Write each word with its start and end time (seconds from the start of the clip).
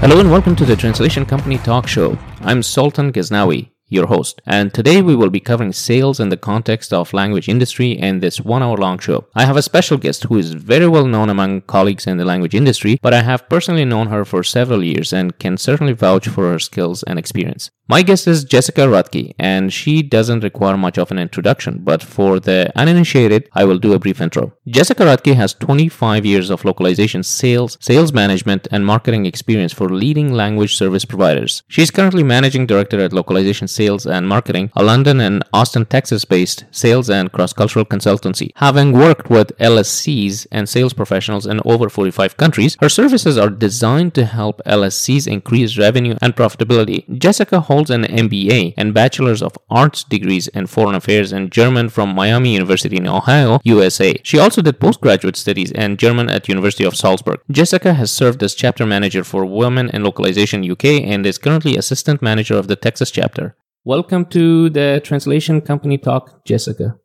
Hello 0.00 0.18
and 0.18 0.30
welcome 0.30 0.56
to 0.56 0.64
the 0.64 0.74
Translation 0.74 1.26
Company 1.26 1.58
Talk 1.58 1.86
Show. 1.86 2.16
I'm 2.40 2.62
Sultan 2.62 3.12
Ghaznawi, 3.12 3.68
your 3.90 4.06
host, 4.06 4.40
and 4.46 4.72
today 4.72 5.02
we 5.02 5.14
will 5.14 5.30
be 5.30 5.40
covering 5.40 5.72
sales 5.72 6.20
in 6.20 6.30
the 6.30 6.36
context 6.36 6.92
of 6.92 7.12
language 7.12 7.48
industry 7.48 7.90
in 7.90 8.20
this 8.20 8.40
one 8.40 8.62
hour 8.62 8.76
long 8.76 8.98
show. 8.98 9.26
I 9.34 9.44
have 9.44 9.56
a 9.56 9.62
special 9.62 9.98
guest 9.98 10.24
who 10.24 10.38
is 10.38 10.54
very 10.54 10.88
well 10.88 11.06
known 11.06 11.28
among 11.28 11.62
colleagues 11.62 12.06
in 12.06 12.16
the 12.16 12.24
language 12.24 12.54
industry, 12.54 12.98
but 13.02 13.12
I 13.12 13.22
have 13.22 13.48
personally 13.48 13.84
known 13.84 14.06
her 14.06 14.24
for 14.24 14.42
several 14.42 14.82
years 14.82 15.12
and 15.12 15.38
can 15.38 15.56
certainly 15.56 15.92
vouch 15.92 16.28
for 16.28 16.50
her 16.50 16.58
skills 16.58 17.02
and 17.02 17.18
experience. 17.18 17.70
My 17.90 18.02
guest 18.02 18.28
is 18.28 18.44
Jessica 18.44 18.82
Rathke, 18.82 19.34
and 19.36 19.72
she 19.72 20.00
doesn't 20.00 20.44
require 20.44 20.76
much 20.76 20.96
of 20.96 21.10
an 21.10 21.18
introduction, 21.18 21.80
but 21.82 22.04
for 22.04 22.38
the 22.38 22.70
uninitiated, 22.76 23.48
I 23.52 23.64
will 23.64 23.78
do 23.78 23.94
a 23.94 23.98
brief 23.98 24.20
intro. 24.20 24.52
Jessica 24.68 25.02
Rathke 25.02 25.34
has 25.34 25.54
25 25.54 26.24
years 26.24 26.50
of 26.50 26.64
localization 26.64 27.24
sales, 27.24 27.76
sales 27.80 28.12
management, 28.12 28.68
and 28.70 28.86
marketing 28.86 29.26
experience 29.26 29.72
for 29.72 29.88
leading 29.88 30.32
language 30.32 30.76
service 30.76 31.04
providers. 31.04 31.64
She's 31.66 31.90
currently 31.90 32.22
managing 32.22 32.66
director 32.66 33.00
at 33.00 33.12
Localization 33.12 33.66
Sales 33.80 34.06
and 34.06 34.28
Marketing, 34.28 34.70
a 34.76 34.82
London 34.84 35.20
and 35.20 35.42
Austin, 35.54 35.86
Texas 35.86 36.26
based 36.26 36.64
sales 36.70 37.08
and 37.08 37.32
cross 37.32 37.54
cultural 37.54 37.86
consultancy. 37.86 38.50
Having 38.56 38.92
worked 38.92 39.30
with 39.30 39.56
LSCs 39.56 40.46
and 40.52 40.68
sales 40.68 40.92
professionals 40.92 41.46
in 41.46 41.60
over 41.64 41.88
45 41.88 42.36
countries, 42.36 42.76
her 42.80 42.90
services 42.90 43.38
are 43.38 43.48
designed 43.48 44.12
to 44.16 44.26
help 44.26 44.60
LSCs 44.66 45.26
increase 45.26 45.78
revenue 45.78 46.14
and 46.20 46.36
profitability. 46.36 47.00
Jessica 47.18 47.60
holds 47.60 47.88
an 47.90 48.02
MBA 48.04 48.74
and 48.76 48.92
Bachelor's 48.92 49.42
of 49.42 49.56
Arts 49.70 50.04
degrees 50.04 50.46
in 50.48 50.66
Foreign 50.66 50.94
Affairs 50.94 51.32
and 51.32 51.50
German 51.50 51.88
from 51.88 52.14
Miami 52.14 52.52
University 52.52 52.98
in 52.98 53.08
Ohio, 53.08 53.60
USA. 53.64 54.20
She 54.22 54.38
also 54.38 54.60
did 54.60 54.78
postgraduate 54.78 55.36
studies 55.36 55.72
in 55.72 55.96
German 55.96 56.28
at 56.28 56.50
University 56.50 56.84
of 56.84 56.96
Salzburg. 56.96 57.40
Jessica 57.50 57.94
has 57.94 58.12
served 58.12 58.42
as 58.42 58.54
chapter 58.54 58.84
manager 58.84 59.24
for 59.24 59.46
Women 59.46 59.88
in 59.88 60.04
Localization 60.04 60.70
UK 60.70 60.84
and 61.12 61.24
is 61.24 61.38
currently 61.38 61.78
assistant 61.78 62.20
manager 62.20 62.56
of 62.58 62.68
the 62.68 62.76
Texas 62.76 63.10
chapter. 63.10 63.56
Welcome 63.84 64.26
to 64.26 64.68
the 64.68 65.00
Translation 65.02 65.60
Company 65.62 65.96
Talk, 65.96 66.44
Jessica. 66.44 66.96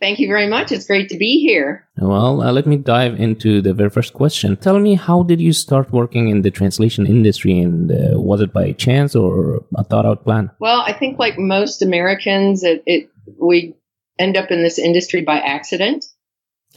Thank 0.00 0.18
you 0.20 0.28
very 0.28 0.46
much. 0.48 0.70
It's 0.72 0.86
great 0.86 1.08
to 1.10 1.18
be 1.18 1.40
here. 1.40 1.88
Well, 1.98 2.40
uh, 2.40 2.52
let 2.52 2.66
me 2.66 2.76
dive 2.76 3.20
into 3.20 3.60
the 3.60 3.74
very 3.74 3.90
first 3.90 4.14
question. 4.14 4.56
Tell 4.56 4.78
me, 4.78 4.94
how 4.94 5.24
did 5.24 5.40
you 5.40 5.52
start 5.52 5.92
working 5.92 6.28
in 6.28 6.42
the 6.42 6.50
translation 6.50 7.04
industry, 7.06 7.58
and 7.58 7.90
uh, 7.90 8.18
was 8.18 8.40
it 8.40 8.52
by 8.52 8.72
chance 8.72 9.14
or 9.14 9.64
a 9.76 9.84
thought 9.84 10.06
out 10.06 10.24
plan? 10.24 10.50
Well, 10.60 10.82
I 10.86 10.92
think 10.92 11.18
like 11.18 11.36
most 11.36 11.82
Americans, 11.82 12.62
it, 12.62 12.82
it 12.86 13.10
we 13.38 13.74
end 14.18 14.36
up 14.36 14.50
in 14.50 14.62
this 14.62 14.78
industry 14.78 15.22
by 15.22 15.38
accident, 15.38 16.04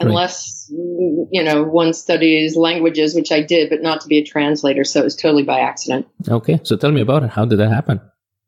Right. 0.02 0.08
unless 0.08 0.66
you 0.72 1.44
know 1.44 1.64
one 1.64 1.94
studies 1.94 2.58
languages, 2.58 3.14
which 3.14 3.32
I 3.32 3.42
did, 3.42 3.70
but 3.70 3.84
not 3.84 4.02
to 4.02 4.08
be 4.08 4.18
a 4.18 4.26
translator. 4.26 4.84
So 4.84 5.00
it 5.00 5.04
was 5.04 5.16
totally 5.16 5.44
by 5.44 5.60
accident. 5.60 6.08
Okay, 6.28 6.60
so 6.64 6.76
tell 6.76 6.92
me 6.92 7.02
about 7.02 7.22
it. 7.24 7.30
How 7.30 7.46
did 7.46 7.60
that 7.60 7.70
happen? 7.70 8.02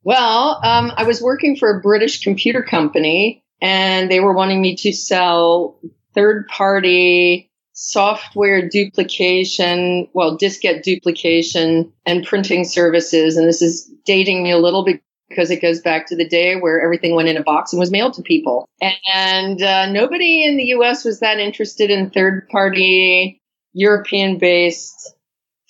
Well, 0.05 0.59
um, 0.63 0.91
I 0.95 1.03
was 1.03 1.19
working 1.19 1.57
for 1.57 1.75
a 1.75 1.81
British 1.81 2.21
computer 2.21 2.61
company, 2.61 3.43
and 3.59 4.09
they 4.09 4.19
were 4.19 4.35
wanting 4.35 4.61
me 4.61 4.75
to 4.77 4.93
sell 4.93 5.79
third 6.13 6.47
party 6.47 7.49
software 7.73 8.69
duplication, 8.69 10.07
well, 10.13 10.37
diskette 10.37 10.83
duplication 10.83 11.91
and 12.05 12.23
printing 12.23 12.65
services. 12.65 13.35
And 13.35 13.47
this 13.47 13.63
is 13.63 13.91
dating 14.05 14.43
me 14.43 14.51
a 14.51 14.59
little 14.59 14.85
bit 14.85 15.01
because 15.27 15.49
it 15.49 15.61
goes 15.61 15.81
back 15.81 16.07
to 16.07 16.15
the 16.15 16.29
day 16.29 16.55
where 16.55 16.81
everything 16.81 17.15
went 17.15 17.27
in 17.27 17.35
a 17.35 17.43
box 17.43 17.73
and 17.73 17.79
was 17.79 17.91
mailed 17.91 18.13
to 18.13 18.21
people. 18.21 18.69
And 19.11 19.59
uh, 19.61 19.91
nobody 19.91 20.45
in 20.45 20.55
the 20.55 20.65
US 20.75 21.03
was 21.03 21.19
that 21.21 21.39
interested 21.39 21.89
in 21.89 22.11
third 22.11 22.47
party, 22.49 23.41
European 23.73 24.37
based 24.37 25.15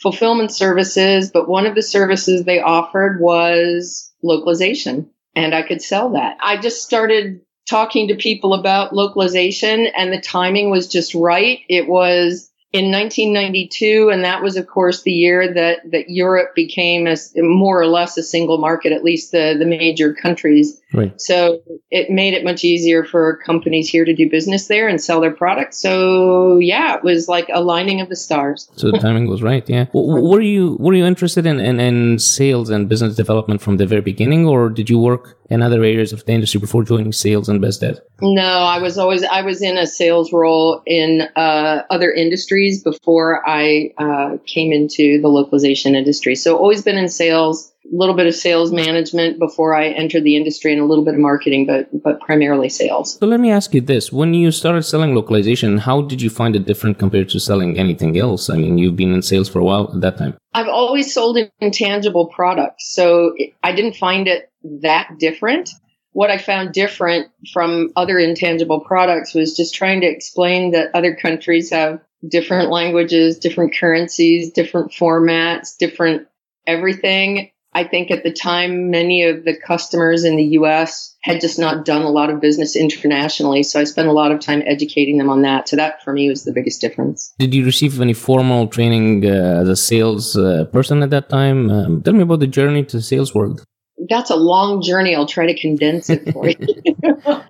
fulfillment 0.01 0.51
services. 0.51 1.31
But 1.31 1.47
one 1.47 1.65
of 1.65 1.73
the 1.73 1.81
services 1.81 2.43
they 2.43 2.59
offered 2.59 3.19
was 3.21 4.11
localization, 4.25 5.09
and 5.35 5.53
I 5.53 5.61
could 5.61 5.81
sell 5.81 6.11
that. 6.11 6.37
I 6.41 6.57
just 6.57 6.83
started 6.83 7.41
talking 7.67 8.09
to 8.09 8.15
people 8.15 8.53
about 8.53 8.93
localization, 8.93 9.87
and 9.87 10.11
the 10.11 10.21
timing 10.21 10.69
was 10.69 10.87
just 10.87 11.15
right. 11.15 11.59
It 11.69 11.87
was 11.87 12.51
in 12.71 12.91
1992, 12.91 14.09
and 14.11 14.25
that 14.25 14.43
was, 14.43 14.57
of 14.57 14.67
course, 14.67 15.03
the 15.03 15.11
year 15.11 15.53
that, 15.53 15.79
that 15.91 16.09
Europe 16.09 16.53
became 16.55 17.07
a, 17.07 17.15
more 17.37 17.79
or 17.79 17.87
less 17.87 18.17
a 18.17 18.23
single 18.23 18.57
market, 18.57 18.91
at 18.91 19.03
least 19.03 19.31
the, 19.31 19.55
the 19.57 19.65
major 19.65 20.13
countries. 20.13 20.79
Right. 20.95 21.19
So 21.19 21.61
it 21.91 22.09
made 22.09 22.33
it 22.33 22.43
much 22.43 22.63
easier 22.63 23.03
for 23.03 23.37
companies 23.45 23.89
here 23.89 24.05
to 24.05 24.13
do 24.13 24.29
business 24.29 24.67
there 24.67 24.87
and 24.87 25.01
sell 25.01 25.19
their 25.19 25.31
products. 25.31 25.79
So 25.79 26.59
yeah, 26.59 26.95
it 26.95 27.03
was 27.03 27.27
like 27.27 27.49
a 27.53 27.61
lining 27.61 28.01
of 28.01 28.09
the 28.09 28.15
stars. 28.15 28.69
So 28.85 28.91
the 28.91 28.99
timing 28.99 29.27
was 29.27 29.41
right. 29.41 29.67
Yeah. 29.67 29.85
Were 29.93 30.41
you 30.41 30.77
were 30.79 30.93
you 30.93 31.05
interested 31.05 31.45
in, 31.45 31.59
in 31.59 31.79
in 31.79 32.19
sales 32.19 32.69
and 32.69 32.87
business 32.87 33.15
development 33.15 33.61
from 33.61 33.77
the 33.77 33.87
very 33.87 34.01
beginning, 34.01 34.45
or 34.47 34.69
did 34.69 34.89
you 34.89 34.99
work 34.99 35.37
in 35.49 35.61
other 35.61 35.83
areas 35.83 36.11
of 36.13 36.25
the 36.25 36.33
industry 36.33 36.59
before 36.59 36.83
joining 36.83 37.11
sales 37.11 37.49
and 37.49 37.61
BizDev? 37.61 37.99
No, 38.21 38.41
I 38.43 38.79
was 38.79 38.97
always 38.97 39.23
I 39.23 39.41
was 39.41 39.61
in 39.61 39.77
a 39.77 39.87
sales 39.87 40.31
role 40.33 40.81
in 40.85 41.27
uh, 41.35 41.83
other 41.89 42.11
industries 42.11 42.83
before 42.83 43.47
I 43.47 43.91
uh, 43.97 44.37
came 44.45 44.71
into 44.71 45.21
the 45.21 45.27
localization 45.27 45.95
industry. 45.95 46.35
So 46.35 46.57
always 46.57 46.83
been 46.83 46.97
in 46.97 47.09
sales, 47.09 47.71
a 47.91 47.95
little 47.95 48.15
bit 48.15 48.27
of 48.27 48.35
sales 48.35 48.71
management 48.71 49.39
before 49.39 49.75
I 49.75 49.89
entered 49.89 50.23
the 50.23 50.35
industry, 50.35 50.73
and 50.73 50.81
a 50.81 50.85
little 50.85 51.05
bit 51.05 51.13
of 51.13 51.19
marketing, 51.19 51.65
but 51.65 51.87
but 52.03 52.19
primarily 52.19 52.69
sales. 52.69 53.17
So 53.19 53.25
let 53.25 53.39
me 53.39 53.51
ask 53.51 53.73
you 53.73 53.81
this: 53.81 54.11
When 54.11 54.33
you 54.33 54.51
started 54.51 54.83
selling 54.83 55.15
localization, 55.15 55.77
how 55.77 56.01
did 56.01 56.21
you 56.21 56.29
find 56.29 56.55
it 56.55 56.65
different 56.65 56.97
compared 56.99 57.29
to 57.29 57.39
selling 57.39 57.77
anything 57.77 58.17
else? 58.17 58.49
I 58.49 58.57
mean, 58.57 58.77
you've 58.77 58.95
been 58.95 59.13
in 59.13 59.21
sales 59.21 59.49
for 59.49 59.59
a 59.59 59.63
while 59.63 59.91
at 59.93 60.01
that 60.01 60.17
time. 60.17 60.37
I've 60.53 60.67
always 60.67 61.13
sold 61.13 61.37
intangible 61.59 62.27
products, 62.27 62.93
so 62.93 63.35
I 63.63 63.73
didn't 63.73 63.95
find 63.95 64.27
it 64.27 64.49
that 64.81 65.17
different. 65.19 65.69
What 66.11 66.31
I 66.31 66.37
found 66.37 66.71
different 66.71 67.27
from 67.51 67.91
other 67.97 68.17
intangible 68.17 68.79
products 68.79 69.33
was 69.33 69.55
just 69.55 69.75
trying 69.75 69.99
to 70.01 70.07
explain 70.07 70.71
that 70.71 70.91
other 70.93 71.13
countries 71.13 71.71
have 71.71 71.99
different 72.25 72.71
languages, 72.71 73.37
different 73.37 73.75
currencies, 73.75 74.51
different 74.51 74.91
formats, 74.91 75.77
different 75.77 76.27
everything. 76.65 77.51
I 77.75 77.83
think 77.83 78.09
at 78.09 78.23
the 78.23 78.31
time, 78.31 78.89
many 78.89 79.23
of 79.23 79.43
the 79.43 79.53
customers 79.53 80.23
in 80.23 80.37
the 80.37 80.45
US 80.59 81.13
had 81.21 81.41
just 81.41 81.59
not 81.59 81.83
done 81.83 82.03
a 82.03 82.09
lot 82.09 82.29
of 82.29 82.39
business 82.39 82.73
internationally. 82.75 83.63
So 83.63 83.81
I 83.81 83.83
spent 83.83 84.07
a 84.07 84.13
lot 84.13 84.31
of 84.31 84.39
time 84.39 84.63
educating 84.65 85.17
them 85.17 85.29
on 85.29 85.41
that. 85.41 85.67
So 85.67 85.75
that 85.75 86.01
for 86.01 86.13
me 86.13 86.29
was 86.29 86.45
the 86.45 86.53
biggest 86.53 86.79
difference. 86.79 87.33
Did 87.37 87.53
you 87.53 87.65
receive 87.65 87.99
any 87.99 88.13
formal 88.13 88.67
training 88.67 89.25
uh, 89.25 89.61
as 89.61 89.67
a 89.67 89.75
sales 89.75 90.37
uh, 90.37 90.65
person 90.71 91.03
at 91.03 91.09
that 91.09 91.27
time? 91.27 91.69
Um, 91.69 92.01
tell 92.01 92.13
me 92.13 92.21
about 92.21 92.39
the 92.39 92.47
journey 92.47 92.85
to 92.85 92.97
the 92.97 93.03
sales 93.03 93.35
world. 93.35 93.65
That's 94.09 94.29
a 94.29 94.35
long 94.35 94.81
journey. 94.81 95.15
I'll 95.15 95.25
try 95.25 95.47
to 95.47 95.59
condense 95.59 96.09
it 96.09 96.31
for 96.33 96.47
you. 96.47 96.55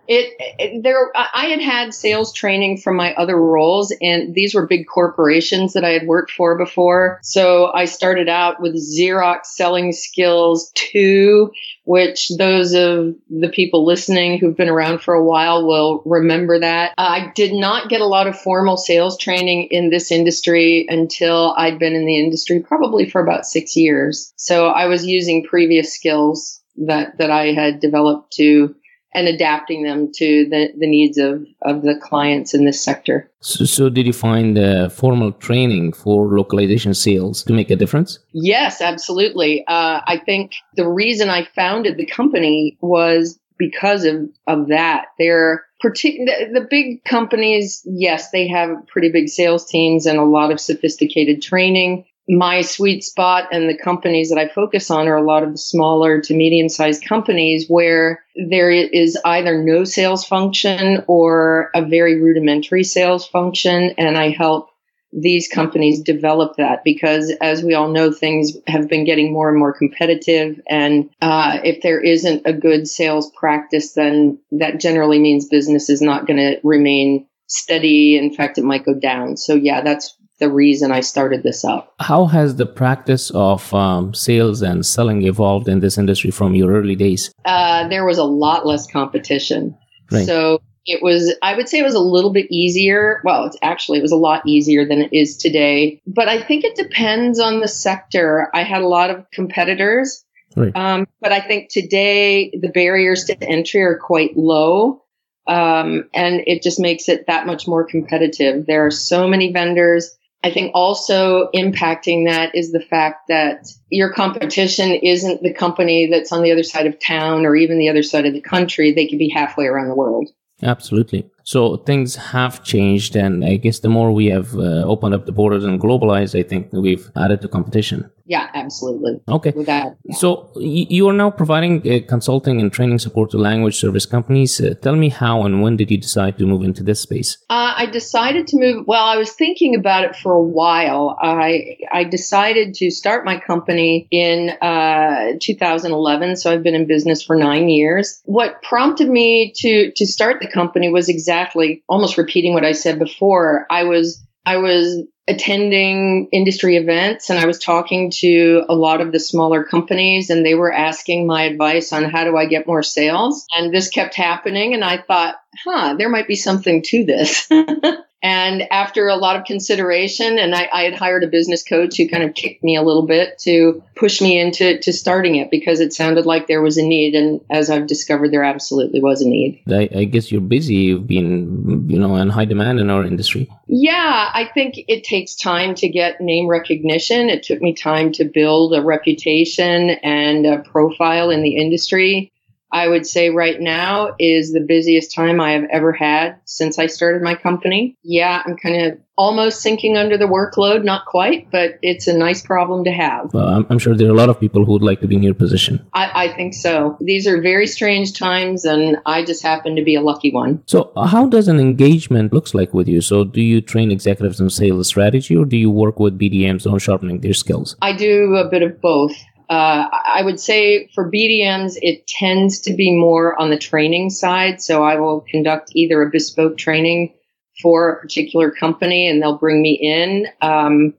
it, 0.07 0.35
it 0.59 0.83
there 0.83 1.11
I 1.15 1.47
had 1.47 1.61
had 1.61 1.93
sales 1.93 2.33
training 2.33 2.77
from 2.77 2.95
my 2.95 3.13
other 3.15 3.35
roles 3.35 3.93
and 4.01 4.33
these 4.35 4.53
were 4.53 4.67
big 4.67 4.85
corporations 4.87 5.73
that 5.73 5.83
I 5.83 5.89
had 5.89 6.05
worked 6.05 6.31
for 6.31 6.57
before. 6.57 7.19
So 7.23 7.71
I 7.73 7.85
started 7.85 8.29
out 8.29 8.61
with 8.61 8.75
Xerox 8.75 9.45
selling 9.47 9.91
skills 9.91 10.71
2 10.75 11.51
which 11.85 12.31
those 12.37 12.73
of 12.73 13.15
the 13.29 13.49
people 13.49 13.85
listening 13.85 14.37
who've 14.37 14.57
been 14.57 14.69
around 14.69 15.01
for 15.01 15.13
a 15.13 15.23
while 15.23 15.65
will 15.65 16.01
remember 16.05 16.59
that. 16.59 16.93
Uh, 16.97 17.01
I 17.01 17.31
did 17.35 17.53
not 17.53 17.89
get 17.89 18.01
a 18.01 18.07
lot 18.07 18.27
of 18.27 18.39
formal 18.39 18.77
sales 18.77 19.17
training 19.17 19.67
in 19.71 19.89
this 19.89 20.11
industry 20.11 20.85
until 20.89 21.53
I'd 21.57 21.79
been 21.79 21.93
in 21.93 22.05
the 22.05 22.19
industry 22.19 22.59
probably 22.59 23.09
for 23.09 23.21
about 23.21 23.45
6 23.45 23.75
years. 23.75 24.33
So 24.35 24.67
I 24.67 24.87
was 24.87 25.05
using 25.05 25.45
previous 25.45 25.93
skills 25.93 26.61
that 26.77 27.17
that 27.19 27.31
I 27.31 27.53
had 27.53 27.79
developed 27.79 28.33
to 28.33 28.75
and 29.15 29.27
adapting 29.27 29.83
them 29.83 30.11
to 30.13 30.45
the, 30.49 30.71
the 30.77 30.87
needs 30.87 31.17
of, 31.17 31.45
of 31.61 31.81
the 31.83 31.97
clients 32.01 32.53
in 32.53 32.65
this 32.65 32.81
sector. 32.83 33.31
So, 33.39 33.63
so 33.63 33.89
did 33.89 34.05
you 34.05 34.13
find 34.13 34.59
uh, 34.59 34.89
formal 34.89 35.31
training 35.31 35.93
for 35.93 36.37
localization 36.37 36.93
sales 36.93 37.43
to 37.45 37.53
make 37.53 37.71
a 37.71 37.75
difference? 37.75 38.19
Yes, 38.33 38.81
absolutely. 38.81 39.65
Uh, 39.67 40.01
I 40.05 40.21
think 40.23 40.51
the 40.75 40.87
reason 40.87 41.29
I 41.29 41.47
founded 41.55 41.97
the 41.97 42.05
company 42.05 42.77
was 42.81 43.39
because 43.57 44.03
of, 44.03 44.17
of 44.47 44.67
that. 44.67 45.05
They're 45.17 45.65
partic- 45.81 46.25
the, 46.25 46.59
the 46.59 46.67
big 46.69 47.03
companies, 47.05 47.81
yes, 47.85 48.31
they 48.31 48.47
have 48.49 48.85
pretty 48.87 49.11
big 49.11 49.29
sales 49.29 49.65
teams 49.65 50.05
and 50.05 50.17
a 50.17 50.25
lot 50.25 50.51
of 50.51 50.59
sophisticated 50.59 51.41
training. 51.41 52.05
My 52.27 52.61
sweet 52.61 53.03
spot 53.03 53.49
and 53.51 53.69
the 53.69 53.77
companies 53.77 54.29
that 54.29 54.39
I 54.39 54.47
focus 54.47 54.89
on 54.89 55.07
are 55.07 55.17
a 55.17 55.25
lot 55.25 55.43
of 55.43 55.51
the 55.51 55.57
smaller 55.57 56.21
to 56.21 56.33
medium 56.33 56.69
sized 56.69 57.05
companies 57.05 57.67
where 57.67 58.23
there 58.35 58.71
is 58.71 59.17
either 59.23 59.63
no 59.63 59.83
sales 59.83 60.25
function 60.25 61.03
or 61.07 61.69
a 61.75 61.83
very 61.83 62.19
rudimentary 62.19 62.83
sales 62.83 63.27
function. 63.27 63.93
And 63.97 64.17
I 64.17 64.29
help 64.29 64.69
these 65.13 65.47
companies 65.47 66.01
develop 66.01 66.57
that 66.57 66.83
because 66.83 67.31
as 67.41 67.63
we 67.63 67.73
all 67.73 67.89
know 67.89 68.11
things 68.11 68.57
have 68.67 68.89
been 68.89 69.05
getting 69.05 69.31
more 69.31 69.49
and 69.49 69.57
more 69.57 69.71
competitive. 69.71 70.59
And 70.67 71.09
uh, 71.21 71.59
if 71.63 71.81
there 71.81 72.01
isn't 72.01 72.41
a 72.45 72.51
good 72.51 72.87
sales 72.87 73.31
practice 73.31 73.93
then 73.93 74.39
that 74.51 74.79
generally 74.79 75.19
means 75.19 75.47
business 75.47 75.89
is 75.89 76.01
not 76.01 76.27
going 76.27 76.37
to 76.37 76.59
remain 76.63 77.27
steady. 77.47 78.17
In 78.17 78.33
fact 78.33 78.57
it 78.57 78.65
might 78.65 78.83
go 78.83 78.95
down. 78.95 79.37
So 79.37 79.53
yeah 79.53 79.81
that's 79.81 80.17
the 80.39 80.51
reason 80.51 80.91
I 80.91 80.99
started 80.99 81.43
this 81.43 81.63
up. 81.63 81.93
How 81.99 82.25
has 82.25 82.55
the 82.57 82.65
practice 82.65 83.31
of 83.31 83.73
um, 83.73 84.13
sales 84.13 84.61
and 84.61 84.85
selling 84.85 85.23
evolved 85.23 85.67
in 85.67 85.79
this 85.79 85.97
industry 85.97 86.31
from 86.31 86.55
your 86.55 86.71
early 86.73 86.95
days? 86.95 87.31
Uh, 87.45 87.87
there 87.87 88.05
was 88.05 88.17
a 88.17 88.23
lot 88.23 88.65
less 88.65 88.85
competition. 88.85 89.77
Right. 90.11 90.25
So 90.25 90.61
it 90.85 91.01
was, 91.01 91.33
I 91.41 91.55
would 91.55 91.67
say 91.67 91.79
it 91.79 91.83
was 91.83 91.95
a 91.95 91.99
little 91.99 92.31
bit 92.31 92.47
easier. 92.51 93.21
Well, 93.23 93.45
it's 93.45 93.57
actually, 93.61 93.99
it 93.99 94.03
was 94.03 94.11
a 94.11 94.17
lot 94.17 94.45
easier 94.45 94.85
than 94.85 95.01
it 95.01 95.13
is 95.13 95.37
today. 95.37 96.01
But 96.05 96.27
I 96.27 96.41
think 96.41 96.63
it 96.63 96.75
depends 96.75 97.39
on 97.39 97.61
the 97.61 97.67
sector. 97.67 98.49
I 98.53 98.63
had 98.63 98.81
a 98.81 98.87
lot 98.87 99.09
of 99.09 99.25
competitors. 99.31 100.23
Right. 100.55 100.75
Um, 100.75 101.07
but 101.21 101.31
I 101.31 101.41
think 101.41 101.69
today 101.69 102.51
the 102.61 102.69
barriers 102.69 103.25
to 103.25 103.43
entry 103.43 103.81
are 103.81 103.97
quite 103.97 104.37
low. 104.37 105.01
Um, 105.47 106.09
and 106.13 106.41
it 106.47 106.61
just 106.61 106.79
makes 106.79 107.07
it 107.07 107.27
that 107.27 107.45
much 107.45 107.67
more 107.67 107.83
competitive. 107.83 108.65
There 108.65 108.85
are 108.85 108.91
so 108.91 109.27
many 109.27 109.51
vendors. 109.51 110.15
I 110.45 110.51
think 110.51 110.69
also 110.75 111.49
impacting 111.55 112.27
that 112.27 112.53
is 112.53 112.71
the 112.71 112.79
fact 112.79 113.29
that 113.29 113.67
your 113.89 114.13
competition 114.13 114.91
isn't 114.91 115.41
the 115.41 115.51
company 115.51 116.05
that's 116.05 116.31
on 116.31 116.43
the 116.43 116.51
other 116.51 116.61
side 116.61 116.85
of 116.85 116.99
town 116.99 117.47
or 117.47 117.55
even 117.55 117.79
the 117.79 117.89
other 117.89 118.03
side 118.03 118.27
of 118.27 118.33
the 118.33 118.41
country. 118.41 118.93
They 118.93 119.07
could 119.07 119.17
be 119.17 119.27
halfway 119.27 119.65
around 119.65 119.87
the 119.87 119.95
world. 119.95 120.29
Absolutely. 120.61 121.27
So 121.45 121.77
things 121.77 122.15
have 122.15 122.63
changed, 122.63 123.15
and 123.15 123.43
I 123.43 123.57
guess 123.57 123.79
the 123.79 123.89
more 123.89 124.11
we 124.11 124.27
have 124.27 124.53
uh, 124.53 124.83
opened 124.85 125.15
up 125.15 125.25
the 125.25 125.31
borders 125.31 125.63
and 125.63 125.81
globalized, 125.81 126.39
I 126.39 126.43
think 126.43 126.71
we've 126.71 127.09
added 127.15 127.41
to 127.41 127.47
competition. 127.47 128.11
Yeah, 128.25 128.49
absolutely. 128.53 129.21
Okay. 129.27 129.51
With 129.51 129.67
that, 129.67 129.97
yeah. 130.03 130.15
so 130.15 130.51
you 130.55 131.07
are 131.07 131.13
now 131.13 131.29
providing 131.29 131.79
uh, 131.87 131.99
consulting 132.07 132.59
and 132.59 132.73
training 132.73 132.97
support 132.97 133.29
to 133.31 133.37
language 133.37 133.75
service 133.75 134.07
companies. 134.07 134.59
Uh, 134.59 134.73
tell 134.81 134.95
me 134.95 135.09
how 135.09 135.43
and 135.43 135.61
when 135.61 135.77
did 135.77 135.91
you 135.91 135.97
decide 135.97 136.39
to 136.39 136.45
move 136.47 136.63
into 136.63 136.81
this 136.81 136.99
space? 136.99 137.37
Uh, 137.51 137.73
I 137.77 137.85
decided 137.85 138.47
to 138.47 138.57
move. 138.57 138.85
Well, 138.87 139.03
I 139.03 139.17
was 139.17 139.31
thinking 139.33 139.75
about 139.75 140.05
it 140.05 140.15
for 140.15 140.33
a 140.33 140.41
while. 140.41 141.15
I 141.21 141.77
I 141.91 142.03
decided 142.03 142.73
to 142.75 142.89
start 142.89 143.25
my 143.25 143.39
company 143.39 144.07
in 144.09 144.49
uh, 144.49 145.33
2011. 145.39 146.37
So 146.37 146.51
I've 146.51 146.63
been 146.63 146.75
in 146.75 146.87
business 146.87 147.21
for 147.21 147.35
nine 147.35 147.69
years. 147.69 148.21
What 148.25 148.63
prompted 148.63 149.07
me 149.07 149.53
to 149.57 149.91
to 149.91 150.05
start 150.07 150.39
the 150.41 150.49
company 150.49 150.91
was 150.91 151.09
exactly 151.09 151.83
almost 151.87 152.17
repeating 152.17 152.55
what 152.55 152.65
I 152.65 152.71
said 152.71 152.97
before. 152.97 153.67
I 153.69 153.83
was 153.83 154.24
I 154.45 154.57
was 154.57 155.03
attending 155.27 156.29
industry 156.31 156.77
events 156.77 157.29
and 157.29 157.39
I 157.39 157.47
was 157.47 157.57
talking 157.57 158.11
to 158.17 158.63
a 158.69 158.75
lot 158.75 159.01
of 159.01 159.11
the 159.11 159.19
smaller 159.19 159.63
companies 159.63 160.29
and 160.29 160.45
they 160.45 160.53
were 160.53 160.71
asking 160.71 161.25
my 161.25 161.43
advice 161.43 161.91
on 161.91 162.03
how 162.03 162.23
do 162.25 162.37
I 162.37 162.45
get 162.45 162.67
more 162.67 162.83
sales. 162.83 163.45
And 163.55 163.73
this 163.73 163.89
kept 163.89 164.13
happening 164.13 164.75
and 164.75 164.83
I 164.83 165.01
thought, 165.01 165.35
huh, 165.63 165.95
there 165.97 166.09
might 166.09 166.27
be 166.27 166.35
something 166.35 166.83
to 166.83 167.05
this. 167.05 167.49
And 168.25 168.63
after 168.71 169.07
a 169.07 169.17
lot 169.17 169.35
of 169.35 169.45
consideration, 169.45 170.39
and 170.39 170.55
I, 170.55 170.67
I, 170.73 170.81
had 170.81 170.95
hired 170.95 171.23
a 171.23 171.27
business 171.27 171.61
coach 171.61 171.95
who 171.95 172.09
kind 172.09 172.23
of 172.23 172.33
kicked 172.33 172.63
me 172.63 172.75
a 172.75 172.81
little 172.81 173.05
bit 173.05 173.37
to 173.41 173.83
push 173.95 174.19
me 174.19 174.39
into 174.39 174.79
to 174.79 174.91
starting 174.91 175.35
it 175.35 175.51
because 175.51 175.79
it 175.79 175.93
sounded 175.93 176.25
like 176.25 176.47
there 176.47 176.63
was 176.63 176.79
a 176.79 176.81
need. 176.81 177.13
And 177.13 177.39
as 177.51 177.69
I've 177.69 177.85
discovered, 177.85 178.31
there 178.31 178.43
absolutely 178.43 178.99
was 178.99 179.21
a 179.21 179.29
need. 179.29 179.61
I, 179.69 179.89
I 179.95 180.03
guess 180.05 180.31
you're 180.31 180.41
busy. 180.41 180.73
You've 180.73 181.05
been, 181.05 181.87
you 181.87 181.99
know, 181.99 182.15
in 182.15 182.29
high 182.29 182.45
demand 182.45 182.79
in 182.79 182.89
our 182.89 183.05
industry. 183.05 183.47
Yeah, 183.67 184.31
I 184.33 184.49
think 184.55 184.73
it 184.87 185.03
takes 185.03 185.35
time 185.35 185.75
to 185.75 185.87
get 185.87 186.19
name 186.19 186.47
recognition. 186.47 187.29
It 187.29 187.43
took 187.43 187.61
me 187.61 187.75
time 187.75 188.11
to 188.13 188.25
build 188.25 188.73
a 188.73 188.81
reputation 188.81 189.91
and 190.01 190.47
a 190.47 190.63
profile 190.63 191.29
in 191.29 191.43
the 191.43 191.57
industry. 191.57 192.31
I 192.75 192.89
would 192.89 193.07
say 193.07 193.29
right 193.29 193.57
now 193.57 194.15
is 194.19 194.51
the 194.51 194.59
busiest 194.59 195.15
time 195.15 195.39
I 195.39 195.53
have 195.53 195.63
ever 195.71 195.93
had 195.93 196.41
since 196.43 196.77
I 196.77 196.87
started 196.87 197.21
my 197.21 197.33
company. 197.33 197.95
Yeah, 198.03 198.43
I'm 198.45 198.57
kind 198.57 198.85
of 198.85 198.99
almost 199.17 199.61
sinking 199.61 199.95
under 199.95 200.17
the 200.17 200.25
workload, 200.25 200.83
not 200.83 201.05
quite, 201.05 201.49
but 201.51 201.79
it's 201.81 202.07
a 202.07 202.17
nice 202.17 202.41
problem 202.41 202.83
to 202.83 202.91
have. 202.91 203.33
Well, 203.33 203.47
I'm, 203.47 203.65
I'm, 203.69 203.79
sure 203.79 203.95
there 203.95 204.09
are 204.09 204.11
a 204.11 204.15
lot 204.17 204.27
of 204.27 204.37
people 204.41 204.65
who 204.65 204.73
would 204.73 204.83
like 204.83 204.99
to 204.99 205.07
be 205.07 205.15
in 205.15 205.23
your 205.23 205.33
position. 205.33 205.87
I, 205.93 206.25
I, 206.25 206.35
think 206.35 206.53
so. 206.53 206.97
These 206.99 207.27
are 207.27 207.41
very 207.41 207.65
strange 207.65 208.11
times, 208.11 208.65
and 208.65 208.97
I 209.05 209.23
just 209.23 209.41
happen 209.41 209.77
to 209.77 209.81
be 209.81 209.95
a 209.95 210.01
lucky 210.01 210.33
one. 210.33 210.61
So, 210.65 210.91
how 210.97 211.27
does 211.27 211.47
an 211.47 211.61
engagement 211.61 212.33
looks 212.33 212.53
like 212.53 212.73
with 212.73 212.89
you? 212.89 212.99
So, 212.99 213.23
do 213.23 213.41
you 213.41 213.61
train 213.61 213.89
executives 213.89 214.41
on 214.41 214.49
sales 214.49 214.89
strategy, 214.89 215.37
or 215.37 215.45
do 215.45 215.55
you 215.55 215.71
work 215.71 215.97
with 215.97 216.19
BDMs 216.19 216.69
on 216.69 216.77
sharpening 216.79 217.21
their 217.21 217.33
skills? 217.33 217.77
I 217.81 217.95
do 217.95 218.35
a 218.35 218.49
bit 218.49 218.63
of 218.63 218.81
both. 218.81 219.15
Uh, 219.49 219.87
I 219.91 220.21
would 220.23 220.39
say 220.39 220.87
for 220.93 221.09
BDMs, 221.09 221.77
it 221.81 222.07
tends 222.07 222.61
to 222.61 222.73
be 222.73 222.95
more 222.95 223.39
on 223.39 223.49
the 223.49 223.57
training 223.57 224.09
side. 224.09 224.61
So 224.61 224.83
I 224.83 224.95
will 224.95 225.21
conduct 225.21 225.71
either 225.73 226.01
a 226.01 226.09
bespoke 226.09 226.57
training 226.57 227.13
for 227.61 227.89
a 227.89 227.99
particular 227.99 228.51
company 228.51 229.07
and 229.07 229.21
they'll 229.21 229.37
bring 229.37 229.61
me 229.61 229.73
in. 229.73 230.27
Um, 230.41 230.93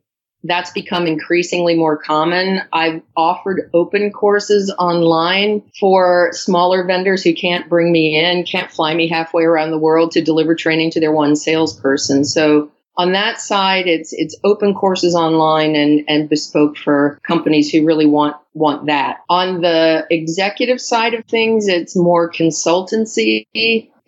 that's 0.45 0.71
become 0.71 1.07
increasingly 1.07 1.75
more 1.75 1.97
common. 1.97 2.61
I've 2.73 3.03
offered 3.17 3.71
open 3.75 4.13
courses 4.13 4.73
online 4.79 5.63
for 5.79 6.31
smaller 6.33 6.85
vendors 6.85 7.25
who 7.25 7.35
can't 7.35 7.69
bring 7.69 7.91
me 7.91 8.19
in, 8.19 8.45
can't 8.45 8.71
fly 8.71 8.95
me 8.95 9.09
halfway 9.09 9.43
around 9.43 9.71
the 9.71 9.79
world 9.79 10.13
to 10.13 10.23
deliver 10.23 10.55
training 10.55 10.93
to 10.93 11.01
their 11.01 11.13
one 11.13 11.37
salesperson. 11.37 12.25
So 12.25 12.71
on 12.97 13.13
that 13.13 13.41
side, 13.41 13.87
it's 13.87 14.13
it's 14.13 14.37
open 14.43 14.75
courses 14.75 15.15
online 15.15 15.77
and 15.77 16.05
and 16.09 16.29
bespoke 16.29 16.77
for 16.77 17.21
companies 17.23 17.71
who 17.71 17.85
really 17.85 18.07
want 18.07 18.37
want 18.55 18.87
that. 18.87 19.19
On 19.29 19.61
the 19.61 20.07
executive 20.11 20.81
side 20.81 21.15
of 21.15 21.25
things, 21.27 21.69
it's 21.69 21.95
more 21.95 22.31
consultancy 22.31 23.47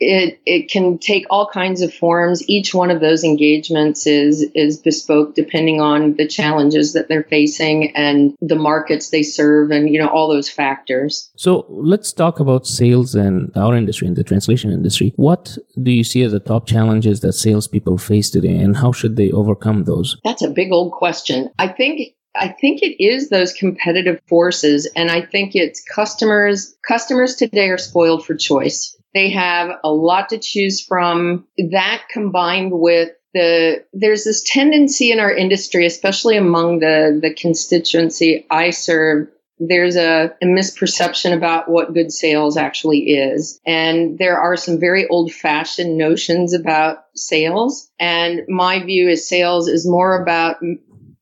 it 0.01 0.41
it 0.47 0.71
can 0.71 0.99
take 0.99 1.27
all 1.31 1.49
kinds 1.49 1.83
of 1.83 1.93
forms. 1.93 2.49
Each 2.49 2.75
one 2.75 2.91
of 2.91 3.01
those 3.01 3.25
engagements 3.25 4.07
is 4.07 4.43
is 4.55 4.79
bespoke 4.79 5.35
depending 5.35 5.81
on 5.81 6.15
the 6.15 6.27
challenges 6.27 6.93
that 6.93 7.09
they're 7.09 7.25
facing 7.25 7.95
and 7.97 8.35
the 8.41 8.57
markets 8.57 9.11
they 9.11 9.23
serve 9.23 9.71
and 9.71 9.91
you 9.93 9.99
know 10.01 10.09
all 10.09 10.29
those 10.29 10.49
factors. 10.49 11.31
So 11.37 11.67
let's 11.69 12.13
talk 12.13 12.41
about 12.41 12.67
sales 12.67 13.15
in 13.15 13.51
our 13.57 13.75
industry, 13.75 14.07
in 14.07 14.15
the 14.15 14.25
translation 14.25 14.71
industry. 14.71 15.13
What 15.17 15.59
do 15.83 15.91
you 15.91 16.05
see 16.05 16.23
as 16.23 16.33
the 16.33 16.41
top 16.41 16.67
challenges 16.67 17.21
that 17.21 17.33
salespeople 17.33 17.99
face 17.99 18.31
today 18.31 18.57
and 18.57 18.77
how 18.77 18.93
should 18.93 19.17
they 19.17 19.31
overcome 19.31 19.85
those? 19.85 20.17
That's 20.25 20.43
a 20.43 20.51
big 20.51 20.73
old 20.73 20.93
question. 20.93 21.51
I 21.59 21.69
think 21.69 22.15
I 22.37 22.49
think 22.49 22.83
it 22.83 23.03
is 23.03 23.31
those 23.31 23.53
competitive 23.53 24.21
forces 24.29 24.89
and 24.95 25.11
I 25.11 25.23
think 25.23 25.57
it's 25.57 25.83
customers 25.83 26.77
customers 26.87 27.35
today 27.37 27.69
are 27.69 27.79
spoiled 27.79 28.25
for 28.25 28.35
choice 28.35 28.98
they 29.19 29.31
have 29.31 29.71
a 29.83 29.93
lot 29.93 30.29
to 30.29 30.39
choose 30.39 30.81
from. 30.81 31.45
That 31.73 32.05
combined 32.09 32.71
with 32.73 33.11
the 33.35 33.85
there's 33.93 34.25
this 34.25 34.45
tendency 34.47 35.11
in 35.11 35.19
our 35.19 35.35
industry, 35.35 35.87
especially 35.87 36.37
among 36.37 36.79
the 36.79 37.19
the 37.21 37.35
constituency 37.35 38.47
I 38.49 38.71
serve, 38.71 39.27
there's 39.59 39.97
a, 39.97 40.33
a, 40.41 40.47
misperception 40.47 41.37
about 41.37 41.69
what 41.69 41.95
good 41.95 42.13
sales 42.13 42.57
actually 42.57 43.11
is. 43.11 43.61
And 43.67 44.19
there 44.19 44.39
are 44.39 44.57
some 44.57 44.79
very 44.79 45.09
old 45.09 45.33
fashioned 45.33 45.99
notions 45.99 46.55
about 46.55 46.99
sales. 47.17 47.91
And 47.99 48.43
my 48.47 48.85
view 48.85 49.09
is 49.09 49.29
sales 49.29 49.67
is 49.67 49.85
more 49.85 50.23
about 50.23 50.59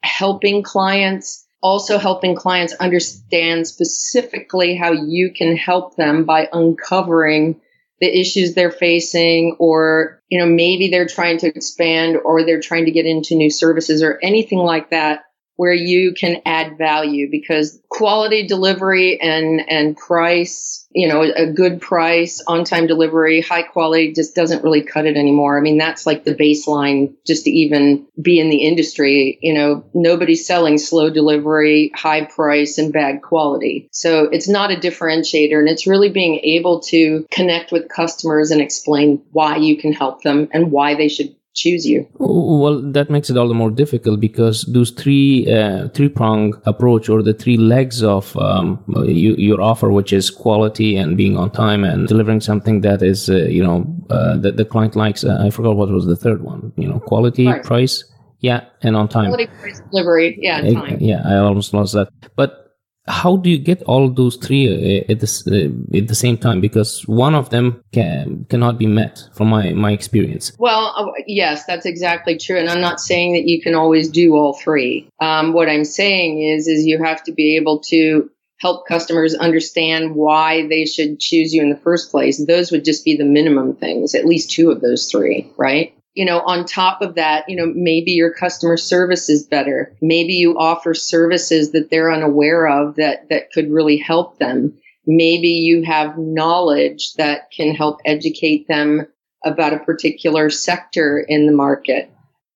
helping 0.02 0.62
clients 0.62 1.46
also 1.62 1.98
helping 1.98 2.36
clients 2.36 2.74
understand 2.74 3.66
specifically 3.66 4.76
how 4.76 4.92
you 4.92 5.32
can 5.32 5.56
help 5.56 5.96
them 5.96 6.24
by 6.24 6.48
uncovering 6.52 7.60
the 8.00 8.20
issues 8.20 8.54
they're 8.54 8.70
facing 8.70 9.56
or 9.58 10.22
you 10.28 10.38
know 10.38 10.46
maybe 10.46 10.88
they're 10.88 11.06
trying 11.06 11.38
to 11.38 11.46
expand 11.46 12.16
or 12.24 12.44
they're 12.44 12.60
trying 12.60 12.84
to 12.84 12.90
get 12.90 13.06
into 13.06 13.34
new 13.34 13.50
services 13.50 14.02
or 14.02 14.18
anything 14.22 14.58
like 14.58 14.90
that 14.90 15.24
where 15.56 15.74
you 15.74 16.12
can 16.14 16.40
add 16.46 16.78
value 16.78 17.30
because 17.30 17.80
quality 17.88 18.46
delivery 18.46 19.20
and 19.20 19.62
and 19.68 19.96
price 19.96 20.86
you 20.96 21.06
know, 21.06 21.20
a 21.20 21.46
good 21.46 21.78
price, 21.82 22.42
on 22.46 22.64
time 22.64 22.86
delivery, 22.86 23.42
high 23.42 23.62
quality 23.62 24.14
just 24.14 24.34
doesn't 24.34 24.64
really 24.64 24.80
cut 24.80 25.04
it 25.04 25.14
anymore. 25.14 25.58
I 25.58 25.60
mean, 25.60 25.76
that's 25.76 26.06
like 26.06 26.24
the 26.24 26.34
baseline 26.34 27.12
just 27.26 27.44
to 27.44 27.50
even 27.50 28.06
be 28.20 28.40
in 28.40 28.48
the 28.48 28.64
industry. 28.64 29.38
You 29.42 29.52
know, 29.52 29.84
nobody's 29.92 30.46
selling 30.46 30.78
slow 30.78 31.10
delivery, 31.10 31.92
high 31.94 32.24
price, 32.24 32.78
and 32.78 32.94
bad 32.94 33.20
quality. 33.20 33.90
So 33.92 34.30
it's 34.32 34.48
not 34.48 34.72
a 34.72 34.76
differentiator. 34.76 35.58
And 35.58 35.68
it's 35.68 35.86
really 35.86 36.08
being 36.08 36.40
able 36.42 36.80
to 36.84 37.26
connect 37.30 37.72
with 37.72 37.90
customers 37.90 38.50
and 38.50 38.62
explain 38.62 39.22
why 39.32 39.58
you 39.58 39.76
can 39.76 39.92
help 39.92 40.22
them 40.22 40.48
and 40.50 40.72
why 40.72 40.94
they 40.94 41.08
should 41.08 41.35
choose 41.56 41.86
you. 41.86 42.06
Well, 42.18 42.80
that 42.92 43.10
makes 43.10 43.30
it 43.30 43.36
all 43.36 43.48
the 43.48 43.54
more 43.54 43.70
difficult 43.70 44.20
because 44.20 44.62
those 44.68 44.90
three 44.90 45.50
uh, 45.52 45.88
three 45.88 46.08
prong 46.08 46.54
approach 46.66 47.08
or 47.08 47.22
the 47.22 47.34
three 47.34 47.56
legs 47.56 48.02
of 48.02 48.36
um, 48.36 48.82
you, 49.06 49.34
your 49.36 49.60
offer, 49.60 49.90
which 49.90 50.12
is 50.12 50.30
quality 50.30 50.96
and 50.96 51.16
being 51.16 51.36
on 51.36 51.50
time 51.50 51.82
and 51.82 52.06
delivering 52.06 52.40
something 52.40 52.82
that 52.82 53.02
is 53.02 53.28
uh, 53.28 53.46
you 53.48 53.64
know 53.64 53.84
uh, 54.10 54.36
that 54.36 54.56
the 54.56 54.64
client 54.64 54.94
likes. 54.94 55.24
Uh, 55.24 55.42
I 55.44 55.50
forgot 55.50 55.76
what 55.76 55.88
was 55.88 56.06
the 56.06 56.16
third 56.16 56.42
one. 56.42 56.72
You 56.76 56.88
know, 56.88 57.00
quality, 57.00 57.46
right. 57.46 57.64
price, 57.64 58.04
yeah, 58.40 58.66
and 58.82 58.94
on 58.94 59.08
time. 59.08 59.30
Quality, 59.30 59.46
price, 59.58 59.80
delivery, 59.90 60.38
yeah, 60.40 60.60
time. 60.60 60.98
Yeah, 61.00 61.22
I 61.24 61.36
almost 61.36 61.72
lost 61.72 61.94
that, 61.94 62.08
but 62.36 62.65
how 63.08 63.36
do 63.36 63.50
you 63.50 63.58
get 63.58 63.82
all 63.82 64.10
those 64.10 64.36
three 64.36 64.66
uh, 64.66 65.12
at 65.12 65.20
the, 65.20 65.28
uh, 65.46 65.96
at 65.96 66.08
the 66.08 66.14
same 66.14 66.36
time? 66.36 66.60
Because 66.60 67.02
one 67.06 67.34
of 67.34 67.50
them 67.50 67.82
can, 67.92 68.46
cannot 68.48 68.78
be 68.78 68.86
met 68.86 69.28
from 69.34 69.48
my, 69.48 69.72
my 69.72 69.92
experience. 69.92 70.52
Well 70.58 70.92
uh, 70.96 71.22
yes 71.26 71.64
that's 71.66 71.86
exactly 71.86 72.36
true 72.38 72.58
and 72.58 72.68
i'm 72.68 72.80
not 72.80 73.00
saying 73.00 73.34
that 73.34 73.46
you 73.46 73.60
can 73.60 73.74
always 73.74 74.08
do 74.08 74.34
all 74.34 74.54
three. 74.54 75.08
Um, 75.20 75.52
what 75.52 75.68
i'm 75.68 75.84
saying 75.84 76.42
is 76.42 76.66
is 76.66 76.86
you 76.86 77.02
have 77.02 77.22
to 77.24 77.32
be 77.32 77.56
able 77.56 77.80
to 77.88 78.30
help 78.58 78.86
customers 78.86 79.34
understand 79.34 80.14
why 80.14 80.66
they 80.66 80.86
should 80.86 81.20
choose 81.20 81.52
you 81.52 81.62
in 81.62 81.68
the 81.68 81.76
first 81.76 82.10
place. 82.10 82.42
Those 82.42 82.72
would 82.72 82.86
just 82.86 83.04
be 83.04 83.16
the 83.16 83.24
minimum 83.24 83.76
things 83.76 84.14
at 84.14 84.24
least 84.24 84.50
two 84.50 84.70
of 84.70 84.80
those 84.80 85.10
three 85.10 85.50
right 85.56 85.94
you 86.16 86.24
know, 86.24 86.40
on 86.40 86.64
top 86.64 87.02
of 87.02 87.14
that, 87.16 87.44
you 87.46 87.54
know, 87.54 87.70
maybe 87.76 88.12
your 88.12 88.32
customer 88.32 88.78
service 88.78 89.28
is 89.28 89.44
better. 89.44 89.94
Maybe 90.00 90.32
you 90.32 90.58
offer 90.58 90.94
services 90.94 91.72
that 91.72 91.90
they're 91.90 92.10
unaware 92.10 92.66
of 92.66 92.96
that, 92.96 93.28
that 93.28 93.52
could 93.52 93.70
really 93.70 93.98
help 93.98 94.38
them. 94.38 94.78
Maybe 95.06 95.48
you 95.48 95.82
have 95.82 96.16
knowledge 96.16 97.12
that 97.14 97.50
can 97.50 97.74
help 97.74 98.00
educate 98.06 98.66
them 98.66 99.06
about 99.44 99.74
a 99.74 99.78
particular 99.78 100.48
sector 100.48 101.18
in 101.18 101.46
the 101.46 101.52
market. 101.52 102.10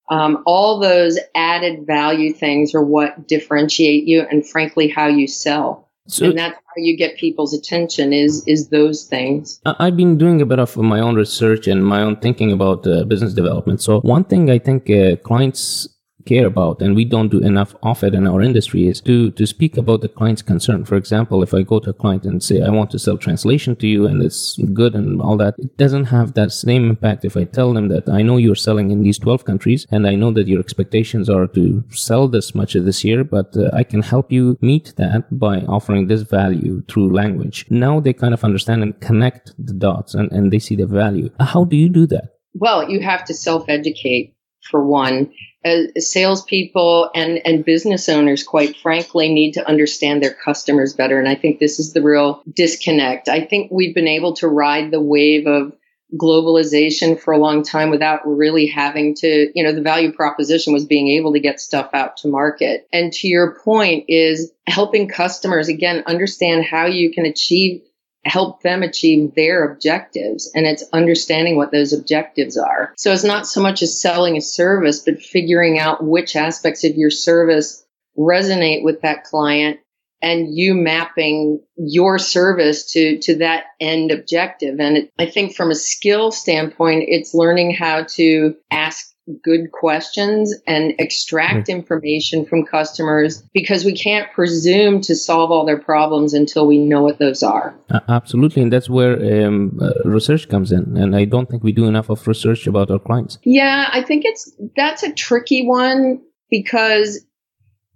Um, 0.08 0.42
all 0.46 0.80
those 0.80 1.18
added 1.34 1.86
value 1.86 2.32
things 2.32 2.74
are 2.74 2.82
what 2.82 3.28
differentiate 3.28 4.04
you 4.04 4.22
and 4.22 4.44
frankly 4.44 4.88
how 4.88 5.06
you 5.06 5.28
sell. 5.28 5.89
So, 6.06 6.26
and 6.26 6.38
that's 6.38 6.54
how 6.54 6.72
you 6.76 6.96
get 6.96 7.16
people's 7.18 7.54
attention 7.54 8.12
is 8.12 8.42
is 8.46 8.68
those 8.68 9.04
things. 9.04 9.60
I've 9.64 9.96
been 9.96 10.18
doing 10.18 10.40
a 10.40 10.46
bit 10.46 10.58
of 10.58 10.76
my 10.76 11.00
own 11.00 11.14
research 11.14 11.68
and 11.68 11.84
my 11.84 12.02
own 12.02 12.16
thinking 12.16 12.52
about 12.52 12.86
uh, 12.86 13.04
business 13.04 13.32
development. 13.32 13.80
So 13.80 14.00
one 14.00 14.24
thing 14.24 14.50
I 14.50 14.58
think 14.58 14.90
uh, 14.90 15.16
clients 15.16 15.88
care 16.32 16.46
about 16.46 16.76
and 16.82 16.94
we 16.94 17.04
don't 17.14 17.34
do 17.36 17.40
enough 17.52 17.72
of 17.82 18.02
it 18.06 18.14
in 18.18 18.26
our 18.30 18.40
industry 18.48 18.82
is 18.92 19.00
to 19.08 19.16
to 19.38 19.44
speak 19.54 19.74
about 19.82 20.00
the 20.00 20.12
client's 20.18 20.46
concern. 20.52 20.80
For 20.90 20.96
example 21.02 21.42
if 21.46 21.52
i 21.58 21.62
go 21.72 21.78
to 21.80 21.90
a 21.90 22.00
client 22.02 22.24
and 22.28 22.42
say 22.48 22.56
i 22.68 22.70
want 22.78 22.90
to 22.92 22.98
sell 23.04 23.18
translation 23.26 23.72
to 23.76 23.86
you 23.94 24.00
and 24.10 24.22
it's 24.26 24.42
good 24.80 24.94
and 25.00 25.08
all 25.26 25.36
that 25.42 25.54
it 25.66 25.76
doesn't 25.82 26.08
have 26.16 26.28
that 26.34 26.50
same 26.52 26.84
impact 26.92 27.24
if 27.24 27.36
i 27.36 27.44
tell 27.44 27.70
them 27.76 27.86
that 27.94 28.08
i 28.18 28.20
know 28.26 28.36
you're 28.36 28.64
selling 28.68 28.88
in 28.94 29.02
these 29.02 29.18
12 29.18 29.44
countries 29.50 29.86
and 29.90 30.06
i 30.12 30.14
know 30.20 30.30
that 30.36 30.48
your 30.52 30.60
expectations 30.66 31.28
are 31.36 31.46
to 31.58 31.64
sell 31.90 32.28
this 32.28 32.54
much 32.54 32.72
this 32.74 33.00
year 33.04 33.20
but 33.36 33.56
uh, 33.56 33.70
i 33.80 33.82
can 33.92 34.02
help 34.02 34.30
you 34.36 34.44
meet 34.60 34.86
that 34.96 35.22
by 35.46 35.56
offering 35.76 36.06
this 36.06 36.22
value 36.22 36.82
through 36.88 37.12
language. 37.12 37.66
Now 37.70 38.00
they 38.00 38.12
kind 38.12 38.34
of 38.34 38.44
understand 38.44 38.82
and 38.82 38.98
connect 39.00 39.52
the 39.58 39.72
dots 39.72 40.14
and, 40.14 40.30
and 40.32 40.52
they 40.52 40.58
see 40.58 40.76
the 40.76 40.86
value. 40.86 41.30
How 41.40 41.64
do 41.64 41.76
you 41.76 41.88
do 41.88 42.06
that? 42.08 42.36
Well 42.54 42.88
you 42.90 43.00
have 43.00 43.24
to 43.24 43.34
self-educate 43.34 44.34
for 44.70 44.86
one 44.86 45.32
uh, 45.64 45.82
salespeople 45.98 47.10
and, 47.14 47.40
and 47.44 47.64
business 47.64 48.08
owners, 48.08 48.42
quite 48.42 48.76
frankly, 48.76 49.32
need 49.32 49.52
to 49.52 49.68
understand 49.68 50.22
their 50.22 50.34
customers 50.34 50.94
better. 50.94 51.18
And 51.18 51.28
I 51.28 51.34
think 51.34 51.58
this 51.58 51.78
is 51.78 51.92
the 51.92 52.02
real 52.02 52.42
disconnect. 52.50 53.28
I 53.28 53.44
think 53.44 53.70
we've 53.70 53.94
been 53.94 54.08
able 54.08 54.34
to 54.36 54.48
ride 54.48 54.90
the 54.90 55.00
wave 55.02 55.46
of 55.46 55.72
globalization 56.16 57.20
for 57.20 57.32
a 57.32 57.38
long 57.38 57.62
time 57.62 57.90
without 57.90 58.20
really 58.26 58.66
having 58.66 59.14
to, 59.14 59.50
you 59.54 59.62
know, 59.62 59.72
the 59.72 59.82
value 59.82 60.12
proposition 60.12 60.72
was 60.72 60.84
being 60.84 61.08
able 61.08 61.32
to 61.32 61.40
get 61.40 61.60
stuff 61.60 61.90
out 61.92 62.16
to 62.18 62.28
market. 62.28 62.88
And 62.92 63.12
to 63.12 63.28
your 63.28 63.58
point 63.62 64.06
is 64.08 64.50
helping 64.66 65.08
customers 65.08 65.68
again 65.68 66.02
understand 66.06 66.64
how 66.64 66.86
you 66.86 67.12
can 67.12 67.26
achieve 67.26 67.82
help 68.24 68.62
them 68.62 68.82
achieve 68.82 69.34
their 69.34 69.70
objectives 69.70 70.50
and 70.54 70.66
it's 70.66 70.84
understanding 70.92 71.56
what 71.56 71.72
those 71.72 71.92
objectives 71.92 72.56
are. 72.56 72.92
So 72.96 73.12
it's 73.12 73.24
not 73.24 73.46
so 73.46 73.62
much 73.62 73.82
as 73.82 74.00
selling 74.00 74.36
a 74.36 74.42
service, 74.42 75.00
but 75.00 75.22
figuring 75.22 75.78
out 75.78 76.04
which 76.04 76.36
aspects 76.36 76.84
of 76.84 76.96
your 76.96 77.10
service 77.10 77.84
resonate 78.18 78.84
with 78.84 79.00
that 79.00 79.24
client 79.24 79.80
and 80.22 80.54
you 80.54 80.74
mapping 80.74 81.60
your 81.76 82.18
service 82.18 82.92
to 82.92 83.18
to 83.18 83.36
that 83.36 83.64
end 83.80 84.10
objective 84.10 84.78
and 84.80 84.98
it, 84.98 85.12
i 85.18 85.26
think 85.26 85.54
from 85.54 85.70
a 85.70 85.74
skill 85.74 86.30
standpoint 86.30 87.04
it's 87.06 87.32
learning 87.32 87.72
how 87.72 88.02
to 88.02 88.54
ask 88.70 89.09
good 89.42 89.70
questions 89.72 90.54
and 90.66 90.94
extract 90.98 91.68
mm-hmm. 91.68 91.78
information 91.78 92.44
from 92.44 92.64
customers 92.64 93.42
because 93.52 93.84
we 93.84 93.92
can't 93.92 94.30
presume 94.32 95.00
to 95.02 95.14
solve 95.14 95.50
all 95.50 95.64
their 95.64 95.78
problems 95.78 96.34
until 96.34 96.66
we 96.66 96.78
know 96.78 97.02
what 97.02 97.18
those 97.18 97.42
are. 97.42 97.74
Uh, 97.90 98.00
absolutely. 98.08 98.62
And 98.62 98.72
that's 98.72 98.90
where 98.90 99.46
um, 99.46 99.78
uh, 99.80 99.92
research 100.04 100.48
comes 100.48 100.72
in. 100.72 100.96
And 100.96 101.14
I 101.14 101.24
don't 101.24 101.48
think 101.48 101.62
we 101.62 101.72
do 101.72 101.86
enough 101.86 102.10
of 102.10 102.26
research 102.26 102.66
about 102.66 102.90
our 102.90 102.98
clients. 102.98 103.38
Yeah, 103.44 103.88
I 103.92 104.02
think 104.02 104.24
it's 104.24 104.50
that's 104.76 105.02
a 105.02 105.12
tricky 105.12 105.66
one 105.66 106.22
because 106.50 107.24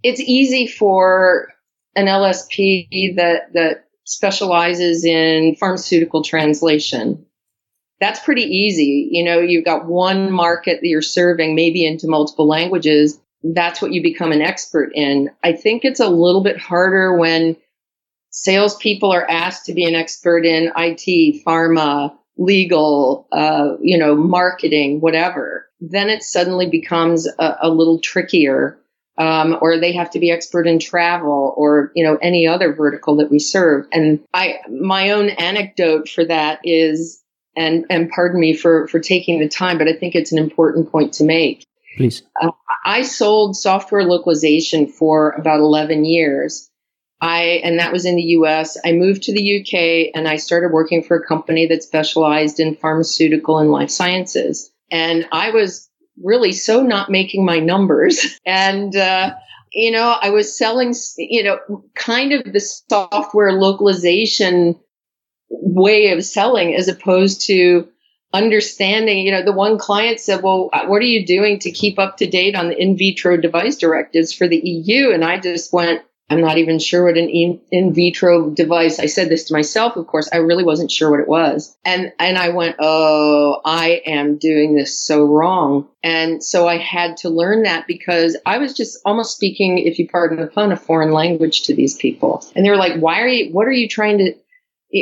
it's 0.03 0.21
easy 0.21 0.67
for 0.67 1.49
an 1.97 2.07
LSP 2.07 3.17
that, 3.17 3.53
that 3.55 3.85
specializes 4.05 5.05
in 5.05 5.57
pharmaceutical 5.57 6.23
translation 6.23 7.25
that's 8.01 8.21
pretty 8.21 8.43
easy. 8.43 9.09
You 9.13 9.25
know, 9.25 9.41
you've 9.41 9.65
got 9.65 9.87
one 9.87 10.31
market 10.31 10.81
that 10.81 10.89
you're 10.89 11.03
serving, 11.03 11.55
maybe 11.55 11.87
into 11.87 12.09
multiple 12.09 12.47
languages. 12.47 13.21
That's 13.43 13.81
what 13.81 13.93
you 13.93 14.03
become 14.03 14.33
an 14.33 14.43
expert 14.43 14.93
in. 14.95 15.31
I 15.43 15.53
think 15.53 15.85
it's 15.85 16.01
a 16.01 16.09
little 16.09 16.43
bit 16.43 16.59
harder 16.59 17.17
when 17.17 17.57
salespeople 18.31 19.13
are 19.13 19.29
asked 19.29 19.67
to 19.67 19.75
be 19.75 19.85
an 19.85 19.95
expert 19.95 20.45
in 20.45 20.73
IT, 20.77 21.45
pharma, 21.47 22.17
legal, 22.37 23.29
uh, 23.31 23.77
you 23.81 23.97
know, 23.97 24.17
marketing, 24.17 25.01
whatever. 25.01 25.67
Then 25.81 26.09
it 26.11 26.23
suddenly 26.23 26.69
becomes 26.69 27.29
a, 27.39 27.57
a 27.63 27.71
little 27.71 28.01
trickier. 28.01 28.79
Um, 29.17 29.57
or 29.61 29.79
they 29.79 29.93
have 29.93 30.11
to 30.11 30.19
be 30.19 30.33
expert 30.33 30.67
in 30.67 30.81
travel 30.81 31.55
or 31.57 31.93
you 31.95 32.03
know 32.03 32.19
any 32.21 32.49
other 32.49 32.75
vertical 32.75 33.19
that 33.19 33.31
we 33.31 33.39
serve 33.39 33.87
and 33.93 34.19
i 34.35 34.59
my 34.69 35.11
own 35.11 35.29
anecdote 35.29 36.09
for 36.09 36.25
that 36.25 36.59
is 36.65 37.23
and 37.57 37.85
and 37.91 38.11
pardon 38.11 38.41
me 38.41 38.55
for 38.55 38.89
for 38.89 38.99
taking 38.99 39.41
the 39.41 39.49
time, 39.49 39.79
but 39.79 39.89
I 39.89 39.93
think 39.93 40.15
it's 40.15 40.33
an 40.33 40.39
important 40.39 40.91
point 40.91 41.15
to 41.15 41.25
make. 41.25 41.67
Please. 41.97 42.23
Uh, 42.41 42.51
I 42.85 43.03
sold 43.03 43.57
software 43.57 44.05
localization 44.05 44.87
for 44.87 45.31
about 45.31 45.61
11 45.61 46.05
years. 46.05 46.71
I 47.21 47.61
and 47.63 47.79
that 47.79 47.93
was 47.93 48.05
in 48.05 48.17
the 48.17 48.23
US. 48.23 48.77
I 48.85 48.93
moved 48.93 49.23
to 49.25 49.33
the 49.33 49.61
UK 49.61 50.11
and 50.15 50.29
I 50.29 50.37
started 50.37 50.73
working 50.73 51.03
for 51.03 51.17
a 51.17 51.27
company 51.27 51.67
that 51.67 51.83
specialized 51.83 52.61
in 52.61 52.77
pharmaceutical 52.77 53.59
and 53.59 53.71
life 53.71 53.91
sciences. 53.91 54.71
And 54.91 55.27
I 55.33 55.51
was 55.51 55.89
really 56.23 56.53
so 56.53 56.83
not 56.83 57.11
making 57.11 57.45
my 57.45 57.59
numbers 57.61 58.39
and 58.47 58.95
uh, 58.95 59.35
you 59.75 59.91
know, 59.91 60.17
I 60.21 60.31
was 60.31 60.57
selling, 60.57 60.95
you 61.19 61.43
know, 61.43 61.85
kind 61.95 62.33
of 62.33 62.53
the 62.53 62.61
software 62.61 63.53
localization 63.53 64.79
way 65.51 66.13
of 66.13 66.25
selling 66.25 66.75
as 66.75 66.89
opposed 66.89 67.47
to 67.47 67.89
understanding 68.35 69.25
you 69.25 69.31
know 69.31 69.45
the 69.45 69.53
one 69.53 69.79
client 69.79 70.19
said 70.19 70.43
well 70.43 70.69
what 70.87 71.01
are 71.01 71.07
you 71.07 71.25
doing 71.25 71.61
to 71.61 71.71
keep 71.71 72.01
up 72.01 72.17
to 72.17 72.27
date 72.27 72.57
on 72.57 72.69
the 72.69 72.77
in 72.77 72.97
vitro 72.97 73.37
device 73.37 73.77
directives 73.77 74.33
for 74.33 74.49
the 74.49 74.57
eu 74.57 75.13
and 75.13 75.25
i 75.25 75.39
just 75.39 75.73
went 75.73 76.03
i'm 76.31 76.41
not 76.41 76.59
even 76.59 76.81
sure 76.81 77.05
what 77.05 77.17
an 77.19 77.29
in, 77.29 77.95
vitro 77.95 78.51
device. 78.51 78.99
I 78.99 79.07
said 79.07 79.29
this 79.29 79.45
to 79.45 79.55
myself 79.55 79.97
of 79.97 80.07
course 80.07 80.29
i 80.33 80.39
really 80.39 80.65
wasn't 80.65 80.91
sure 80.91 81.11
what 81.11 81.21
it 81.21 81.29
was. 81.29 81.77
And 81.85 82.13
and 82.19 82.37
i 82.39 82.49
went 82.49 82.77
oh 82.81 83.61
i 83.65 84.03
am 84.07 84.39
doing 84.39 84.75
this 84.75 84.99
so 84.99 85.25
wrong. 85.25 85.87
And 86.03 86.43
so 86.43 86.67
i 86.67 86.79
had 86.79 87.19
to 87.19 87.29
learn 87.29 87.65
that 87.65 87.87
because 87.87 88.37
i 88.47 88.59
was 88.59 88.73
just 88.73 88.99
almost 89.05 89.37
speaking 89.37 89.79
if 89.79 89.99
you 89.99 90.09
pardon 90.09 90.41
the 90.41 90.47
pun 90.47 90.73
a 90.73 90.77
foreign 90.77 91.13
language 91.13 91.63
to 91.65 91.75
these 91.75 91.95
people. 91.95 92.45
And 92.57 92.65
they 92.65 92.71
were 92.71 92.77
like 92.77 92.99
why 92.99 93.21
are 93.21 93.29
you 93.29 93.53
what 93.53 93.69
are 93.69 93.73
you 93.73 93.89
trying 93.89 94.19
to 94.19 94.35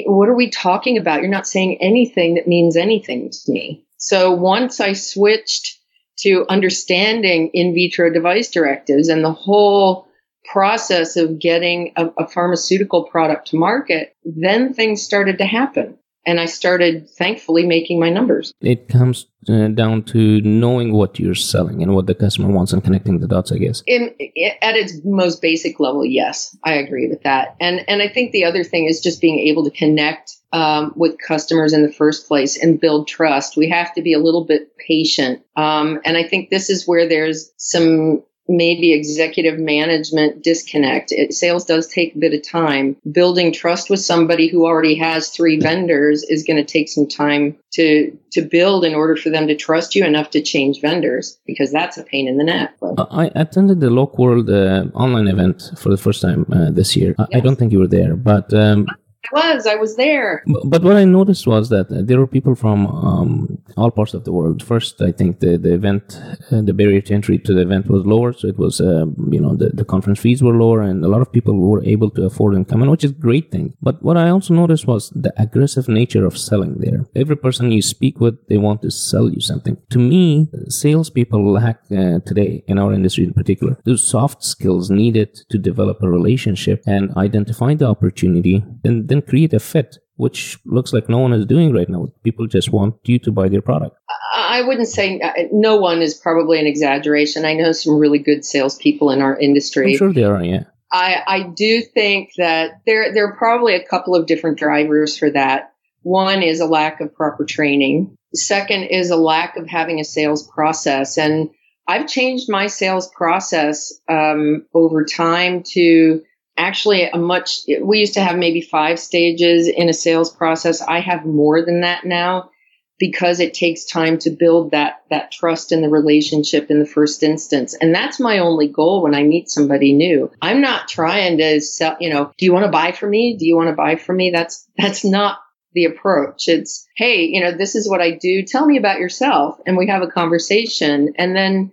what 0.06 0.28
are 0.28 0.34
we 0.34 0.50
talking 0.50 0.98
about? 0.98 1.20
You're 1.20 1.30
not 1.30 1.46
saying 1.46 1.78
anything 1.80 2.34
that 2.34 2.48
means 2.48 2.76
anything 2.76 3.30
to 3.30 3.52
me. 3.52 3.84
So 3.98 4.32
once 4.32 4.80
I 4.80 4.94
switched 4.94 5.78
to 6.20 6.46
understanding 6.48 7.50
in 7.54 7.74
vitro 7.74 8.10
device 8.12 8.50
directives 8.50 9.08
and 9.08 9.24
the 9.24 9.32
whole 9.32 10.08
process 10.50 11.16
of 11.16 11.38
getting 11.38 11.92
a, 11.96 12.08
a, 12.18 12.28
pharmaceutical 12.28 13.04
product 13.04 13.48
to 13.48 13.56
market, 13.56 14.14
then 14.24 14.74
things 14.74 15.02
started 15.02 15.38
to 15.38 15.46
happen. 15.46 15.96
And 16.26 16.40
I 16.40 16.46
started 16.46 17.10
thankfully 17.10 17.66
making 17.66 17.98
my 17.98 18.10
numbers. 18.10 18.52
It 18.60 18.88
comes 18.88 19.26
uh, 19.48 19.68
down 19.68 20.04
to 20.04 20.40
knowing 20.42 20.92
what 20.92 21.18
you're 21.18 21.34
selling 21.34 21.82
and 21.82 21.94
what 21.94 22.06
the 22.06 22.14
customer 22.14 22.48
wants 22.48 22.72
and 22.72 22.82
connecting 22.82 23.18
the 23.18 23.26
dots, 23.26 23.50
I 23.50 23.58
guess. 23.58 23.82
In, 23.86 24.14
at 24.62 24.76
its 24.76 25.00
most 25.04 25.42
basic 25.42 25.80
level, 25.80 26.04
yes, 26.04 26.56
I 26.64 26.74
agree 26.74 27.08
with 27.08 27.22
that. 27.24 27.56
And 27.60 27.84
and 27.88 28.00
I 28.00 28.08
think 28.08 28.32
the 28.32 28.44
other 28.44 28.64
thing 28.64 28.86
is 28.86 29.00
just 29.00 29.20
being 29.20 29.40
able 29.40 29.64
to 29.64 29.70
connect 29.70 30.36
um, 30.52 30.92
with 30.94 31.18
customers 31.18 31.72
in 31.72 31.82
the 31.82 31.92
first 31.92 32.28
place 32.28 32.62
and 32.62 32.80
build 32.80 33.08
trust. 33.08 33.56
We 33.56 33.70
have 33.70 33.94
to 33.94 34.02
be 34.02 34.12
a 34.12 34.18
little 34.18 34.44
bit 34.44 34.76
patient. 34.76 35.42
Um, 35.56 36.00
and 36.04 36.16
I 36.16 36.28
think 36.28 36.50
this 36.50 36.70
is 36.70 36.86
where 36.86 37.08
there's 37.08 37.50
some 37.56 38.22
maybe 38.48 38.92
executive 38.92 39.58
management 39.58 40.42
disconnect. 40.42 41.12
It, 41.12 41.32
sales 41.32 41.64
does 41.64 41.86
take 41.86 42.14
a 42.14 42.18
bit 42.18 42.34
of 42.34 42.42
time. 42.42 42.96
Building 43.10 43.52
trust 43.52 43.90
with 43.90 44.00
somebody 44.00 44.48
who 44.48 44.64
already 44.64 44.96
has 44.96 45.28
three 45.28 45.58
vendors 45.58 46.22
is 46.22 46.44
going 46.44 46.56
to 46.56 46.64
take 46.64 46.88
some 46.88 47.08
time 47.08 47.56
to 47.74 48.16
to 48.32 48.42
build 48.42 48.84
in 48.84 48.94
order 48.94 49.16
for 49.16 49.30
them 49.30 49.46
to 49.46 49.54
trust 49.54 49.94
you 49.94 50.04
enough 50.04 50.30
to 50.30 50.42
change 50.42 50.80
vendors 50.80 51.38
because 51.46 51.70
that's 51.70 51.98
a 51.98 52.02
pain 52.02 52.26
in 52.26 52.38
the 52.38 52.44
neck. 52.44 52.74
I 53.10 53.30
attended 53.34 53.80
the 53.80 53.88
LocWorld 53.88 54.48
uh, 54.48 54.88
online 54.96 55.28
event 55.28 55.72
for 55.76 55.90
the 55.90 55.98
first 55.98 56.22
time 56.22 56.46
uh, 56.52 56.70
this 56.70 56.96
year. 56.96 57.14
Yes. 57.18 57.28
I 57.34 57.40
don't 57.40 57.56
think 57.56 57.72
you 57.72 57.78
were 57.78 57.88
there, 57.88 58.16
but 58.16 58.52
um, 58.54 58.86
I 59.30 59.54
was. 59.54 59.66
I 59.66 59.76
was 59.76 59.96
there. 59.96 60.42
But 60.64 60.82
what 60.82 60.96
I 60.96 61.04
noticed 61.04 61.46
was 61.46 61.68
that 61.68 61.86
there 61.90 62.18
were 62.18 62.26
people 62.26 62.54
from 62.54 62.86
um, 62.86 63.58
all 63.76 63.90
parts 63.90 64.14
of 64.14 64.24
the 64.24 64.32
world. 64.32 64.62
First, 64.62 65.00
I 65.00 65.12
think 65.12 65.40
the 65.40 65.56
the 65.56 65.72
event, 65.74 66.20
uh, 66.50 66.62
the 66.62 66.72
barrier 66.72 67.00
to 67.02 67.14
entry 67.14 67.38
to 67.38 67.54
the 67.54 67.62
event 67.62 67.88
was 67.88 68.04
lower, 68.04 68.32
so 68.32 68.48
it 68.48 68.58
was 68.58 68.80
uh, 68.80 69.06
you 69.30 69.40
know 69.40 69.54
the, 69.54 69.70
the 69.70 69.84
conference 69.84 70.20
fees 70.20 70.42
were 70.42 70.56
lower, 70.64 70.82
and 70.82 71.04
a 71.04 71.08
lot 71.08 71.22
of 71.22 71.32
people 71.32 71.54
were 71.58 71.82
able 71.84 72.10
to 72.10 72.24
afford 72.24 72.54
and 72.54 72.68
come 72.68 72.82
in, 72.82 72.90
which 72.90 73.04
is 73.04 73.12
a 73.12 73.14
great 73.14 73.50
thing. 73.50 73.74
But 73.80 74.02
what 74.02 74.16
I 74.16 74.28
also 74.28 74.54
noticed 74.54 74.86
was 74.86 75.10
the 75.10 75.32
aggressive 75.36 75.88
nature 75.88 76.26
of 76.26 76.36
selling 76.36 76.78
there. 76.78 77.06
Every 77.14 77.36
person 77.36 77.72
you 77.72 77.82
speak 77.82 78.20
with, 78.20 78.36
they 78.48 78.58
want 78.58 78.82
to 78.82 78.90
sell 78.90 79.30
you 79.30 79.40
something. 79.40 79.76
To 79.90 79.98
me, 79.98 80.48
salespeople 80.68 81.52
lack 81.52 81.80
uh, 81.90 82.18
today 82.26 82.64
in 82.66 82.78
our 82.78 82.92
industry 82.92 83.24
in 83.24 83.32
particular 83.32 83.76
those 83.84 84.06
soft 84.06 84.44
skills 84.44 84.90
needed 84.90 85.34
to 85.50 85.58
develop 85.58 86.02
a 86.02 86.08
relationship 86.08 86.82
and 86.86 87.14
identify 87.16 87.74
the 87.74 87.86
opportunity 87.86 88.64
and 88.84 89.08
then 89.12 89.22
create 89.22 89.52
a 89.52 89.60
fit, 89.60 89.98
which 90.16 90.58
looks 90.64 90.92
like 90.92 91.08
no 91.08 91.18
one 91.18 91.32
is 91.32 91.44
doing 91.46 91.72
right 91.72 91.88
now. 91.88 92.08
People 92.24 92.46
just 92.46 92.72
want 92.72 92.94
you 93.04 93.18
to 93.18 93.30
buy 93.30 93.48
their 93.48 93.62
product. 93.62 93.96
I 94.34 94.62
wouldn't 94.62 94.88
say 94.88 95.20
uh, 95.20 95.32
no 95.52 95.76
one 95.76 96.00
is 96.00 96.14
probably 96.14 96.58
an 96.58 96.66
exaggeration. 96.66 97.44
I 97.44 97.54
know 97.54 97.72
some 97.72 97.98
really 97.98 98.18
good 98.18 98.44
salespeople 98.44 99.10
in 99.10 99.20
our 99.20 99.38
industry. 99.38 99.92
I'm 99.92 99.98
sure 99.98 100.12
there 100.12 100.34
are, 100.34 100.42
yeah. 100.42 100.64
I, 100.90 101.22
I 101.26 101.42
do 101.54 101.82
think 101.82 102.30
that 102.38 102.80
there 102.86 103.12
there 103.14 103.26
are 103.26 103.36
probably 103.36 103.74
a 103.74 103.84
couple 103.84 104.14
of 104.14 104.26
different 104.26 104.58
drivers 104.58 105.16
for 105.16 105.30
that. 105.30 105.72
One 106.02 106.42
is 106.42 106.60
a 106.60 106.66
lack 106.66 107.00
of 107.00 107.14
proper 107.14 107.44
training. 107.44 108.16
Second 108.34 108.84
is 108.84 109.10
a 109.10 109.16
lack 109.16 109.56
of 109.56 109.68
having 109.68 110.00
a 110.00 110.04
sales 110.04 110.46
process. 110.48 111.18
And 111.18 111.50
I've 111.86 112.08
changed 112.08 112.46
my 112.48 112.66
sales 112.66 113.08
process 113.08 113.92
um, 114.08 114.66
over 114.74 115.04
time 115.04 115.62
to 115.72 116.22
actually 116.62 117.04
a 117.04 117.18
much 117.18 117.60
we 117.82 117.98
used 117.98 118.14
to 118.14 118.22
have 118.22 118.38
maybe 118.38 118.60
five 118.60 118.98
stages 118.98 119.68
in 119.68 119.88
a 119.88 119.94
sales 119.94 120.30
process. 120.30 120.80
I 120.80 121.00
have 121.00 121.24
more 121.24 121.64
than 121.64 121.82
that 121.82 122.04
now 122.04 122.50
because 122.98 123.40
it 123.40 123.52
takes 123.52 123.84
time 123.84 124.16
to 124.18 124.30
build 124.30 124.70
that 124.70 125.02
that 125.10 125.32
trust 125.32 125.72
in 125.72 125.82
the 125.82 125.88
relationship 125.88 126.70
in 126.70 126.78
the 126.78 126.86
first 126.86 127.22
instance. 127.22 127.74
And 127.74 127.92
that's 127.92 128.20
my 128.20 128.38
only 128.38 128.68
goal 128.68 129.02
when 129.02 129.14
i 129.14 129.24
meet 129.24 129.48
somebody 129.48 129.92
new. 129.92 130.30
I'm 130.40 130.60
not 130.60 130.88
trying 130.88 131.38
to 131.38 131.60
sell 131.60 131.96
you 132.00 132.10
know 132.10 132.32
do 132.38 132.44
you 132.44 132.52
want 132.52 132.64
to 132.64 132.70
buy 132.70 132.92
from 132.92 133.10
me? 133.10 133.36
Do 133.36 133.44
you 133.46 133.56
want 133.56 133.70
to 133.70 133.74
buy 133.74 133.96
from 133.96 134.16
me? 134.16 134.30
That's 134.30 134.66
that's 134.76 135.04
not 135.04 135.38
the 135.72 135.86
approach. 135.86 136.48
It's 136.48 136.86
hey 136.96 137.24
you 137.24 137.40
know 137.40 137.52
this 137.56 137.74
is 137.74 137.88
what 137.88 138.00
i 138.00 138.12
do. 138.12 138.44
Tell 138.44 138.66
me 138.66 138.76
about 138.76 139.00
yourself. 139.00 139.58
And 139.66 139.76
we 139.76 139.88
have 139.88 140.02
a 140.02 140.06
conversation. 140.06 141.14
And 141.18 141.34
then 141.34 141.72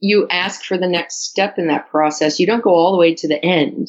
you 0.00 0.28
ask 0.28 0.64
for 0.64 0.76
the 0.76 0.86
next 0.86 1.28
step 1.30 1.58
in 1.58 1.68
that 1.68 1.90
process. 1.90 2.38
You 2.38 2.46
don't 2.46 2.62
go 2.62 2.74
all 2.74 2.92
the 2.92 2.98
way 2.98 3.14
to 3.14 3.26
the 3.26 3.42
end 3.42 3.88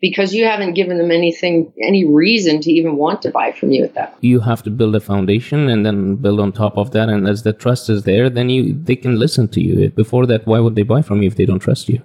because 0.00 0.34
you 0.34 0.44
haven't 0.44 0.74
given 0.74 0.98
them 0.98 1.10
anything, 1.10 1.72
any 1.82 2.04
reason 2.04 2.60
to 2.60 2.70
even 2.70 2.96
want 2.96 3.22
to 3.22 3.30
buy 3.30 3.52
from 3.52 3.70
you 3.70 3.84
at 3.84 3.94
that. 3.94 4.16
You 4.20 4.40
have 4.40 4.62
to 4.64 4.70
build 4.70 4.94
a 4.94 5.00
foundation 5.00 5.68
and 5.68 5.86
then 5.86 6.16
build 6.16 6.40
on 6.40 6.52
top 6.52 6.76
of 6.76 6.90
that. 6.90 7.08
And 7.08 7.26
as 7.26 7.42
the 7.42 7.52
trust 7.52 7.88
is 7.88 8.04
there, 8.04 8.28
then 8.28 8.50
you 8.50 8.74
they 8.74 8.96
can 8.96 9.18
listen 9.18 9.48
to 9.48 9.60
you. 9.60 9.90
Before 9.90 10.26
that, 10.26 10.46
why 10.46 10.60
would 10.60 10.74
they 10.74 10.82
buy 10.82 11.02
from 11.02 11.22
you 11.22 11.28
if 11.28 11.36
they 11.36 11.46
don't 11.46 11.60
trust 11.60 11.88
you? 11.88 12.02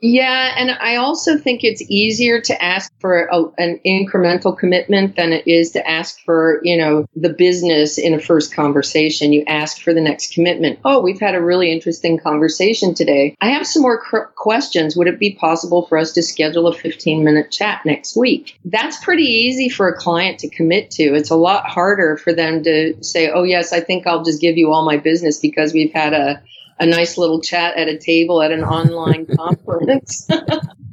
Yeah, 0.00 0.54
and 0.56 0.70
I 0.70 0.96
also 0.96 1.36
think 1.36 1.62
it's 1.62 1.82
easier 1.82 2.40
to 2.40 2.62
ask 2.62 2.90
for 3.00 3.28
a, 3.30 3.44
an 3.58 3.80
incremental 3.84 4.56
commitment 4.56 5.16
than 5.16 5.32
it 5.32 5.46
is 5.46 5.72
to 5.72 5.86
ask 5.86 6.20
for, 6.24 6.60
you 6.62 6.78
know, 6.78 7.06
the 7.16 7.28
business 7.28 7.98
in 7.98 8.14
a 8.14 8.18
first 8.18 8.54
conversation. 8.54 9.34
You 9.34 9.44
ask 9.46 9.80
for 9.80 9.92
the 9.92 10.00
next 10.00 10.32
commitment. 10.32 10.78
Oh, 10.86 11.02
we've 11.02 11.20
had 11.20 11.34
a 11.34 11.42
really 11.42 11.70
interesting 11.70 12.18
conversation 12.18 12.94
today. 12.94 13.36
I 13.42 13.50
have 13.50 13.66
some 13.66 13.82
more 13.82 14.00
cr- 14.00 14.30
questions. 14.36 14.96
Would 14.96 15.08
it 15.08 15.18
be 15.18 15.34
possible 15.34 15.86
for 15.86 15.98
us 15.98 16.12
to 16.12 16.22
schedule 16.22 16.66
a 16.66 16.74
15 16.74 17.22
minute 17.22 17.50
chat 17.50 17.84
next 17.84 18.16
week? 18.16 18.58
That's 18.64 19.02
pretty 19.04 19.24
easy 19.24 19.68
for 19.68 19.88
a 19.88 19.96
client 19.96 20.40
to 20.40 20.48
commit 20.48 20.90
to. 20.92 21.14
It's 21.14 21.30
a 21.30 21.36
lot 21.36 21.66
harder 21.66 22.16
for 22.16 22.32
them 22.32 22.62
to 22.62 23.02
say, 23.02 23.30
oh, 23.30 23.42
yes, 23.42 23.74
I 23.74 23.80
think 23.80 24.06
I'll 24.06 24.24
just 24.24 24.40
give 24.40 24.56
you 24.56 24.72
all 24.72 24.86
my 24.86 24.96
business 24.96 25.38
because 25.38 25.74
we've 25.74 25.92
had 25.92 26.14
a 26.14 26.42
a 26.80 26.86
nice 26.86 27.18
little 27.18 27.40
chat 27.40 27.76
at 27.76 27.88
a 27.88 27.98
table 27.98 28.42
at 28.42 28.50
an 28.50 28.64
online 28.64 29.26
conference. 29.36 30.26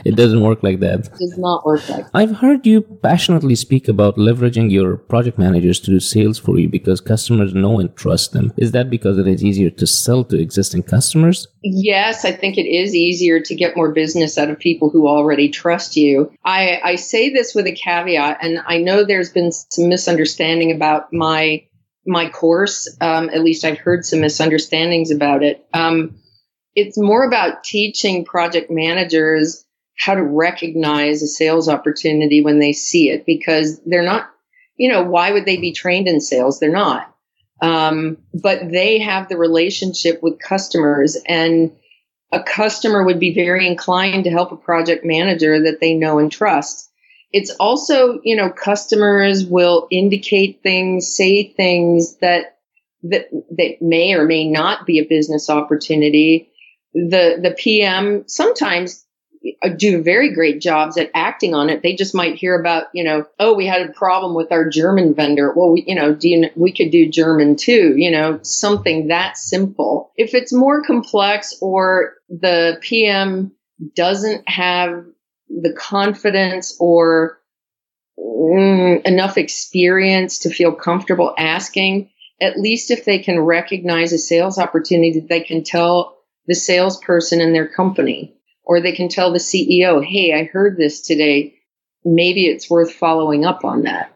it 0.05 0.15
doesn't 0.15 0.41
work 0.41 0.61
like 0.61 0.81
that. 0.81 1.07
It 1.07 1.11
does 1.11 1.37
not 1.37 1.65
work 1.65 1.87
like 1.89 2.03
that. 2.03 2.11
I've 2.13 2.35
heard 2.37 2.67
you 2.67 2.81
passionately 2.81 3.55
speak 3.55 3.87
about 3.87 4.17
leveraging 4.17 4.69
your 4.69 4.97
project 4.97 5.37
managers 5.37 5.79
to 5.81 5.91
do 5.91 5.99
sales 5.99 6.37
for 6.37 6.59
you 6.59 6.67
because 6.67 6.99
customers 6.99 7.53
know 7.53 7.79
and 7.79 7.95
trust 7.95 8.33
them. 8.33 8.51
Is 8.57 8.73
that 8.73 8.89
because 8.89 9.17
it 9.17 9.27
is 9.27 9.43
easier 9.43 9.69
to 9.69 9.87
sell 9.87 10.25
to 10.25 10.39
existing 10.39 10.83
customers? 10.83 11.47
Yes, 11.63 12.25
I 12.25 12.33
think 12.33 12.57
it 12.57 12.67
is 12.67 12.93
easier 12.93 13.39
to 13.39 13.55
get 13.55 13.77
more 13.77 13.91
business 13.93 14.37
out 14.37 14.49
of 14.49 14.59
people 14.59 14.89
who 14.89 15.07
already 15.07 15.49
trust 15.49 15.95
you. 15.95 16.31
I, 16.43 16.79
I 16.83 16.95
say 16.95 17.29
this 17.29 17.55
with 17.55 17.65
a 17.65 17.71
caveat, 17.71 18.39
and 18.41 18.59
I 18.67 18.77
know 18.77 19.03
there's 19.03 19.31
been 19.31 19.51
some 19.51 19.87
misunderstanding 19.87 20.71
about 20.71 21.11
my 21.13 21.63
my 22.07 22.29
course, 22.29 22.95
um, 23.01 23.29
at 23.29 23.43
least 23.43 23.65
I've 23.65 23.77
heard 23.77 24.05
some 24.05 24.21
misunderstandings 24.21 25.11
about 25.11 25.43
it. 25.43 25.65
Um, 25.73 26.15
it's 26.75 26.97
more 26.97 27.25
about 27.25 27.63
teaching 27.63 28.23
project 28.23 28.69
managers 28.71 29.65
how 29.97 30.13
to 30.13 30.23
recognize 30.23 31.23
a 31.23 31.27
sales 31.27 31.67
opportunity 31.67 32.41
when 32.41 32.59
they 32.59 32.71
see 32.71 33.09
it 33.09 33.25
because 33.25 33.81
they're 33.85 34.03
not, 34.03 34.29
you 34.77 34.89
know, 34.89 35.03
why 35.03 35.31
would 35.31 35.45
they 35.45 35.57
be 35.57 35.73
trained 35.73 36.07
in 36.07 36.21
sales? 36.21 36.59
They're 36.59 36.71
not. 36.71 37.13
Um, 37.61 38.17
but 38.33 38.69
they 38.69 38.99
have 38.99 39.27
the 39.27 39.37
relationship 39.37 40.21
with 40.21 40.39
customers 40.39 41.17
and 41.27 41.71
a 42.31 42.43
customer 42.43 43.03
would 43.03 43.19
be 43.19 43.33
very 43.33 43.67
inclined 43.67 44.25
to 44.25 44.29
help 44.29 44.51
a 44.51 44.57
project 44.57 45.03
manager 45.03 45.63
that 45.63 45.79
they 45.79 45.93
know 45.93 46.19
and 46.19 46.31
trust. 46.31 46.86
It's 47.31 47.51
also, 47.51 48.19
you 48.23 48.35
know, 48.35 48.49
customers 48.49 49.45
will 49.45 49.87
indicate 49.91 50.61
things, 50.63 51.13
say 51.13 51.43
things 51.43 52.17
that 52.17 52.57
that 53.03 53.29
that 53.51 53.81
may 53.81 54.13
or 54.13 54.25
may 54.25 54.47
not 54.47 54.85
be 54.85 54.99
a 54.99 55.05
business 55.05 55.49
opportunity. 55.49 56.49
The 56.93 57.39
the 57.41 57.55
PM 57.57 58.23
sometimes 58.27 59.05
uh, 59.61 59.69
do 59.69 60.01
very 60.01 60.33
great 60.33 60.61
jobs 60.61 60.97
at 60.97 61.11
acting 61.13 61.53
on 61.53 61.69
it. 61.69 61.81
They 61.81 61.95
just 61.95 62.15
might 62.15 62.35
hear 62.35 62.59
about, 62.59 62.85
you 62.93 63.03
know, 63.03 63.25
oh, 63.39 63.53
we 63.53 63.65
had 63.65 63.87
a 63.87 63.93
problem 63.93 64.33
with 64.33 64.51
our 64.51 64.67
German 64.69 65.13
vendor. 65.13 65.53
Well, 65.55 65.71
we, 65.71 65.83
you 65.87 65.95
know, 65.95 66.13
do 66.13 66.29
you, 66.29 66.49
we 66.55 66.71
could 66.71 66.91
do 66.91 67.09
German 67.09 67.55
too, 67.55 67.93
you 67.95 68.11
know, 68.11 68.39
something 68.41 69.07
that 69.07 69.37
simple. 69.37 70.11
If 70.15 70.33
it's 70.33 70.51
more 70.51 70.83
complex 70.83 71.55
or 71.61 72.15
the 72.29 72.77
PM 72.81 73.51
doesn't 73.95 74.49
have 74.49 75.05
the 75.49 75.73
confidence 75.73 76.75
or 76.79 77.39
mm, 78.19 79.05
enough 79.05 79.37
experience 79.37 80.39
to 80.39 80.49
feel 80.49 80.71
comfortable 80.71 81.33
asking, 81.37 82.09
at 82.41 82.59
least 82.59 82.91
if 82.91 83.05
they 83.05 83.19
can 83.19 83.39
recognize 83.39 84.13
a 84.13 84.17
sales 84.17 84.57
opportunity, 84.57 85.19
that 85.19 85.29
they 85.29 85.41
can 85.41 85.63
tell 85.63 86.17
the 86.47 86.55
salesperson 86.55 87.41
in 87.41 87.53
their 87.53 87.67
company 87.67 88.33
or 88.63 88.81
they 88.81 88.91
can 88.91 89.09
tell 89.09 89.31
the 89.31 89.39
CEO, 89.39 90.03
hey, 90.03 90.33
I 90.33 90.43
heard 90.43 90.77
this 90.77 91.01
today. 91.01 91.55
Maybe 92.03 92.45
it's 92.45 92.69
worth 92.69 92.93
following 92.93 93.45
up 93.45 93.65
on 93.65 93.83
that. 93.83 94.13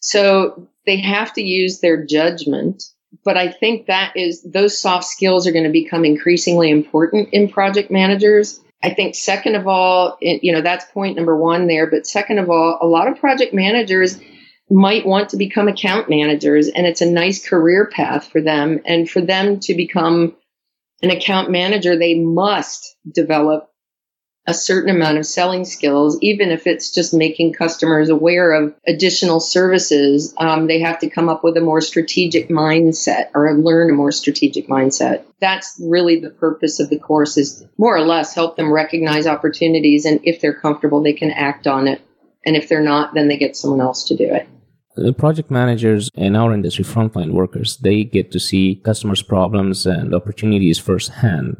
So 0.00 0.68
they 0.86 0.96
have 1.00 1.32
to 1.34 1.42
use 1.42 1.80
their 1.80 2.04
judgment. 2.04 2.82
But 3.24 3.36
I 3.36 3.52
think 3.52 3.86
that 3.86 4.16
is 4.16 4.42
those 4.42 4.78
soft 4.78 5.04
skills 5.04 5.46
are 5.46 5.52
going 5.52 5.64
to 5.64 5.70
become 5.70 6.04
increasingly 6.04 6.70
important 6.70 7.28
in 7.32 7.48
project 7.48 7.90
managers 7.90 8.60
I 8.82 8.90
think 8.94 9.14
second 9.14 9.54
of 9.54 9.66
all, 9.66 10.18
it, 10.20 10.42
you 10.42 10.52
know, 10.52 10.60
that's 10.60 10.84
point 10.86 11.16
number 11.16 11.36
one 11.36 11.66
there. 11.66 11.88
But 11.88 12.06
second 12.06 12.38
of 12.38 12.50
all, 12.50 12.78
a 12.80 12.86
lot 12.86 13.08
of 13.08 13.18
project 13.18 13.54
managers 13.54 14.18
might 14.70 15.06
want 15.06 15.30
to 15.30 15.36
become 15.36 15.68
account 15.68 16.08
managers 16.08 16.68
and 16.68 16.86
it's 16.86 17.00
a 17.00 17.10
nice 17.10 17.46
career 17.46 17.90
path 17.92 18.28
for 18.28 18.40
them. 18.40 18.80
And 18.84 19.08
for 19.08 19.20
them 19.20 19.60
to 19.60 19.74
become 19.74 20.36
an 21.02 21.10
account 21.10 21.50
manager, 21.50 21.96
they 21.96 22.14
must 22.14 22.96
develop 23.10 23.71
a 24.46 24.54
certain 24.54 24.94
amount 24.94 25.18
of 25.18 25.26
selling 25.26 25.64
skills, 25.64 26.18
even 26.20 26.50
if 26.50 26.66
it's 26.66 26.90
just 26.90 27.14
making 27.14 27.52
customers 27.52 28.08
aware 28.08 28.52
of 28.52 28.74
additional 28.86 29.38
services. 29.38 30.34
Um, 30.36 30.66
they 30.66 30.80
have 30.80 30.98
to 31.00 31.10
come 31.10 31.28
up 31.28 31.44
with 31.44 31.56
a 31.56 31.60
more 31.60 31.80
strategic 31.80 32.48
mindset 32.48 33.30
or 33.34 33.54
learn 33.54 33.90
a 33.90 33.94
more 33.94 34.10
strategic 34.10 34.68
mindset. 34.68 35.24
That's 35.40 35.80
really 35.80 36.18
the 36.18 36.30
purpose 36.30 36.80
of 36.80 36.90
the 36.90 36.98
course 36.98 37.36
is 37.36 37.64
more 37.78 37.96
or 37.96 38.02
less 38.02 38.34
help 38.34 38.56
them 38.56 38.72
recognize 38.72 39.26
opportunities. 39.26 40.04
And 40.04 40.20
if 40.24 40.40
they're 40.40 40.58
comfortable, 40.58 41.02
they 41.02 41.12
can 41.12 41.30
act 41.30 41.66
on 41.66 41.86
it. 41.86 42.00
And 42.44 42.56
if 42.56 42.68
they're 42.68 42.82
not, 42.82 43.14
then 43.14 43.28
they 43.28 43.36
get 43.36 43.56
someone 43.56 43.80
else 43.80 44.08
to 44.08 44.16
do 44.16 44.24
it. 44.24 44.48
The 44.94 45.12
project 45.12 45.50
managers 45.50 46.10
in 46.14 46.36
our 46.36 46.52
industry, 46.52 46.84
frontline 46.84 47.30
workers, 47.30 47.78
they 47.78 48.04
get 48.04 48.30
to 48.32 48.40
see 48.40 48.80
customers' 48.84 49.22
problems 49.22 49.86
and 49.86 50.14
opportunities 50.14 50.78
firsthand. 50.78 51.56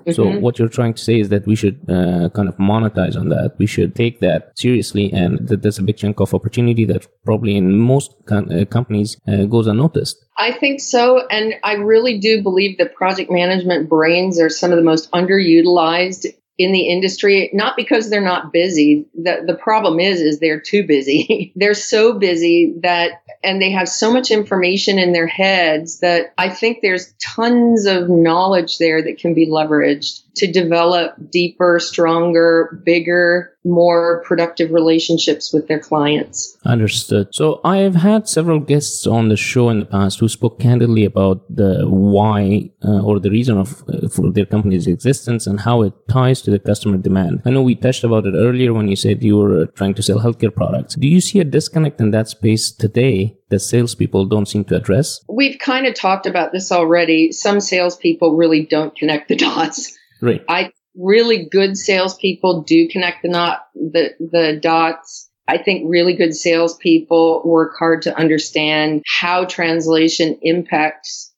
Mm-hmm. 0.00 0.12
So 0.12 0.38
what 0.38 0.58
you're 0.58 0.68
trying 0.68 0.94
to 0.94 1.02
say 1.02 1.20
is 1.20 1.28
that 1.28 1.46
we 1.46 1.54
should 1.54 1.78
uh, 1.88 2.28
kind 2.30 2.48
of 2.48 2.56
monetize 2.56 3.16
on 3.16 3.28
that. 3.28 3.54
We 3.58 3.66
should 3.66 3.94
take 3.94 4.20
that 4.20 4.52
seriously, 4.56 5.12
and 5.12 5.46
that 5.48 5.62
there's 5.62 5.78
a 5.78 5.82
big 5.82 5.96
chunk 5.96 6.20
of 6.20 6.34
opportunity 6.34 6.84
that 6.86 7.06
probably 7.24 7.56
in 7.56 7.78
most 7.78 8.14
com- 8.26 8.50
uh, 8.50 8.64
companies 8.64 9.16
uh, 9.28 9.44
goes 9.44 9.66
unnoticed. 9.66 10.24
I 10.38 10.52
think 10.52 10.80
so, 10.80 11.26
and 11.28 11.54
I 11.64 11.74
really 11.74 12.18
do 12.18 12.42
believe 12.42 12.78
that 12.78 12.94
project 12.94 13.30
management 13.30 13.88
brains 13.88 14.40
are 14.40 14.48
some 14.48 14.70
of 14.72 14.76
the 14.76 14.84
most 14.84 15.10
underutilized 15.12 16.26
in 16.60 16.72
the 16.72 16.90
industry 16.90 17.48
not 17.54 17.74
because 17.74 18.10
they're 18.10 18.20
not 18.20 18.52
busy 18.52 19.06
the 19.14 19.42
the 19.46 19.54
problem 19.54 19.98
is 19.98 20.20
is 20.20 20.40
they're 20.40 20.60
too 20.60 20.86
busy 20.86 21.52
they're 21.56 21.72
so 21.72 22.12
busy 22.12 22.74
that 22.82 23.22
and 23.42 23.60
they 23.60 23.70
have 23.70 23.88
so 23.88 24.12
much 24.12 24.30
information 24.30 24.98
in 24.98 25.12
their 25.12 25.26
heads 25.26 26.00
that 26.00 26.32
i 26.38 26.48
think 26.48 26.78
there's 26.80 27.12
tons 27.14 27.86
of 27.86 28.08
knowledge 28.08 28.78
there 28.78 29.02
that 29.02 29.18
can 29.18 29.34
be 29.34 29.46
leveraged 29.46 30.22
to 30.40 30.50
develop 30.50 31.14
deeper, 31.30 31.78
stronger, 31.78 32.82
bigger, 32.84 33.52
more 33.64 34.22
productive 34.24 34.70
relationships 34.70 35.52
with 35.52 35.68
their 35.68 35.78
clients. 35.78 36.56
Understood. 36.64 37.28
So 37.32 37.60
I've 37.62 37.94
had 37.94 38.26
several 38.26 38.58
guests 38.58 39.06
on 39.06 39.28
the 39.28 39.36
show 39.36 39.68
in 39.68 39.80
the 39.80 39.86
past 39.86 40.18
who 40.18 40.28
spoke 40.28 40.58
candidly 40.58 41.04
about 41.04 41.44
the 41.54 41.84
why 41.86 42.70
uh, 42.82 43.02
or 43.02 43.20
the 43.20 43.30
reason 43.30 43.58
of 43.58 43.84
uh, 43.88 44.08
for 44.08 44.32
their 44.32 44.46
company's 44.46 44.86
existence 44.86 45.46
and 45.46 45.60
how 45.60 45.82
it 45.82 45.92
ties 46.08 46.40
to 46.42 46.50
the 46.50 46.58
customer 46.58 46.96
demand. 46.96 47.42
I 47.44 47.50
know 47.50 47.62
we 47.62 47.74
touched 47.74 48.02
about 48.02 48.26
it 48.26 48.34
earlier 48.34 48.72
when 48.72 48.88
you 48.88 48.96
said 48.96 49.22
you 49.22 49.36
were 49.36 49.62
uh, 49.62 49.66
trying 49.74 49.94
to 49.94 50.02
sell 50.02 50.20
healthcare 50.20 50.54
products. 50.54 50.94
Do 50.94 51.06
you 51.06 51.20
see 51.20 51.40
a 51.40 51.44
disconnect 51.44 52.00
in 52.00 52.12
that 52.12 52.28
space 52.28 52.70
today 52.70 53.36
that 53.50 53.60
salespeople 53.60 54.24
don't 54.24 54.46
seem 54.46 54.64
to 54.64 54.76
address? 54.76 55.20
We've 55.28 55.58
kind 55.58 55.86
of 55.86 55.94
talked 55.94 56.26
about 56.26 56.52
this 56.52 56.72
already. 56.72 57.30
Some 57.32 57.60
salespeople 57.60 58.36
really 58.36 58.64
don't 58.64 58.96
connect 58.96 59.28
the 59.28 59.36
dots. 59.36 59.98
Right. 60.20 60.44
I 60.48 60.72
really 60.96 61.48
good 61.50 61.76
salespeople 61.76 62.62
do 62.62 62.88
connect 62.88 63.22
the 63.22 63.28
not 63.28 63.66
the 63.74 64.10
the 64.18 64.58
dots. 64.60 65.30
I 65.48 65.58
think 65.58 65.84
really 65.88 66.14
good 66.14 66.34
salespeople 66.34 67.42
work 67.44 67.72
hard 67.78 68.02
to 68.02 68.16
understand 68.16 69.02
how 69.20 69.44
translation 69.44 70.38
impacts 70.42 71.32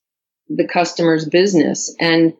the 0.48 0.68
customer's 0.68 1.26
business. 1.26 1.94
And 1.98 2.34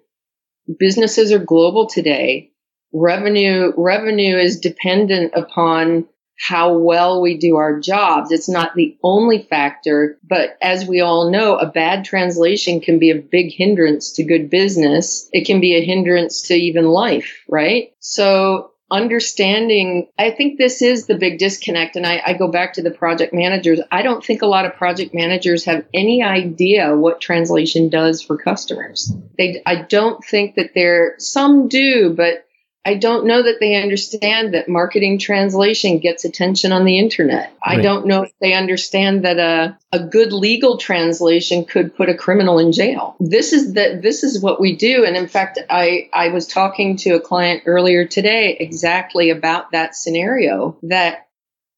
businesses 0.79 1.33
are 1.33 1.39
global 1.39 1.87
today. 1.87 2.51
Revenue 2.93 3.73
revenue 3.77 4.37
is 4.37 4.61
dependent 4.61 5.33
upon 5.35 6.07
how 6.39 6.77
well 6.77 7.21
we 7.21 7.37
do 7.37 7.57
our 7.57 7.79
jobs. 7.79 8.33
It's 8.33 8.49
not 8.49 8.75
the 8.75 8.97
only 9.03 9.43
factor, 9.43 10.19
but 10.23 10.57
as 10.61 10.87
we 10.87 11.01
all 11.01 11.31
know, 11.31 11.57
a 11.57 11.67
bad 11.67 12.05
translation 12.05 12.81
can 12.81 12.99
be 12.99 13.11
a 13.11 13.17
big 13.17 13.53
hindrance 13.53 14.13
to 14.13 14.25
good 14.25 14.51
business. 14.51 15.29
It 15.33 15.47
can 15.47 15.61
be 15.61 15.77
a 15.77 15.85
hindrance 15.85 16.43
to 16.49 16.55
even 16.55 16.87
life, 16.87 17.45
right? 17.49 17.93
So 18.01 18.73
understanding, 18.93 20.09
I 20.19 20.31
think 20.31 20.59
this 20.59 20.83
is 20.83 21.07
the 21.07 21.15
big 21.15 21.39
disconnect. 21.39 21.97
And 21.97 22.07
I, 22.07 22.23
I, 22.27 22.33
go 22.35 22.47
back 22.47 22.75
to 22.75 22.83
the 22.83 22.91
project 22.91 23.33
managers. 23.33 23.81
I 23.91 24.03
don't 24.03 24.23
think 24.23 24.43
a 24.43 24.47
lot 24.47 24.67
of 24.67 24.75
project 24.75 25.15
managers 25.15 25.65
have 25.65 25.87
any 25.95 26.23
idea 26.23 26.95
what 26.95 27.21
translation 27.21 27.89
does 27.89 28.21
for 28.21 28.37
customers. 28.37 29.11
They, 29.39 29.63
I 29.65 29.77
don't 29.77 30.23
think 30.23 30.57
that 30.57 30.73
they're, 30.75 31.15
some 31.19 31.69
do, 31.69 32.13
but 32.15 32.45
I 32.85 32.95
don't 32.95 33.27
know 33.27 33.43
that 33.43 33.61
they 33.61 33.77
understand 33.81 34.55
that 34.55 34.69
marketing 34.69 35.19
translation 35.19 35.99
gets 35.99 36.25
attention 36.25 36.73
on 36.73 36.85
the 36.85 36.99
internet. 36.99 37.53
Right. 37.65 37.79
I 37.79 37.81
don't 37.81 38.07
know 38.07 38.23
if 38.23 38.33
they 38.41 38.55
understand 38.55 39.25
that 39.25 39.39
a, 39.39 39.79
a 39.93 40.05
good 40.05 40.33
legal 40.33 40.79
translation 40.79 41.65
could 41.65 41.95
put 41.95 42.09
a 42.09 42.15
criminal 42.15 42.59
in 42.59 42.73
jail. 42.73 43.15
This 43.21 43.53
is 43.53 43.75
that 43.75 44.03
this 44.03 44.25
is 44.25 44.43
what 44.43 44.61
we 44.61 44.75
do. 44.75 45.05
And 45.05 45.17
in 45.17 45.29
fact, 45.29 45.61
I, 45.71 46.09
I 46.13 46.29
was 46.29 46.49
talking 46.49 46.97
to 46.99 47.11
a 47.11 47.21
client 47.21 47.63
earlier 47.67 48.05
today 48.05 48.57
exactly 48.59 49.31
about 49.31 49.71
that 49.71 49.95
scenario 49.95 50.77
that 50.83 51.29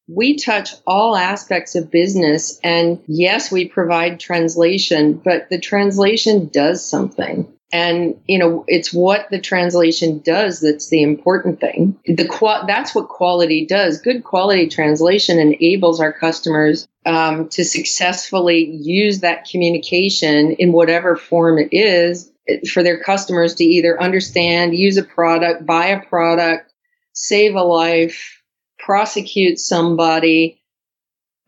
we 0.07 0.37
touch 0.37 0.73
all 0.85 1.15
aspects 1.15 1.75
of 1.75 1.91
business. 1.91 2.59
And 2.63 3.03
yes, 3.07 3.51
we 3.51 3.67
provide 3.67 4.19
translation, 4.19 5.13
but 5.13 5.49
the 5.49 5.59
translation 5.59 6.47
does 6.47 6.87
something. 6.87 7.54
And, 7.71 8.21
you 8.27 8.37
know, 8.37 8.63
it's 8.67 8.93
what 8.93 9.27
the 9.31 9.39
translation 9.41 10.19
does 10.19 10.61
that's 10.61 10.89
the 10.89 11.01
important 11.01 11.59
thing. 11.59 11.97
The 12.05 12.27
qual- 12.27 12.65
that's 12.67 12.93
what 12.93 13.09
quality 13.09 13.65
does. 13.65 13.99
Good 13.99 14.23
quality 14.23 14.69
translation 14.69 15.39
enables 15.39 15.99
our 15.99 16.13
customers 16.13 16.87
um, 17.05 17.49
to 17.49 17.65
successfully 17.65 18.69
use 18.81 19.21
that 19.21 19.45
communication 19.49 20.51
in 20.51 20.71
whatever 20.71 21.15
form 21.15 21.57
it 21.57 21.69
is 21.71 22.31
for 22.71 22.83
their 22.83 23.01
customers 23.01 23.55
to 23.55 23.63
either 23.63 24.01
understand, 24.01 24.75
use 24.75 24.97
a 24.97 25.03
product, 25.03 25.65
buy 25.65 25.87
a 25.87 26.05
product, 26.05 26.71
save 27.13 27.55
a 27.55 27.63
life, 27.63 28.41
prosecute 28.77 29.59
somebody, 29.59 30.61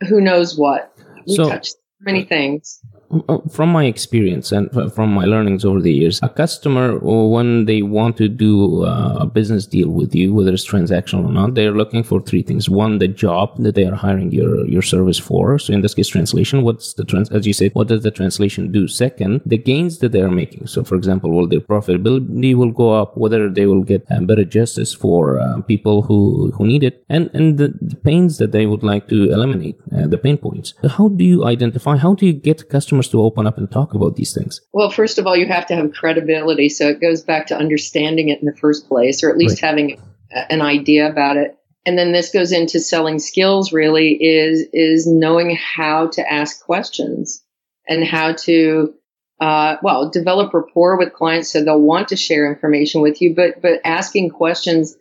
who 0.07 0.21
knows 0.21 0.57
what. 0.57 0.91
We 1.27 1.35
so, 1.35 1.49
touch 1.49 1.69
many 1.99 2.23
things. 2.23 2.81
Uh, 3.09 3.37
from 3.49 3.69
my 3.69 3.85
experience 3.85 4.51
and 4.51 4.69
from 4.93 5.13
my 5.13 5.23
learnings 5.23 5.63
over 5.63 5.79
the 5.79 5.93
years, 5.93 6.19
a 6.23 6.27
customer, 6.27 6.99
when 6.99 7.63
they 7.63 7.81
want 7.81 8.17
to 8.17 8.27
do 8.27 8.83
uh, 8.83 9.19
a 9.21 9.25
business 9.25 9.65
deal 9.65 9.87
with 9.87 10.13
you, 10.13 10.33
whether 10.33 10.51
it's 10.51 10.69
transactional 10.69 11.25
or 11.25 11.31
not, 11.31 11.55
they're 11.55 11.71
looking 11.71 12.03
for 12.03 12.19
three 12.21 12.41
things. 12.41 12.69
One, 12.69 12.97
the 12.97 13.07
job 13.07 13.55
that 13.59 13.75
they 13.75 13.85
are 13.85 13.95
hiring 13.95 14.33
your, 14.33 14.67
your 14.67 14.81
service 14.81 15.17
for. 15.17 15.57
So 15.57 15.71
in 15.71 15.79
this 15.79 15.93
case, 15.93 16.09
translation. 16.09 16.63
What's 16.63 16.95
the 16.95 17.05
trans, 17.05 17.31
as 17.31 17.47
you 17.47 17.53
said, 17.53 17.71
what 17.75 17.87
does 17.87 18.03
the 18.03 18.11
translation 18.11 18.73
do? 18.73 18.89
Second, 18.89 19.39
the 19.45 19.57
gains 19.57 19.99
that 19.99 20.11
they 20.11 20.21
are 20.21 20.29
making. 20.29 20.67
So 20.67 20.83
for 20.83 20.95
example, 20.95 21.31
will 21.31 21.47
their 21.47 21.61
profitability 21.61 22.55
will 22.55 22.71
go 22.71 22.91
up, 22.91 23.15
whether 23.15 23.49
they 23.49 23.67
will 23.67 23.83
get 23.83 24.05
better 24.27 24.43
justice 24.43 24.93
for 24.93 25.39
uh, 25.39 25.61
people 25.61 26.01
who, 26.01 26.51
who 26.57 26.67
need 26.67 26.83
it, 26.83 27.05
and, 27.07 27.29
and 27.33 27.57
the, 27.57 27.73
the 27.79 27.95
pains 27.95 28.37
that 28.39 28.51
they 28.51 28.65
would 28.65 28.83
like 28.83 29.07
to 29.07 29.31
eliminate, 29.31 29.77
uh, 29.95 30.07
the 30.07 30.17
pain 30.17 30.37
points. 30.37 30.73
How 30.97 31.07
do 31.07 31.23
you 31.23 31.45
identify, 31.45 31.95
how 31.95 32.13
do 32.13 32.25
you 32.25 32.33
get 32.33 32.67
customers 32.67 32.96
customers 32.97 33.11
to 33.11 33.23
open 33.23 33.47
up 33.47 33.57
and 33.57 33.71
talk 33.71 33.93
about 33.93 34.15
these 34.15 34.33
things? 34.33 34.61
Well, 34.73 34.89
first 34.89 35.17
of 35.17 35.27
all, 35.27 35.35
you 35.35 35.47
have 35.47 35.65
to 35.67 35.75
have 35.75 35.93
credibility. 35.93 36.69
So 36.69 36.87
it 36.87 37.01
goes 37.01 37.21
back 37.21 37.47
to 37.47 37.57
understanding 37.57 38.29
it 38.29 38.39
in 38.39 38.45
the 38.45 38.55
first 38.55 38.87
place, 38.87 39.23
or 39.23 39.29
at 39.29 39.37
least 39.37 39.61
right. 39.61 39.67
having 39.67 40.01
an 40.31 40.61
idea 40.61 41.09
about 41.09 41.37
it. 41.37 41.57
And 41.85 41.97
then 41.97 42.11
this 42.11 42.31
goes 42.31 42.51
into 42.51 42.79
selling 42.79 43.19
skills 43.19 43.71
really 43.71 44.13
is 44.21 44.67
is 44.73 45.07
knowing 45.07 45.55
how 45.55 46.07
to 46.07 46.33
ask 46.33 46.61
questions 46.65 47.41
and 47.87 48.03
how 48.03 48.33
to 48.33 48.93
uh, 49.39 49.77
well 49.81 50.09
develop 50.09 50.53
rapport 50.53 50.97
with 50.97 51.13
clients 51.13 51.49
so 51.51 51.63
they'll 51.63 51.79
want 51.79 52.09
to 52.09 52.17
share 52.17 52.51
information 52.51 53.01
with 53.01 53.21
you, 53.21 53.33
but 53.33 53.61
but 53.61 53.79
asking 53.85 54.31
questions 54.31 54.97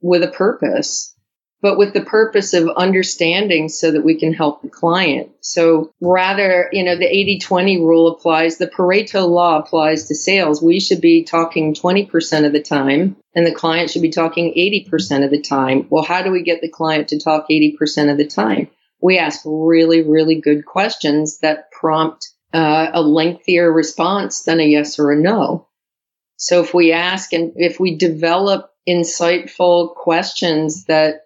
with 0.00 0.24
a 0.24 0.28
purpose 0.28 1.13
but 1.64 1.78
with 1.78 1.94
the 1.94 2.02
purpose 2.02 2.52
of 2.52 2.68
understanding 2.76 3.70
so 3.70 3.90
that 3.90 4.04
we 4.04 4.16
can 4.16 4.34
help 4.34 4.60
the 4.60 4.68
client. 4.68 5.30
So 5.40 5.90
rather, 5.98 6.68
you 6.72 6.84
know, 6.84 6.94
the 6.94 7.06
80 7.06 7.38
20 7.38 7.78
rule 7.78 8.08
applies, 8.08 8.58
the 8.58 8.66
Pareto 8.66 9.26
law 9.26 9.60
applies 9.60 10.08
to 10.08 10.14
sales. 10.14 10.60
We 10.60 10.78
should 10.78 11.00
be 11.00 11.24
talking 11.24 11.72
20% 11.72 12.44
of 12.44 12.52
the 12.52 12.60
time, 12.60 13.16
and 13.34 13.46
the 13.46 13.54
client 13.54 13.88
should 13.88 14.02
be 14.02 14.10
talking 14.10 14.52
80% 14.54 15.24
of 15.24 15.30
the 15.30 15.40
time. 15.40 15.86
Well, 15.88 16.04
how 16.04 16.20
do 16.20 16.30
we 16.30 16.42
get 16.42 16.60
the 16.60 16.68
client 16.68 17.08
to 17.08 17.18
talk 17.18 17.46
80% 17.50 18.10
of 18.10 18.18
the 18.18 18.26
time? 18.26 18.68
We 19.00 19.16
ask 19.16 19.40
really, 19.46 20.02
really 20.02 20.42
good 20.42 20.66
questions 20.66 21.38
that 21.38 21.70
prompt 21.70 22.28
uh, 22.52 22.90
a 22.92 23.00
lengthier 23.00 23.72
response 23.72 24.42
than 24.42 24.60
a 24.60 24.64
yes 24.64 24.98
or 24.98 25.12
a 25.12 25.16
no. 25.16 25.66
So 26.36 26.62
if 26.62 26.74
we 26.74 26.92
ask 26.92 27.32
and 27.32 27.52
if 27.56 27.80
we 27.80 27.96
develop 27.96 28.70
insightful 28.86 29.94
questions 29.94 30.84
that 30.84 31.23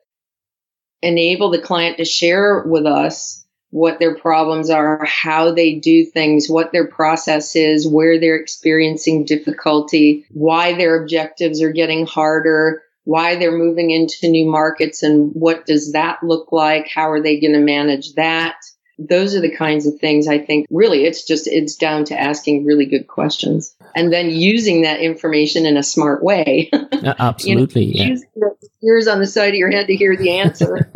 enable 1.03 1.51
the 1.51 1.61
client 1.61 1.99
to 1.99 2.05
share 2.05 2.63
with 2.67 2.87
us 2.87 3.45
what 3.71 3.99
their 3.99 4.17
problems 4.17 4.71
are, 4.71 5.05
how 5.05 5.53
they 5.53 5.75
do 5.75 6.05
things, 6.05 6.49
what 6.49 6.73
their 6.73 6.87
process 6.87 7.55
is, 7.55 7.87
where 7.87 8.19
they're 8.19 8.37
experiencing 8.37 9.25
difficulty, 9.25 10.25
why 10.31 10.73
their 10.75 11.03
objectives 11.03 11.61
are 11.61 11.73
getting 11.73 12.07
harder, 12.07 12.83
why 13.05 13.37
they're 13.37 13.57
moving 13.57 13.91
into 13.91 14.29
new 14.29 14.51
markets 14.51 15.03
and 15.03 15.31
what 15.35 15.67
does 15.67 15.93
that 15.93 16.23
look 16.23 16.51
like? 16.51 16.89
How 16.89 17.11
are 17.11 17.23
they 17.23 17.41
going 17.41 17.53
to 17.53 17.61
manage 17.61 18.15
that? 18.15 18.57
those 18.99 19.35
are 19.35 19.41
the 19.41 19.55
kinds 19.55 19.87
of 19.87 19.99
things 20.01 20.27
I 20.27 20.39
think 20.39 20.67
really 20.71 21.05
it's 21.05 21.25
just 21.25 21.47
it's 21.47 21.77
down 21.77 22.05
to 22.07 22.21
asking 22.21 22.65
really 22.65 22.85
good 22.85 23.07
questions 23.07 23.75
and 23.95 24.13
then 24.13 24.31
using 24.31 24.83
that 24.83 25.01
information 25.01 25.67
in 25.67 25.77
a 25.77 25.83
smart 25.83 26.23
way. 26.23 26.71
Uh, 26.99 27.15
absolutely. 27.21 27.85
you 27.85 28.09
know, 28.09 28.21
yeah. 28.35 28.55
Ears 28.83 29.09
on 29.09 29.19
the 29.19 29.27
side 29.27 29.51
of 29.51 29.55
your 29.55 29.71
head 29.71 29.87
to 29.87 29.97
hear 29.97 30.17
the 30.17 30.31
answer. 30.31 30.91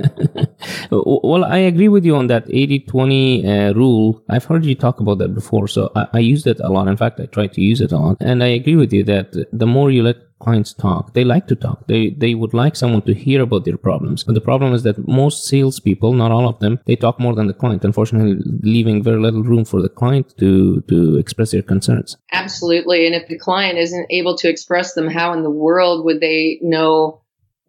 well, 0.91 1.45
I 1.45 1.59
agree 1.59 1.89
with 1.89 2.05
you 2.05 2.17
on 2.17 2.29
that 2.29 2.45
80 2.49 2.81
20 2.81 3.47
uh, 3.47 3.73
rule. 3.75 4.23
I've 4.29 4.45
heard 4.45 4.65
you 4.65 4.75
talk 4.75 5.01
about 5.01 5.19
that 5.19 5.35
before, 5.35 5.69
so 5.69 5.91
I, 5.95 6.07
I 6.15 6.19
use 6.19 6.47
it 6.47 6.61
a 6.61 6.69
lot. 6.69 6.89
In 6.89 6.97
fact, 6.97 7.21
I 7.21 7.27
try 7.27 7.47
to 7.47 7.61
use 7.61 7.81
it 7.81 7.93
a 7.93 7.99
lot. 7.99 8.17
And 8.21 8.43
I 8.43 8.49
agree 8.49 8.77
with 8.77 8.93
you 8.93 9.05
that 9.05 9.33
the 9.53 9.67
more 9.67 9.91
you 9.91 10.03
let 10.03 10.17
clients 10.43 10.73
talk. 10.75 11.15
They 11.15 11.25
like 11.25 11.47
to 11.47 11.55
talk. 11.55 11.87
They 11.87 12.11
they 12.11 12.35
would 12.35 12.53
like 12.53 12.75
someone 12.77 13.03
to 13.03 13.15
hear 13.15 13.41
about 13.43 13.65
their 13.65 13.77
problems. 13.77 14.25
But 14.25 14.35
the 14.35 14.41
problem 14.51 14.75
is 14.75 14.83
that 14.83 15.07
most 15.07 15.45
salespeople, 15.45 16.13
not 16.13 16.33
all 16.33 16.49
of 16.49 16.59
them, 16.59 16.81
they 16.87 16.97
talk 16.97 17.21
more 17.21 17.35
than 17.35 17.47
the 17.47 17.59
client. 17.63 17.85
Unfortunately, 17.85 18.37
leaving 18.63 19.03
very 19.03 19.21
little 19.21 19.45
room 19.45 19.65
for 19.65 19.81
the 19.81 19.89
client 19.89 20.35
to 20.39 20.81
to 20.91 21.17
express 21.17 21.53
their 21.53 21.63
concerns. 21.63 22.17
Absolutely. 22.33 23.07
And 23.07 23.15
if 23.15 23.29
the 23.29 23.39
client 23.39 23.79
isn't 23.79 24.07
able 24.11 24.37
to 24.39 24.49
express 24.49 24.95
them, 24.95 25.09
how 25.09 25.33
in 25.33 25.43
the 25.43 25.57
world 25.67 26.05
would 26.05 26.21
they 26.21 26.59
know 26.61 27.22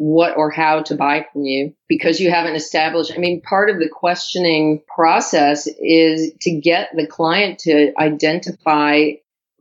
what 0.04 0.36
or 0.36 0.50
how 0.50 0.82
to 0.82 0.96
buy 0.96 1.26
from 1.32 1.44
you 1.44 1.74
because 1.88 2.20
you 2.20 2.30
haven't 2.30 2.56
established. 2.56 3.13
I 3.16 3.20
mean, 3.20 3.39
part 3.39 3.70
of 3.70 3.80
the 3.80 3.88
questioning 3.88 4.82
process 4.94 5.66
is 5.80 6.34
to 6.42 6.52
get 6.52 6.89
the 6.94 7.08
client 7.08 7.60
to 7.60 7.94
identify 7.98 9.12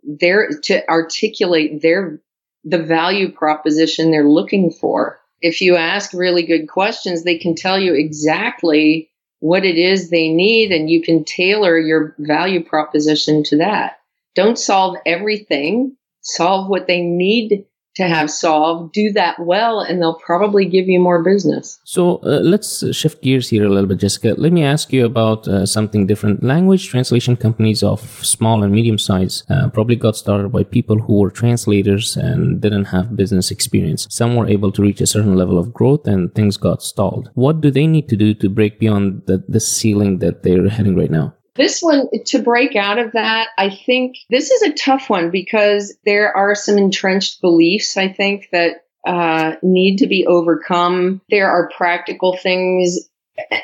their, 0.02 0.48
to 0.64 0.88
articulate 0.88 1.80
their 1.80 2.20
the 2.64 2.82
value 2.82 3.30
proposition 3.30 4.10
they're 4.10 4.28
looking 4.28 4.70
for. 4.70 5.20
If 5.40 5.60
you 5.60 5.76
ask 5.76 6.12
really 6.12 6.44
good 6.44 6.68
questions, 6.68 7.22
they 7.22 7.38
can 7.38 7.54
tell 7.54 7.78
you 7.78 7.94
exactly 7.94 9.10
what 9.40 9.64
it 9.64 9.76
is 9.76 10.10
they 10.10 10.28
need 10.28 10.70
and 10.70 10.88
you 10.88 11.02
can 11.02 11.24
tailor 11.24 11.78
your 11.78 12.14
value 12.18 12.64
proposition 12.64 13.42
to 13.44 13.58
that. 13.58 13.98
Don't 14.34 14.58
solve 14.58 14.96
everything. 15.04 15.96
Solve 16.20 16.68
what 16.68 16.86
they 16.86 17.00
need 17.00 17.64
to 17.96 18.04
have 18.08 18.30
solved, 18.30 18.92
do 18.92 19.12
that 19.12 19.38
well, 19.38 19.80
and 19.80 20.00
they'll 20.00 20.18
probably 20.18 20.64
give 20.64 20.88
you 20.88 20.98
more 20.98 21.22
business. 21.22 21.78
So 21.84 22.16
uh, 22.18 22.40
let's 22.40 22.84
shift 22.94 23.22
gears 23.22 23.48
here 23.50 23.64
a 23.64 23.68
little 23.68 23.86
bit, 23.88 23.98
Jessica. 23.98 24.34
Let 24.38 24.52
me 24.52 24.64
ask 24.64 24.92
you 24.92 25.04
about 25.04 25.46
uh, 25.46 25.66
something 25.66 26.06
different. 26.06 26.42
Language 26.42 26.88
translation 26.88 27.36
companies 27.36 27.82
of 27.82 28.00
small 28.24 28.62
and 28.62 28.72
medium 28.72 28.98
size 28.98 29.44
uh, 29.50 29.68
probably 29.70 29.96
got 29.96 30.16
started 30.16 30.50
by 30.50 30.64
people 30.64 30.98
who 30.98 31.20
were 31.20 31.30
translators 31.30 32.16
and 32.16 32.60
didn't 32.60 32.86
have 32.86 33.16
business 33.16 33.50
experience. 33.50 34.06
Some 34.10 34.36
were 34.36 34.48
able 34.48 34.72
to 34.72 34.82
reach 34.82 35.00
a 35.00 35.06
certain 35.06 35.36
level 35.36 35.58
of 35.58 35.72
growth 35.72 36.06
and 36.06 36.34
things 36.34 36.56
got 36.56 36.82
stalled. 36.82 37.30
What 37.34 37.60
do 37.60 37.70
they 37.70 37.86
need 37.86 38.08
to 38.08 38.16
do 38.16 38.34
to 38.34 38.48
break 38.48 38.78
beyond 38.78 39.22
the, 39.26 39.44
the 39.48 39.60
ceiling 39.60 40.18
that 40.18 40.42
they're 40.42 40.68
heading 40.68 40.96
right 40.96 41.10
now? 41.10 41.34
This 41.54 41.82
one, 41.82 42.08
to 42.26 42.42
break 42.42 42.76
out 42.76 42.98
of 42.98 43.12
that, 43.12 43.48
I 43.58 43.68
think 43.70 44.16
this 44.30 44.50
is 44.50 44.62
a 44.62 44.72
tough 44.72 45.10
one 45.10 45.30
because 45.30 45.94
there 46.04 46.34
are 46.34 46.54
some 46.54 46.78
entrenched 46.78 47.42
beliefs, 47.42 47.96
I 47.96 48.08
think, 48.08 48.48
that 48.52 48.86
uh, 49.06 49.56
need 49.62 49.98
to 49.98 50.06
be 50.06 50.26
overcome. 50.26 51.20
There 51.28 51.50
are 51.50 51.70
practical 51.76 52.36
things. 52.36 53.00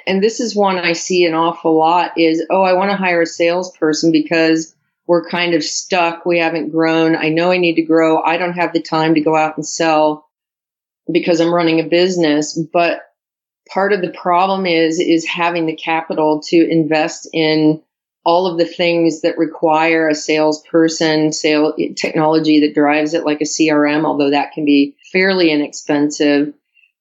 And 0.06 0.22
this 0.22 0.40
is 0.40 0.54
one 0.54 0.78
I 0.78 0.92
see 0.92 1.24
an 1.24 1.34
awful 1.34 1.76
lot 1.78 2.18
is, 2.18 2.44
oh, 2.50 2.62
I 2.62 2.74
want 2.74 2.90
to 2.90 2.96
hire 2.96 3.22
a 3.22 3.26
salesperson 3.26 4.12
because 4.12 4.74
we're 5.06 5.28
kind 5.28 5.54
of 5.54 5.64
stuck. 5.64 6.26
We 6.26 6.38
haven't 6.38 6.70
grown. 6.70 7.16
I 7.16 7.30
know 7.30 7.50
I 7.50 7.58
need 7.58 7.76
to 7.76 7.82
grow. 7.82 8.20
I 8.20 8.36
don't 8.36 8.52
have 8.52 8.74
the 8.74 8.82
time 8.82 9.14
to 9.14 9.22
go 9.22 9.34
out 9.34 9.56
and 9.56 9.66
sell 9.66 10.28
because 11.10 11.40
I'm 11.40 11.54
running 11.54 11.80
a 11.80 11.88
business. 11.88 12.58
But 12.58 13.00
part 13.68 13.92
of 13.92 14.00
the 14.00 14.10
problem 14.10 14.66
is 14.66 14.98
is 15.00 15.26
having 15.26 15.66
the 15.66 15.76
capital 15.76 16.40
to 16.48 16.56
invest 16.56 17.28
in 17.32 17.82
all 18.24 18.46
of 18.46 18.58
the 18.58 18.66
things 18.66 19.22
that 19.22 19.38
require 19.38 20.08
a 20.08 20.14
salesperson, 20.14 21.32
sale 21.32 21.74
technology 21.96 22.60
that 22.60 22.74
drives 22.74 23.14
it 23.14 23.24
like 23.24 23.40
a 23.40 23.44
CRM, 23.44 24.04
although 24.04 24.30
that 24.30 24.52
can 24.52 24.64
be 24.64 24.96
fairly 25.12 25.50
inexpensive. 25.50 26.52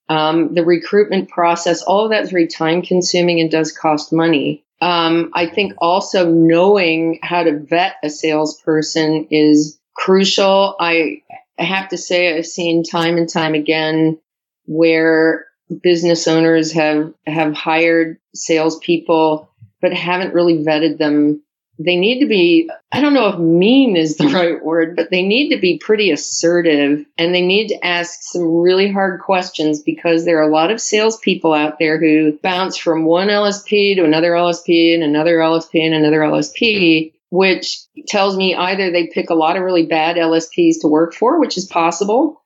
Um, 0.10 0.54
the 0.54 0.64
recruitment 0.64 1.30
process, 1.30 1.82
all 1.82 2.06
of 2.06 2.12
that's 2.12 2.32
very 2.32 2.48
time 2.48 2.82
consuming 2.82 3.42
and 3.42 3.52
does 3.52 3.74
cost 3.74 4.14
money. 4.14 4.64
Um, 4.80 5.32
I 5.34 5.48
think 5.48 5.74
also 5.80 6.32
knowing 6.32 7.20
how 7.22 7.44
to 7.44 7.60
vet 7.60 7.96
a 8.04 8.10
salesperson 8.10 9.28
is 9.32 9.78
crucial. 9.96 10.76
I, 10.80 11.24
I 11.60 11.64
have 11.64 11.90
to 11.90 11.98
say 11.98 12.38
I've 12.38 12.46
seen 12.46 12.84
time 12.84 13.18
and 13.18 13.28
time 13.28 13.54
again 13.54 14.20
where 14.66 15.47
business 15.82 16.28
owners 16.28 16.72
have 16.72 17.14
have 17.26 17.54
hired 17.54 18.20
salespeople 18.34 19.50
but 19.82 19.94
haven't 19.94 20.34
really 20.34 20.64
vetted 20.64 20.98
them. 20.98 21.42
They 21.80 21.96
need 21.96 22.22
to 22.22 22.28
be, 22.28 22.68
I 22.92 23.02
don't 23.02 23.14
know 23.14 23.28
if 23.28 23.38
mean 23.38 23.96
is 23.96 24.18
the 24.18 24.28
right 24.34 24.64
word, 24.64 24.96
but 24.96 25.12
they 25.12 25.22
need 25.22 25.54
to 25.54 25.62
be 25.62 25.78
pretty 25.78 26.10
assertive 26.10 27.06
and 27.18 27.36
they 27.36 27.46
need 27.46 27.68
to 27.68 27.86
ask 27.86 28.20
some 28.24 28.62
really 28.62 28.92
hard 28.92 29.22
questions 29.22 29.84
because 29.84 30.26
there 30.26 30.40
are 30.40 30.50
a 30.50 30.52
lot 30.52 30.72
of 30.72 30.82
salespeople 30.82 31.54
out 31.54 31.78
there 31.78 32.00
who 32.00 32.40
bounce 32.42 32.78
from 32.78 33.06
one 33.06 33.28
LSP 33.28 33.96
to 33.96 34.04
another 34.04 34.32
LSP 34.32 34.96
and 34.96 35.04
another 35.04 35.38
LSP 35.38 35.86
and 35.86 35.94
another 35.94 36.22
LSP 36.22 37.14
which 37.30 37.80
tells 38.08 38.38
me 38.38 38.56
either 38.56 38.90
they 38.90 39.08
pick 39.08 39.30
a 39.30 39.36
lot 39.36 39.58
of 39.58 39.64
really 39.64 39.86
bad 39.86 40.16
LSPs 40.16 40.80
to 40.82 40.88
work 40.88 41.14
for, 41.14 41.40
which 41.40 41.58
is 41.58 41.66
possible, 41.66 42.42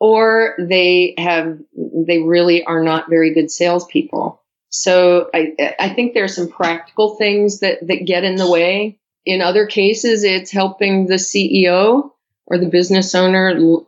or 0.00 0.54
they 0.58 1.14
have 1.18 1.58
they 1.74 2.18
really 2.18 2.64
are 2.64 2.82
not 2.82 3.10
very 3.10 3.34
good 3.34 3.50
salespeople. 3.50 4.42
So 4.70 5.30
I 5.34 5.74
I 5.78 5.88
think 5.90 6.14
there 6.14 6.24
are 6.24 6.28
some 6.28 6.48
practical 6.48 7.16
things 7.16 7.60
that 7.60 7.86
that 7.86 8.06
get 8.06 8.24
in 8.24 8.36
the 8.36 8.50
way. 8.50 8.98
In 9.24 9.42
other 9.42 9.66
cases, 9.66 10.24
it's 10.24 10.50
helping 10.50 11.06
the 11.06 11.16
CEO 11.16 12.10
or 12.46 12.58
the 12.58 12.68
business 12.68 13.14
owner 13.14 13.82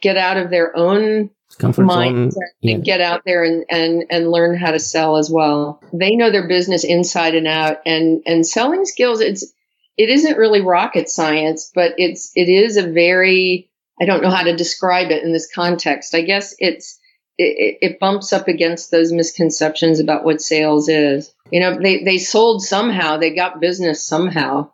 get 0.00 0.16
out 0.16 0.36
of 0.36 0.50
their 0.50 0.76
own 0.76 1.30
Comfort 1.56 1.86
mindset 1.86 2.34
yeah. 2.60 2.74
and 2.74 2.84
get 2.84 3.00
out 3.00 3.22
there 3.24 3.42
and, 3.42 3.64
and, 3.70 4.04
and 4.10 4.30
learn 4.30 4.56
how 4.56 4.70
to 4.70 4.78
sell 4.78 5.16
as 5.16 5.30
well. 5.30 5.82
They 5.92 6.14
know 6.14 6.30
their 6.30 6.46
business 6.46 6.84
inside 6.84 7.34
and 7.34 7.48
out 7.48 7.78
and, 7.86 8.22
and 8.26 8.46
selling 8.46 8.84
skills. 8.84 9.20
It's, 9.20 9.50
it 9.96 10.10
isn't 10.10 10.36
really 10.36 10.60
rocket 10.60 11.08
science, 11.08 11.72
but 11.74 11.94
it's, 11.96 12.30
it 12.36 12.50
is 12.50 12.76
a 12.76 12.86
very 12.86 13.67
I 14.00 14.04
don't 14.04 14.22
know 14.22 14.30
how 14.30 14.44
to 14.44 14.56
describe 14.56 15.10
it 15.10 15.22
in 15.22 15.32
this 15.32 15.48
context. 15.52 16.14
I 16.14 16.22
guess 16.22 16.54
it's 16.58 16.98
it, 17.36 17.78
it, 17.80 18.00
bumps 18.00 18.32
up 18.32 18.48
against 18.48 18.90
those 18.90 19.12
misconceptions 19.12 20.00
about 20.00 20.24
what 20.24 20.42
sales 20.42 20.88
is. 20.88 21.32
You 21.52 21.60
know, 21.60 21.78
they 21.80 22.02
they 22.02 22.18
sold 22.18 22.62
somehow, 22.62 23.16
they 23.16 23.34
got 23.34 23.60
business 23.60 24.04
somehow, 24.04 24.72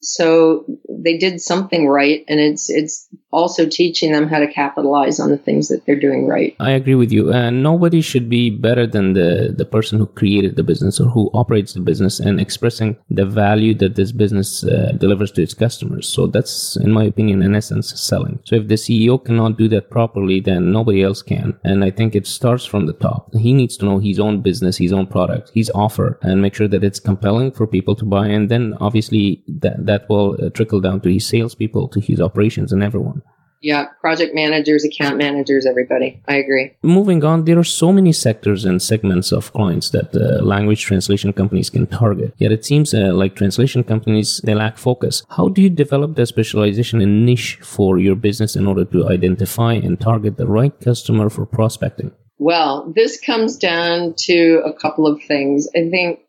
so 0.00 0.64
they 0.88 1.18
did 1.18 1.40
something 1.40 1.86
right 1.86 2.24
and 2.28 2.40
it's 2.40 2.70
it's 2.70 3.08
also 3.36 3.66
teaching 3.66 4.12
them 4.12 4.26
how 4.28 4.38
to 4.38 4.46
capitalize 4.46 5.20
on 5.20 5.30
the 5.30 5.36
things 5.36 5.68
that 5.68 5.84
they're 5.84 6.04
doing 6.08 6.26
right. 6.26 6.56
I 6.58 6.70
agree 6.70 6.94
with 6.94 7.12
you. 7.12 7.32
And 7.32 7.62
nobody 7.62 8.00
should 8.00 8.28
be 8.28 8.48
better 8.50 8.86
than 8.86 9.12
the 9.12 9.54
the 9.60 9.68
person 9.76 9.98
who 9.98 10.06
created 10.20 10.56
the 10.56 10.66
business 10.70 10.98
or 11.00 11.08
who 11.14 11.30
operates 11.34 11.74
the 11.74 11.84
business 11.90 12.18
and 12.18 12.40
expressing 12.40 12.96
the 13.10 13.26
value 13.26 13.74
that 13.82 13.94
this 13.94 14.12
business 14.12 14.64
uh, 14.64 14.92
delivers 15.04 15.30
to 15.32 15.42
its 15.42 15.54
customers. 15.54 16.08
So 16.08 16.26
that's 16.26 16.76
in 16.76 16.90
my 16.98 17.04
opinion 17.04 17.42
in 17.42 17.54
essence 17.54 17.88
selling. 18.10 18.40
So 18.44 18.56
if 18.56 18.68
the 18.68 18.80
ceo 18.84 19.22
cannot 19.22 19.58
do 19.58 19.68
that 19.74 19.90
properly 19.90 20.40
then 20.40 20.72
nobody 20.72 21.02
else 21.08 21.22
can. 21.32 21.48
And 21.68 21.84
i 21.88 21.90
think 21.90 22.10
it 22.14 22.26
starts 22.26 22.64
from 22.64 22.86
the 22.86 22.98
top. 23.06 23.20
He 23.46 23.52
needs 23.60 23.76
to 23.78 23.84
know 23.88 23.98
his 23.98 24.18
own 24.26 24.40
business 24.48 24.82
his 24.84 24.92
own 24.98 25.06
product 25.06 25.52
his 25.60 25.70
offer 25.86 26.08
and 26.22 26.40
make 26.40 26.54
sure 26.54 26.70
that 26.74 26.84
it's 26.88 27.00
compelling 27.10 27.50
for 27.52 27.66
people 27.66 27.94
to 27.96 28.06
buy. 28.16 28.26
And 28.36 28.48
then 28.52 28.64
obviously 28.80 29.42
that 29.64 29.76
that 29.90 30.08
will 30.08 30.28
uh, 30.34 30.50
trickle 30.50 30.80
down 30.80 30.98
to 31.02 31.12
his 31.12 31.26
salespeople, 31.34 31.88
to 31.88 32.00
his 32.00 32.20
operations, 32.28 32.72
and 32.72 32.82
everyone. 32.82 33.22
Yeah, 33.62 33.86
project 34.00 34.34
managers, 34.34 34.84
account 34.84 35.16
managers, 35.16 35.66
everybody. 35.66 36.22
I 36.28 36.36
agree. 36.36 36.74
Moving 36.82 37.24
on, 37.24 37.44
there 37.44 37.58
are 37.58 37.64
so 37.64 37.92
many 37.92 38.12
sectors 38.12 38.64
and 38.64 38.80
segments 38.80 39.32
of 39.32 39.52
clients 39.52 39.90
that 39.90 40.14
uh, 40.14 40.44
language 40.44 40.82
translation 40.82 41.32
companies 41.32 41.70
can 41.70 41.86
target. 41.86 42.34
Yet 42.36 42.52
it 42.52 42.64
seems 42.64 42.92
uh, 42.92 43.12
like 43.12 43.34
translation 43.34 43.82
companies 43.82 44.40
they 44.44 44.54
lack 44.54 44.78
focus. 44.78 45.24
How 45.30 45.48
do 45.48 45.62
you 45.62 45.70
develop 45.70 46.16
the 46.16 46.26
specialization 46.26 47.00
and 47.00 47.24
niche 47.24 47.58
for 47.62 47.98
your 47.98 48.16
business 48.16 48.56
in 48.56 48.66
order 48.66 48.84
to 48.84 49.08
identify 49.08 49.72
and 49.72 49.98
target 49.98 50.36
the 50.36 50.46
right 50.46 50.78
customer 50.80 51.30
for 51.30 51.46
prospecting? 51.46 52.12
Well, 52.38 52.92
this 52.94 53.18
comes 53.18 53.56
down 53.56 54.14
to 54.18 54.62
a 54.64 54.72
couple 54.72 55.06
of 55.06 55.22
things. 55.22 55.66
I 55.74 55.88
think 55.88 56.20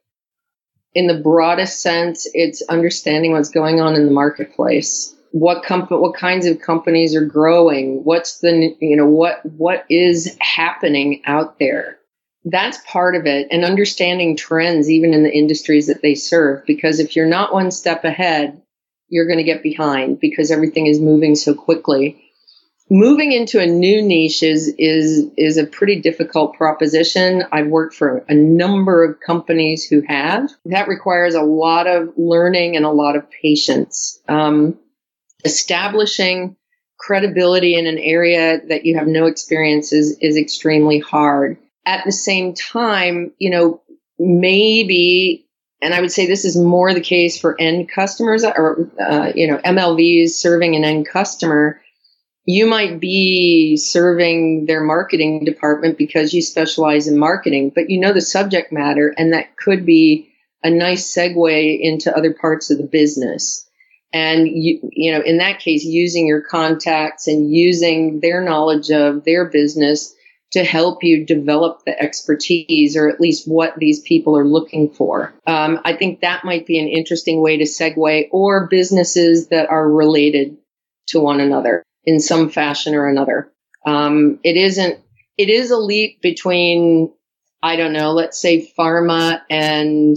in 0.93 1.07
the 1.07 1.19
broadest 1.19 1.81
sense, 1.81 2.27
it's 2.33 2.61
understanding 2.69 3.33
what's 3.33 3.49
going 3.49 3.79
on 3.79 3.95
in 3.95 4.05
the 4.05 4.11
marketplace. 4.11 5.13
What 5.31 5.63
comp- 5.63 5.91
what 5.91 6.15
kinds 6.15 6.45
of 6.45 6.61
companies 6.61 7.15
are 7.15 7.25
growing? 7.25 8.03
What's 8.03 8.39
the 8.39 8.75
you 8.79 8.95
know 8.97 9.07
what 9.07 9.45
what 9.45 9.85
is 9.89 10.37
happening 10.39 11.21
out 11.25 11.59
there? 11.59 11.97
That's 12.45 12.77
part 12.89 13.15
of 13.15 13.25
it, 13.25 13.47
and 13.51 13.65
understanding 13.65 14.37
trends 14.37 14.89
even 14.89 15.13
in 15.13 15.23
the 15.23 15.33
industries 15.33 15.87
that 15.87 16.01
they 16.01 16.15
serve. 16.15 16.65
Because 16.65 16.99
if 16.99 17.15
you're 17.15 17.25
not 17.25 17.53
one 17.53 17.71
step 17.71 18.05
ahead, 18.05 18.61
you're 19.09 19.27
going 19.27 19.39
to 19.39 19.43
get 19.43 19.63
behind 19.63 20.19
because 20.19 20.49
everything 20.51 20.87
is 20.87 20.99
moving 20.99 21.35
so 21.35 21.53
quickly. 21.53 22.23
moving 22.89 23.31
into 23.33 23.59
a 23.59 23.65
new 23.65 24.01
niche 24.01 24.43
is 24.43 24.73
is 24.77 25.29
is 25.37 25.57
a 25.57 25.65
pretty 25.65 25.99
difficult 26.01 26.53
proposition. 26.55 27.43
I've 27.51 27.67
worked 27.67 27.95
for 27.95 28.23
a 28.29 28.33
number 28.33 29.03
of 29.03 29.19
companies 29.19 29.85
who 29.85 30.01
have. 30.07 30.49
That 30.65 30.87
requires 30.87 31.35
a 31.35 31.41
lot 31.41 31.87
of 31.87 32.13
learning 32.17 32.75
and 32.75 32.85
a 32.85 32.91
lot 32.91 33.15
of 33.15 33.29
patience. 33.29 34.19
Um, 34.27 34.77
establishing 35.43 36.55
credibility 36.97 37.75
in 37.75 37.85
an 37.85 37.97
area 37.97 38.59
that 38.67 38.85
you 38.85 38.97
have 38.97 39.07
no 39.07 39.27
experience 39.27 39.93
is, 39.93 40.17
is 40.19 40.35
extremely 40.35 40.99
hard. 40.99 41.57
At 41.85 42.03
the 42.05 42.11
same 42.11 42.53
time, 42.53 43.31
you 43.37 43.49
know, 43.49 43.81
maybe 44.19 45.43
and 45.79 45.93
I 45.93 46.01
would 46.01 46.11
say 46.11 46.25
this 46.25 46.43
is 46.43 46.57
more 46.57 46.91
the 46.91 47.01
case 47.01 47.39
for 47.39 47.55
end 47.59 47.87
customers 47.87 48.43
or 48.43 48.89
uh, 48.99 49.31
you 49.35 49.47
know 49.47 49.59
MLVs 49.59 50.31
serving 50.31 50.75
an 50.75 50.83
end 50.83 51.07
customer 51.07 51.79
you 52.47 52.65
might 52.65 53.01
be 53.01 53.75
serving 53.75 54.65
their 54.67 54.81
marketing 54.81 55.43
department 55.43 55.97
because 55.97 56.33
you 56.33 56.41
specialize 56.41 57.09
in 57.09 57.19
marketing, 57.19 57.73
but 57.75 57.89
you 57.89 57.99
know 57.99 58.13
the 58.13 58.21
subject 58.21 58.71
matter, 58.71 59.13
and 59.17 59.33
that 59.33 59.57
could 59.57 59.85
be 59.85 60.29
a 60.63 60.69
nice 60.69 61.13
segue 61.13 61.79
into 61.81 62.15
other 62.15 62.33
parts 62.33 62.71
of 62.71 62.77
the 62.77 62.85
business. 62.85 63.66
And 64.13 64.47
you, 64.47 64.89
you 64.91 65.11
know, 65.11 65.21
in 65.21 65.37
that 65.37 65.59
case, 65.59 65.83
using 65.83 66.27
your 66.27 66.41
contacts 66.41 67.27
and 67.27 67.53
using 67.53 68.19
their 68.21 68.41
knowledge 68.41 68.89
of 68.89 69.25
their 69.25 69.45
business 69.49 70.13
to 70.51 70.63
help 70.63 71.03
you 71.03 71.25
develop 71.25 71.81
the 71.85 72.01
expertise 72.01 72.95
or 72.95 73.09
at 73.09 73.19
least 73.19 73.47
what 73.47 73.77
these 73.77 73.99
people 74.01 74.37
are 74.37 74.47
looking 74.47 74.89
for. 74.89 75.33
Um, 75.45 75.81
I 75.83 75.93
think 75.93 76.21
that 76.21 76.45
might 76.45 76.65
be 76.65 76.79
an 76.79 76.87
interesting 76.87 77.41
way 77.41 77.57
to 77.57 77.65
segue 77.65 78.29
or 78.31 78.67
businesses 78.67 79.49
that 79.49 79.69
are 79.69 79.89
related 79.89 80.57
to 81.07 81.19
one 81.19 81.41
another 81.41 81.83
in 82.05 82.19
some 82.21 82.49
fashion 82.49 82.95
or 82.95 83.07
another. 83.07 83.51
Um, 83.85 84.39
it 84.43 84.55
isn't, 84.55 84.99
it 85.37 85.49
is 85.49 85.71
a 85.71 85.77
leap 85.77 86.21
between, 86.21 87.13
I 87.61 87.75
don't 87.75 87.93
know, 87.93 88.13
let's 88.13 88.39
say 88.39 88.71
pharma 88.77 89.41
and 89.49 90.15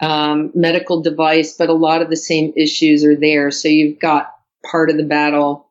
um, 0.00 0.50
medical 0.54 1.02
device, 1.02 1.56
but 1.56 1.68
a 1.68 1.74
lot 1.74 2.02
of 2.02 2.10
the 2.10 2.16
same 2.16 2.52
issues 2.56 3.04
are 3.04 3.16
there. 3.16 3.50
So 3.50 3.68
you've 3.68 3.98
got 3.98 4.34
part 4.70 4.90
of 4.90 4.96
the 4.96 5.04
battle 5.04 5.70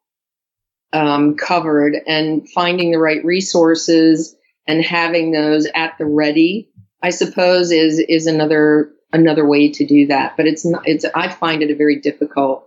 um, 0.93 1.35
covered 1.35 1.95
and 2.07 2.49
finding 2.49 2.91
the 2.91 2.99
right 2.99 3.23
resources 3.23 4.35
and 4.67 4.83
having 4.83 5.31
those 5.31 5.67
at 5.73 5.97
the 5.97 6.05
ready, 6.05 6.69
I 7.01 7.09
suppose, 7.09 7.71
is 7.71 7.99
is 7.99 8.27
another 8.27 8.91
another 9.11 9.47
way 9.47 9.71
to 9.71 9.85
do 9.85 10.07
that. 10.07 10.37
But 10.37 10.47
it's 10.47 10.65
not. 10.65 10.87
It's 10.87 11.05
I 11.15 11.29
find 11.29 11.63
it 11.63 11.71
a 11.71 11.75
very 11.75 11.99
difficult 11.99 12.65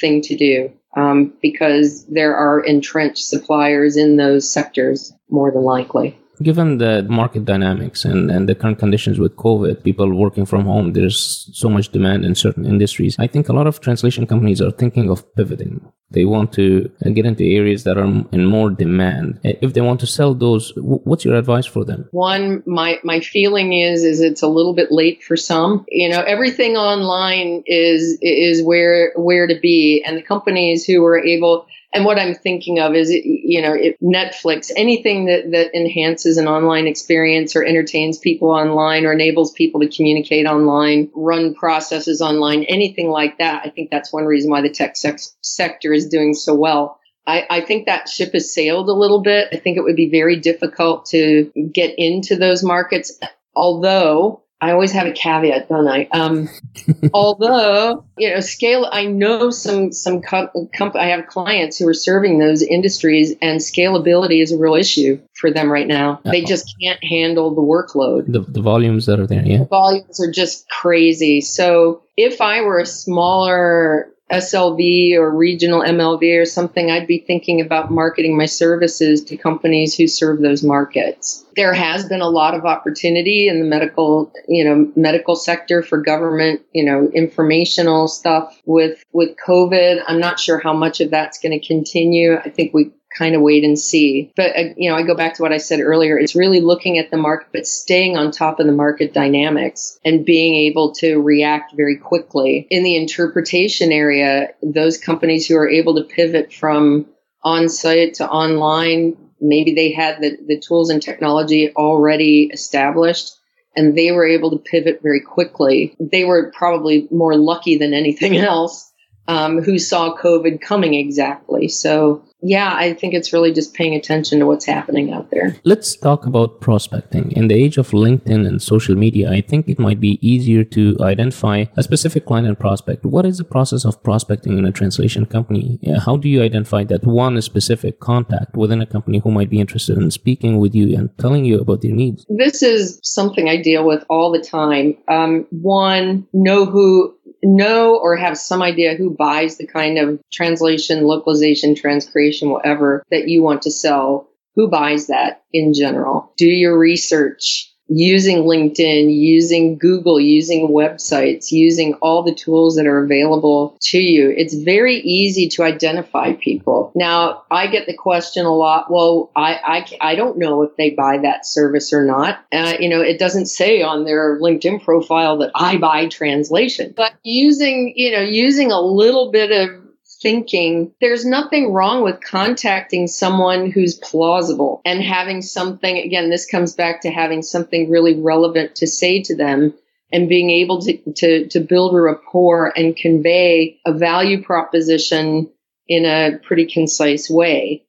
thing 0.00 0.22
to 0.22 0.36
do 0.36 0.72
um, 0.96 1.34
because 1.42 2.06
there 2.06 2.36
are 2.36 2.60
entrenched 2.60 3.24
suppliers 3.24 3.96
in 3.96 4.16
those 4.16 4.50
sectors 4.50 5.12
more 5.30 5.50
than 5.50 5.62
likely. 5.62 6.18
Given 6.42 6.78
the 6.78 7.06
market 7.08 7.44
dynamics 7.44 8.04
and, 8.04 8.30
and 8.30 8.48
the 8.48 8.54
current 8.54 8.78
conditions 8.78 9.18
with 9.18 9.36
COVID, 9.36 9.84
people 9.84 10.12
working 10.14 10.46
from 10.46 10.64
home, 10.64 10.92
there's 10.92 11.48
so 11.52 11.68
much 11.68 11.90
demand 11.90 12.24
in 12.24 12.34
certain 12.34 12.64
industries. 12.64 13.16
I 13.18 13.26
think 13.26 13.48
a 13.48 13.52
lot 13.52 13.66
of 13.66 13.80
translation 13.80 14.26
companies 14.26 14.60
are 14.60 14.72
thinking 14.72 15.10
of 15.10 15.24
pivoting. 15.36 15.92
They 16.12 16.24
want 16.24 16.52
to 16.54 16.90
uh, 17.04 17.10
get 17.10 17.26
into 17.26 17.44
areas 17.44 17.84
that 17.84 17.98
are 17.98 18.04
in 18.04 18.44
more 18.46 18.70
demand. 18.70 19.40
If 19.42 19.74
they 19.74 19.80
want 19.80 20.00
to 20.00 20.06
sell 20.06 20.34
those, 20.34 20.72
what's 20.76 21.24
your 21.24 21.36
advice 21.36 21.66
for 21.66 21.84
them? 21.84 22.08
One, 22.10 22.62
my, 22.66 22.98
my 23.02 23.20
feeling 23.20 23.72
is, 23.72 24.04
is 24.04 24.20
it's 24.20 24.42
a 24.42 24.48
little 24.48 24.74
bit 24.74 24.90
late 24.90 25.22
for 25.22 25.36
some. 25.36 25.84
You 25.88 26.08
know, 26.08 26.20
everything 26.20 26.76
online 26.76 27.62
is, 27.66 28.18
is 28.20 28.62
where, 28.62 29.12
where 29.16 29.46
to 29.46 29.58
be. 29.60 30.02
And 30.06 30.16
the 30.16 30.22
companies 30.22 30.84
who 30.84 31.04
are 31.04 31.18
able, 31.18 31.66
and 31.94 32.06
what 32.06 32.18
I'm 32.18 32.34
thinking 32.34 32.78
of 32.78 32.94
is, 32.94 33.10
you 33.10 33.60
know, 33.60 33.76
Netflix, 34.02 34.70
anything 34.74 35.26
that, 35.26 35.50
that 35.50 35.74
enhances 35.74 36.38
an 36.38 36.48
online 36.48 36.86
experience 36.86 37.54
or 37.54 37.64
entertains 37.64 38.16
people 38.18 38.50
online 38.50 39.04
or 39.04 39.12
enables 39.12 39.52
people 39.52 39.80
to 39.80 39.88
communicate 39.88 40.46
online, 40.46 41.10
run 41.14 41.54
processes 41.54 42.22
online, 42.22 42.64
anything 42.64 43.10
like 43.10 43.38
that. 43.38 43.62
I 43.66 43.68
think 43.68 43.90
that's 43.90 44.10
one 44.12 44.24
reason 44.24 44.50
why 44.50 44.62
the 44.62 44.70
tech 44.70 44.96
sex- 44.96 45.36
sector 45.42 45.92
is 46.02 46.08
doing 46.08 46.34
so 46.34 46.54
well. 46.54 46.98
I, 47.26 47.46
I, 47.48 47.60
think 47.60 47.86
that 47.86 48.08
ship 48.08 48.32
has 48.32 48.52
sailed 48.52 48.88
a 48.88 48.92
little 48.92 49.22
bit. 49.22 49.48
I 49.52 49.56
think 49.56 49.76
it 49.76 49.82
would 49.82 49.94
be 49.94 50.10
very 50.10 50.40
difficult 50.40 51.06
to 51.06 51.52
get 51.72 51.94
into 51.96 52.34
those 52.34 52.64
markets, 52.64 53.16
although 53.54 54.42
I 54.62 54.70
always 54.70 54.92
have 54.92 55.08
a 55.08 55.12
caveat, 55.12 55.68
don't 55.68 55.88
I? 55.88 56.08
Um, 56.12 56.48
although 57.14 58.04
you 58.16 58.30
know, 58.30 58.38
scale. 58.38 58.88
I 58.90 59.06
know 59.06 59.50
some 59.50 59.92
some 59.92 60.22
com- 60.22 60.50
com- 60.76 60.92
I 60.94 61.06
have 61.06 61.26
clients 61.26 61.78
who 61.78 61.88
are 61.88 61.94
serving 61.94 62.38
those 62.38 62.62
industries, 62.62 63.34
and 63.42 63.58
scalability 63.58 64.40
is 64.40 64.52
a 64.52 64.58
real 64.58 64.74
issue 64.74 65.20
for 65.34 65.50
them 65.50 65.70
right 65.70 65.88
now. 65.88 66.12
Uh-oh. 66.12 66.30
They 66.30 66.42
just 66.42 66.72
can't 66.80 67.02
handle 67.02 67.56
the 67.56 67.60
workload. 67.60 68.32
The, 68.32 68.40
the 68.40 68.62
volumes 68.62 69.06
that 69.06 69.18
are 69.18 69.26
there, 69.26 69.44
yeah. 69.44 69.58
The 69.58 69.64
volumes 69.64 70.20
are 70.20 70.30
just 70.30 70.68
crazy. 70.70 71.40
So 71.40 72.04
if 72.16 72.40
I 72.40 72.60
were 72.60 72.78
a 72.78 72.86
smaller 72.86 74.12
SLV 74.32 75.14
or 75.14 75.30
regional 75.30 75.82
MLV 75.82 76.40
or 76.40 76.46
something, 76.46 76.90
I'd 76.90 77.06
be 77.06 77.18
thinking 77.18 77.60
about 77.60 77.90
marketing 77.90 78.36
my 78.36 78.46
services 78.46 79.22
to 79.24 79.36
companies 79.36 79.94
who 79.94 80.08
serve 80.08 80.40
those 80.40 80.62
markets. 80.62 81.44
There 81.54 81.74
has 81.74 82.08
been 82.08 82.22
a 82.22 82.28
lot 82.28 82.54
of 82.54 82.64
opportunity 82.64 83.48
in 83.48 83.60
the 83.60 83.66
medical, 83.66 84.32
you 84.48 84.64
know, 84.64 84.90
medical 84.96 85.36
sector 85.36 85.82
for 85.82 86.00
government, 86.00 86.62
you 86.72 86.84
know, 86.84 87.10
informational 87.14 88.08
stuff 88.08 88.58
with 88.64 89.04
with 89.12 89.36
COVID. 89.46 90.02
I'm 90.06 90.20
not 90.20 90.40
sure 90.40 90.58
how 90.58 90.72
much 90.72 91.00
of 91.00 91.10
that's 91.10 91.38
going 91.38 91.58
to 91.58 91.66
continue. 91.66 92.36
I 92.36 92.48
think 92.48 92.72
we 92.72 92.90
kind 93.16 93.34
of 93.34 93.42
wait 93.42 93.64
and 93.64 93.78
see. 93.78 94.32
But, 94.36 94.56
uh, 94.56 94.64
you 94.76 94.90
know, 94.90 94.96
I 94.96 95.02
go 95.02 95.14
back 95.14 95.34
to 95.34 95.42
what 95.42 95.52
I 95.52 95.58
said 95.58 95.80
earlier. 95.80 96.18
It's 96.18 96.34
really 96.34 96.60
looking 96.60 96.98
at 96.98 97.10
the 97.10 97.16
market, 97.16 97.48
but 97.52 97.66
staying 97.66 98.16
on 98.16 98.30
top 98.30 98.60
of 98.60 98.66
the 98.66 98.72
market 98.72 99.12
dynamics 99.12 99.98
and 100.04 100.24
being 100.24 100.54
able 100.54 100.92
to 100.96 101.20
react 101.20 101.74
very 101.74 101.96
quickly. 101.96 102.66
In 102.70 102.84
the 102.84 102.96
interpretation 102.96 103.92
area, 103.92 104.48
those 104.62 104.98
companies 104.98 105.46
who 105.46 105.56
are 105.56 105.68
able 105.68 105.96
to 105.96 106.04
pivot 106.04 106.52
from 106.52 107.06
on 107.42 107.68
site 107.68 108.14
to 108.14 108.28
online, 108.28 109.16
maybe 109.40 109.74
they 109.74 109.92
had 109.92 110.20
the, 110.20 110.38
the 110.46 110.60
tools 110.60 110.90
and 110.90 111.02
technology 111.02 111.72
already 111.74 112.50
established 112.52 113.36
and 113.76 113.96
they 113.96 114.12
were 114.12 114.26
able 114.26 114.50
to 114.50 114.58
pivot 114.58 115.00
very 115.02 115.20
quickly. 115.20 115.96
They 115.98 116.24
were 116.24 116.52
probably 116.54 117.08
more 117.10 117.36
lucky 117.36 117.78
than 117.78 117.94
anything 117.94 118.36
else 118.38 118.92
um, 119.28 119.62
who 119.62 119.78
saw 119.78 120.16
COVID 120.16 120.60
coming 120.60 120.94
exactly. 120.94 121.68
So, 121.68 122.24
yeah, 122.42 122.74
I 122.74 122.94
think 122.94 123.14
it's 123.14 123.32
really 123.32 123.52
just 123.52 123.72
paying 123.72 123.94
attention 123.94 124.40
to 124.40 124.46
what's 124.46 124.66
happening 124.66 125.12
out 125.12 125.30
there. 125.30 125.56
Let's 125.64 125.94
talk 125.94 126.26
about 126.26 126.60
prospecting. 126.60 127.30
In 127.32 127.48
the 127.48 127.54
age 127.54 127.78
of 127.78 127.90
LinkedIn 127.90 128.46
and 128.46 128.60
social 128.60 128.96
media, 128.96 129.30
I 129.30 129.40
think 129.40 129.68
it 129.68 129.78
might 129.78 130.00
be 130.00 130.18
easier 130.20 130.64
to 130.64 130.96
identify 131.00 131.66
a 131.76 131.82
specific 131.82 132.26
client 132.26 132.48
and 132.48 132.58
prospect. 132.58 133.04
What 133.04 133.24
is 133.24 133.38
the 133.38 133.44
process 133.44 133.84
of 133.84 134.02
prospecting 134.02 134.58
in 134.58 134.64
a 134.64 134.72
translation 134.72 135.26
company? 135.26 135.78
How 136.04 136.16
do 136.16 136.28
you 136.28 136.42
identify 136.42 136.84
that 136.84 137.04
one 137.04 137.40
specific 137.42 138.00
contact 138.00 138.56
within 138.56 138.80
a 138.80 138.86
company 138.86 139.18
who 139.18 139.30
might 139.30 139.50
be 139.50 139.60
interested 139.60 139.96
in 139.98 140.10
speaking 140.10 140.58
with 140.58 140.74
you 140.74 140.96
and 140.96 141.16
telling 141.18 141.44
you 141.44 141.60
about 141.60 141.82
their 141.82 141.92
needs? 141.92 142.26
This 142.28 142.62
is 142.62 142.98
something 143.02 143.48
I 143.48 143.62
deal 143.62 143.86
with 143.86 144.04
all 144.08 144.32
the 144.32 144.40
time. 144.40 144.96
Um, 145.06 145.46
one, 145.50 146.26
know 146.32 146.66
who 146.66 147.14
know 147.42 147.96
or 147.96 148.16
have 148.16 148.38
some 148.38 148.62
idea 148.62 148.94
who 148.94 149.10
buys 149.10 149.56
the 149.56 149.66
kind 149.66 149.98
of 149.98 150.20
translation, 150.32 151.04
localization, 151.04 151.74
transcreation, 151.74 152.50
whatever 152.50 153.02
that 153.10 153.28
you 153.28 153.42
want 153.42 153.62
to 153.62 153.70
sell. 153.70 154.28
Who 154.54 154.68
buys 154.68 155.06
that 155.06 155.42
in 155.52 155.72
general? 155.72 156.32
Do 156.36 156.46
your 156.46 156.78
research 156.78 157.71
using 157.88 158.38
LinkedIn, 158.38 159.14
using 159.14 159.76
Google, 159.76 160.20
using 160.20 160.68
websites, 160.68 161.50
using 161.50 161.94
all 161.94 162.22
the 162.22 162.34
tools 162.34 162.76
that 162.76 162.86
are 162.86 163.04
available 163.04 163.76
to 163.80 163.98
you. 163.98 164.30
It's 164.30 164.54
very 164.54 164.96
easy 164.96 165.48
to 165.50 165.62
identify 165.62 166.32
people. 166.34 166.92
Now, 166.94 167.42
I 167.50 167.66
get 167.66 167.86
the 167.86 167.96
question 167.96 168.46
a 168.46 168.54
lot. 168.54 168.90
Well, 168.90 169.30
I, 169.36 169.86
I, 170.00 170.12
I 170.12 170.14
don't 170.14 170.38
know 170.38 170.62
if 170.62 170.76
they 170.76 170.90
buy 170.90 171.18
that 171.18 171.46
service 171.46 171.92
or 171.92 172.04
not. 172.04 172.44
Uh, 172.52 172.74
you 172.78 172.88
know, 172.88 173.00
it 173.00 173.18
doesn't 173.18 173.46
say 173.46 173.82
on 173.82 174.04
their 174.04 174.40
LinkedIn 174.40 174.82
profile 174.82 175.38
that 175.38 175.50
I 175.54 175.76
buy 175.76 176.06
translation, 176.06 176.94
but 176.96 177.12
using, 177.22 177.92
you 177.96 178.12
know, 178.12 178.22
using 178.22 178.72
a 178.72 178.80
little 178.80 179.30
bit 179.30 179.50
of 179.50 179.81
thinking 180.22 180.94
there's 181.00 181.26
nothing 181.26 181.72
wrong 181.72 182.02
with 182.02 182.20
contacting 182.22 183.08
someone 183.08 183.70
who's 183.70 183.96
plausible 183.96 184.80
and 184.84 185.02
having 185.02 185.42
something, 185.42 185.98
again, 185.98 186.30
this 186.30 186.46
comes 186.46 186.74
back 186.74 187.02
to 187.02 187.10
having 187.10 187.42
something 187.42 187.90
really 187.90 188.20
relevant 188.20 188.76
to 188.76 188.86
say 188.86 189.22
to 189.22 189.36
them 189.36 189.74
and 190.12 190.28
being 190.28 190.50
able 190.50 190.80
to, 190.82 190.98
to, 191.14 191.48
to 191.48 191.60
build 191.60 191.94
a 191.94 192.00
rapport 192.00 192.72
and 192.76 192.96
convey 192.96 193.80
a 193.84 193.92
value 193.92 194.42
proposition 194.42 195.50
in 195.88 196.04
a 196.04 196.38
pretty 196.38 196.66
concise 196.66 197.28
way. 197.28 197.84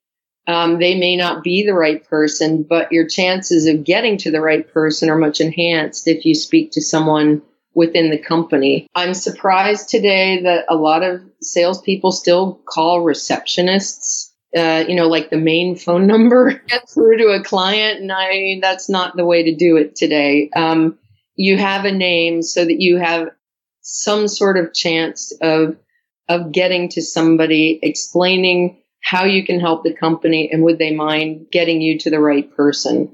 Um, 0.45 0.79
they 0.79 0.99
may 0.99 1.15
not 1.15 1.43
be 1.43 1.65
the 1.65 1.73
right 1.73 2.03
person, 2.09 2.63
but 2.63 2.91
your 2.91 3.07
chances 3.07 3.65
of 3.65 3.85
getting 3.85 4.17
to 4.19 4.31
the 4.31 4.41
right 4.41 4.67
person 4.73 5.09
are 5.09 5.17
much 5.17 5.39
enhanced 5.39 6.07
if 6.07 6.25
you 6.25 6.35
speak 6.35 6.71
to 6.71 6.81
someone 6.81 7.41
within 7.75 8.11
the 8.11 8.17
company. 8.17 8.87
I'm 8.93 9.13
surprised 9.13 9.89
today 9.89 10.43
that 10.43 10.65
a 10.69 10.75
lot 10.75 11.03
of 11.03 11.21
salespeople 11.41 12.11
still 12.11 12.61
call 12.65 13.03
receptionists 13.03 14.33
uh, 14.55 14.83
you 14.87 14.95
know, 14.95 15.07
like 15.07 15.29
the 15.29 15.37
main 15.37 15.75
phone 15.75 16.05
number 16.05 16.61
through 16.93 17.17
to 17.17 17.29
a 17.29 17.43
client. 17.43 18.01
And 18.01 18.11
I, 18.11 18.59
that's 18.61 18.89
not 18.89 19.15
the 19.15 19.25
way 19.25 19.43
to 19.43 19.55
do 19.55 19.77
it 19.77 19.95
today. 19.95 20.49
Um, 20.55 20.99
you 21.35 21.57
have 21.57 21.85
a 21.85 21.91
name 21.91 22.43
so 22.43 22.63
that 22.63 22.79
you 22.79 22.97
have 22.97 23.29
some 23.81 24.27
sort 24.27 24.57
of 24.57 24.73
chance 24.73 25.33
of, 25.41 25.77
of 26.29 26.51
getting 26.51 26.89
to 26.89 27.01
somebody 27.01 27.79
explaining 27.81 28.79
how 29.01 29.25
you 29.25 29.43
can 29.43 29.59
help 29.59 29.83
the 29.83 29.93
company 29.93 30.49
and 30.51 30.63
would 30.63 30.77
they 30.77 30.93
mind 30.93 31.47
getting 31.51 31.81
you 31.81 31.97
to 31.99 32.09
the 32.09 32.19
right 32.19 32.55
person. 32.55 33.13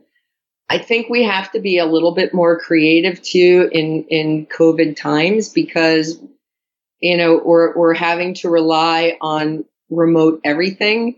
I 0.70 0.78
think 0.78 1.10
we 1.10 1.24
have 1.24 1.52
to 1.54 1.60
be 1.60 1.80
a 1.80 1.86
little 1.86 2.14
bit 2.14 2.34
more 2.34 2.60
creative 2.60 3.22
too 3.22 3.70
in, 3.72 4.06
in 4.10 4.46
COVID 4.46 4.96
times 4.96 5.50
because, 5.50 6.20
you 7.00 7.18
know, 7.18 7.42
we're, 7.44 7.76
we're 7.76 7.96
having 7.96 8.36
to 8.36 8.50
rely 8.50 9.18
on 9.20 9.66
remote 9.90 10.42
everything. 10.44 11.16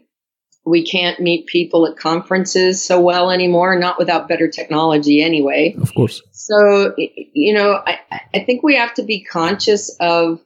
We 0.64 0.86
can't 0.86 1.20
meet 1.20 1.48
people 1.48 1.88
at 1.88 1.98
conferences 1.98 2.86
so 2.86 3.02
well 3.02 3.32
anymore, 3.32 3.78
not 3.78 3.98
without 4.00 4.28
better 4.28 4.48
technology 4.48 5.22
anyway. 5.22 5.76
Of 5.82 5.94
course. 5.94 6.22
So, 6.32 6.94
you 6.98 7.54
know, 7.54 7.74
I, 7.74 8.00
I 8.34 8.44
think 8.46 8.64
we 8.64 8.76
have 8.76 8.94
to 8.94 9.04
be 9.04 9.24
conscious 9.24 9.94
of 10.00 10.40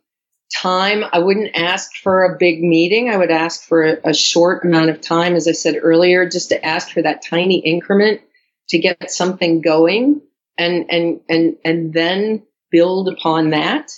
time. 0.55 1.03
I 1.11 1.19
wouldn't 1.19 1.55
ask 1.55 1.95
for 1.97 2.23
a 2.23 2.37
big 2.37 2.61
meeting. 2.61 3.09
I 3.09 3.17
would 3.17 3.29
ask 3.29 3.63
for 3.63 3.83
a, 3.83 4.09
a 4.09 4.13
short 4.13 4.63
amount 4.63 4.89
of 4.89 5.01
time, 5.01 5.35
as 5.35 5.47
I 5.47 5.51
said 5.51 5.75
earlier, 5.81 6.29
just 6.29 6.49
to 6.49 6.65
ask 6.65 6.91
for 6.91 7.01
that 7.01 7.23
tiny 7.23 7.59
increment 7.59 8.21
to 8.69 8.79
get 8.79 9.11
something 9.11 9.61
going 9.61 10.21
and 10.57 10.85
and 10.89 11.21
and 11.29 11.55
and 11.63 11.93
then 11.93 12.43
build 12.71 13.07
upon 13.09 13.51
that. 13.51 13.91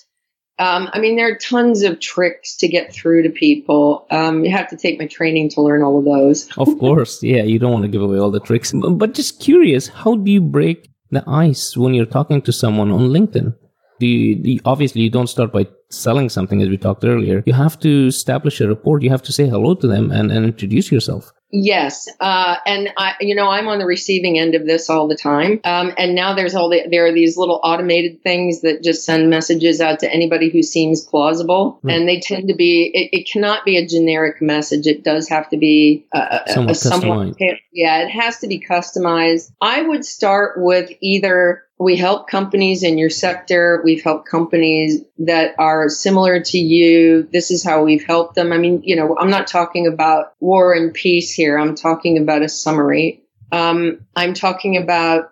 Um, 0.59 0.89
I 0.91 0.99
mean, 0.99 1.18
there 1.18 1.32
are 1.32 1.38
tons 1.38 1.84
of 1.84 1.99
tricks 1.99 2.57
to 2.57 2.68
get 2.68 2.91
through 2.91 3.24
to 3.24 3.30
people. 3.30 4.07
Um, 4.09 4.43
you 4.43 4.49
have 4.51 4.70
to 4.70 4.78
take 4.78 4.99
my 4.99 5.05
training 5.05 5.49
to 5.49 5.61
learn 5.61 5.84
all 5.84 5.99
of 5.99 6.05
those. 6.05 6.49
of 6.57 6.80
course, 6.80 7.22
yeah, 7.22 7.43
you 7.43 7.59
don't 7.59 7.72
want 7.72 7.84
to 7.84 7.89
give 7.89 8.01
away 8.01 8.18
all 8.18 8.32
the 8.32 8.39
tricks. 8.39 8.74
But 8.74 9.13
just 9.13 9.39
curious, 9.39 9.88
how 9.88 10.15
do 10.15 10.32
you 10.32 10.41
break 10.41 10.89
the 11.11 11.24
ice 11.28 11.78
when 11.78 11.93
you're 11.93 12.07
talking 12.07 12.41
to 12.41 12.51
someone 12.51 12.91
on 12.91 13.09
LinkedIn? 13.09 13.53
Obviously 14.65 15.01
you 15.01 15.09
don't 15.09 15.28
start 15.28 15.51
by 15.51 15.68
selling 15.89 16.30
something 16.30 16.61
as 16.61 16.70
we 16.70 16.78
talked 16.78 17.05
earlier. 17.05 17.43
You 17.45 17.53
have 17.53 17.80
to 17.80 18.07
establish 18.07 18.61
a 18.61 18.68
rapport. 18.68 18.99
You 19.01 19.09
have 19.09 19.24
to 19.24 19.34
say 19.34 19.47
hello 19.47 19.76
to 19.76 19.88
them 19.88 20.11
and, 20.11 20.32
and 20.32 20.45
introduce 20.45 20.91
yourself. 20.91 21.32
Yes, 21.50 22.10
uh, 22.20 22.56
and 22.66 22.89
I, 22.98 23.14
you 23.22 23.34
know, 23.34 23.50
I'm 23.50 23.70
on 23.70 23.80
the 23.80 23.86
receiving 23.86 24.38
end 24.38 24.54
of 24.54 24.66
this 24.66 24.89
all 24.89 25.08
the 25.08 25.16
time. 25.16 25.62
Um, 25.64 25.93
and 25.98 26.14
now 26.14 26.34
there's 26.36 26.56
all 26.56 26.70
the 26.70 26.86
there 26.91 27.06
are 27.06 27.14
these 27.14 27.38
little 27.38 27.62
automated 27.64 28.22
things 28.22 28.62
that 28.62 28.84
just 28.84 29.06
send 29.06 29.30
messages 29.30 29.80
out 29.80 30.00
to 30.00 30.12
anybody 30.12 30.50
who 30.50 30.62
seems 30.62 31.06
plausible, 31.06 31.80
right. 31.84 31.95
and 31.95 32.08
they 32.08 32.20
tend 32.20 32.50
to 32.50 32.54
be. 32.54 32.91
It, 32.93 33.18
it, 33.18 33.28
cannot 33.28 33.66
be 33.66 33.78
a 33.78 33.88
generic 33.88 34.41
message. 34.41 34.88
It 34.88 35.04
does 35.04 35.30
have 35.30 35.50
to 35.50 35.58
be 35.58 36.06
a, 36.14 36.41
somewhat, 36.48 36.72
a, 36.72 36.76
somewhat 36.76 37.38
yeah, 37.72 38.04
it 38.04 38.10
has 38.10 38.39
to 38.39 38.48
be 38.48 38.60
customized. 38.60 39.52
I 39.62 39.82
would 39.82 40.04
start 40.04 40.56
with 40.58 40.91
either 41.02 41.68
we 41.80 41.95
help 41.95 42.28
companies 42.28 42.82
in 42.82 42.98
your 42.98 43.12
sector. 43.12 43.82
We've 43.84 44.04
helped 44.04 44.28
companies 44.28 45.02
that 45.20 45.54
are 45.60 45.89
similar 45.89 46.41
to 46.41 46.58
you. 46.58 47.30
This 47.32 47.52
is 47.52 47.64
how 47.64 47.84
we've 47.84 48.04
helped 48.04 48.34
them. 48.34 48.52
I 48.52 48.58
mean, 48.58 48.82
you 48.84 48.95
know, 48.95 49.16
I'm 49.18 49.30
not 49.30 49.45
talking 49.45 49.86
about 49.86 50.34
war 50.39 50.74
and 50.74 50.91
peace 50.91 51.34
here. 51.38 51.58
I'm 51.58 51.76
talking 51.76 52.18
about 52.18 52.42
a 52.42 52.50
summary. 52.50 53.24
Um, 53.52 54.06
I'm 54.16 54.34
talking 54.34 54.76
about, 54.76 55.32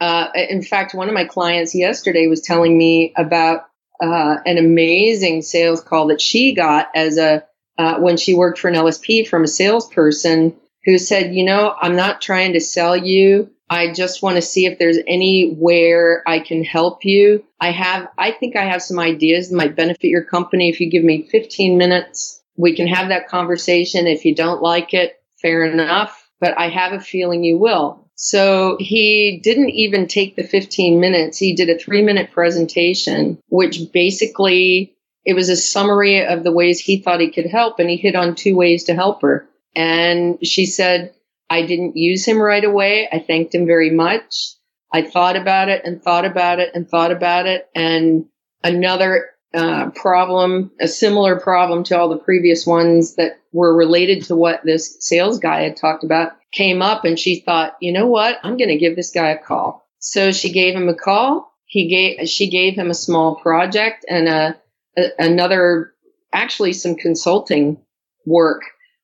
uh, 0.00 0.28
in 0.34 0.62
fact, 0.62 0.94
one 0.94 1.08
of 1.08 1.14
my 1.14 1.24
clients 1.24 1.74
yesterday 1.74 2.28
was 2.28 2.42
telling 2.42 2.78
me 2.78 3.12
about 3.16 3.66
uh, 4.00 4.36
an 4.46 4.58
amazing 4.58 5.42
sales 5.42 5.82
call 5.82 6.06
that 6.08 6.20
she 6.20 6.54
got 6.54 6.88
as 6.94 7.18
a 7.18 7.44
uh, 7.76 7.98
when 7.98 8.16
she 8.16 8.34
worked 8.34 8.58
for 8.58 8.68
an 8.68 8.74
LSP 8.74 9.26
from 9.26 9.42
a 9.42 9.48
salesperson 9.48 10.54
who 10.84 10.98
said, 10.98 11.34
"You 11.34 11.44
know, 11.44 11.74
I'm 11.80 11.96
not 11.96 12.20
trying 12.20 12.52
to 12.52 12.60
sell 12.60 12.96
you." 12.96 13.50
I 13.70 13.92
just 13.92 14.22
want 14.22 14.36
to 14.36 14.42
see 14.42 14.64
if 14.64 14.78
there's 14.78 14.98
anywhere 15.06 16.22
I 16.26 16.40
can 16.40 16.64
help 16.64 17.04
you. 17.04 17.44
I 17.60 17.70
have, 17.70 18.08
I 18.16 18.32
think 18.32 18.56
I 18.56 18.64
have 18.64 18.82
some 18.82 18.98
ideas 18.98 19.50
that 19.50 19.56
might 19.56 19.76
benefit 19.76 20.08
your 20.08 20.24
company. 20.24 20.70
If 20.70 20.80
you 20.80 20.90
give 20.90 21.04
me 21.04 21.28
15 21.30 21.76
minutes, 21.76 22.42
we 22.56 22.74
can 22.74 22.86
have 22.86 23.08
that 23.08 23.28
conversation. 23.28 24.06
If 24.06 24.24
you 24.24 24.34
don't 24.34 24.62
like 24.62 24.94
it, 24.94 25.17
fair 25.40 25.64
enough, 25.64 26.28
but 26.40 26.58
I 26.58 26.68
have 26.68 26.92
a 26.92 27.00
feeling 27.00 27.44
you 27.44 27.58
will. 27.58 28.08
So 28.14 28.76
he 28.80 29.40
didn't 29.42 29.70
even 29.70 30.08
take 30.08 30.34
the 30.34 30.42
15 30.42 30.98
minutes. 30.98 31.38
He 31.38 31.54
did 31.54 31.70
a 31.70 31.78
three 31.78 32.02
minute 32.02 32.32
presentation, 32.32 33.38
which 33.48 33.92
basically 33.92 34.96
it 35.24 35.34
was 35.34 35.48
a 35.48 35.56
summary 35.56 36.24
of 36.24 36.42
the 36.42 36.52
ways 36.52 36.80
he 36.80 37.00
thought 37.00 37.20
he 37.20 37.30
could 37.30 37.46
help. 37.46 37.78
And 37.78 37.88
he 37.88 37.96
hit 37.96 38.16
on 38.16 38.34
two 38.34 38.56
ways 38.56 38.84
to 38.84 38.94
help 38.94 39.22
her. 39.22 39.48
And 39.76 40.44
she 40.44 40.66
said, 40.66 41.14
I 41.48 41.62
didn't 41.62 41.96
use 41.96 42.26
him 42.26 42.40
right 42.40 42.64
away. 42.64 43.08
I 43.10 43.20
thanked 43.20 43.54
him 43.54 43.66
very 43.66 43.90
much. 43.90 44.54
I 44.92 45.02
thought 45.02 45.36
about 45.36 45.68
it 45.68 45.82
and 45.84 46.02
thought 46.02 46.24
about 46.24 46.58
it 46.58 46.72
and 46.74 46.88
thought 46.88 47.12
about 47.12 47.46
it. 47.46 47.68
And 47.74 48.26
another 48.64 49.30
uh, 49.54 49.90
problem, 49.90 50.72
a 50.80 50.88
similar 50.88 51.38
problem 51.38 51.84
to 51.84 51.98
all 51.98 52.08
the 52.08 52.18
previous 52.18 52.66
ones 52.66 53.14
that 53.14 53.38
were 53.52 53.74
related 53.74 54.24
to 54.24 54.36
what 54.36 54.64
this 54.64 54.96
sales 55.00 55.38
guy 55.38 55.62
had 55.62 55.76
talked 55.76 56.04
about, 56.04 56.32
came 56.52 56.82
up 56.82 57.04
and 57.04 57.18
she 57.18 57.40
thought, 57.40 57.76
you 57.80 57.92
know 57.92 58.06
what? 58.06 58.38
I'm 58.42 58.56
going 58.56 58.68
to 58.68 58.78
give 58.78 58.96
this 58.96 59.10
guy 59.10 59.30
a 59.30 59.38
call. 59.38 59.86
So 59.98 60.32
she 60.32 60.52
gave 60.52 60.74
him 60.74 60.88
a 60.88 60.94
call. 60.94 61.52
He 61.66 61.88
gave, 61.88 62.28
she 62.28 62.48
gave 62.48 62.74
him 62.74 62.90
a 62.90 62.94
small 62.94 63.36
project 63.36 64.04
and 64.08 64.28
a, 64.28 64.56
a 64.96 65.08
another, 65.18 65.92
actually 66.32 66.72
some 66.72 66.94
consulting 66.94 67.78
work 68.26 68.62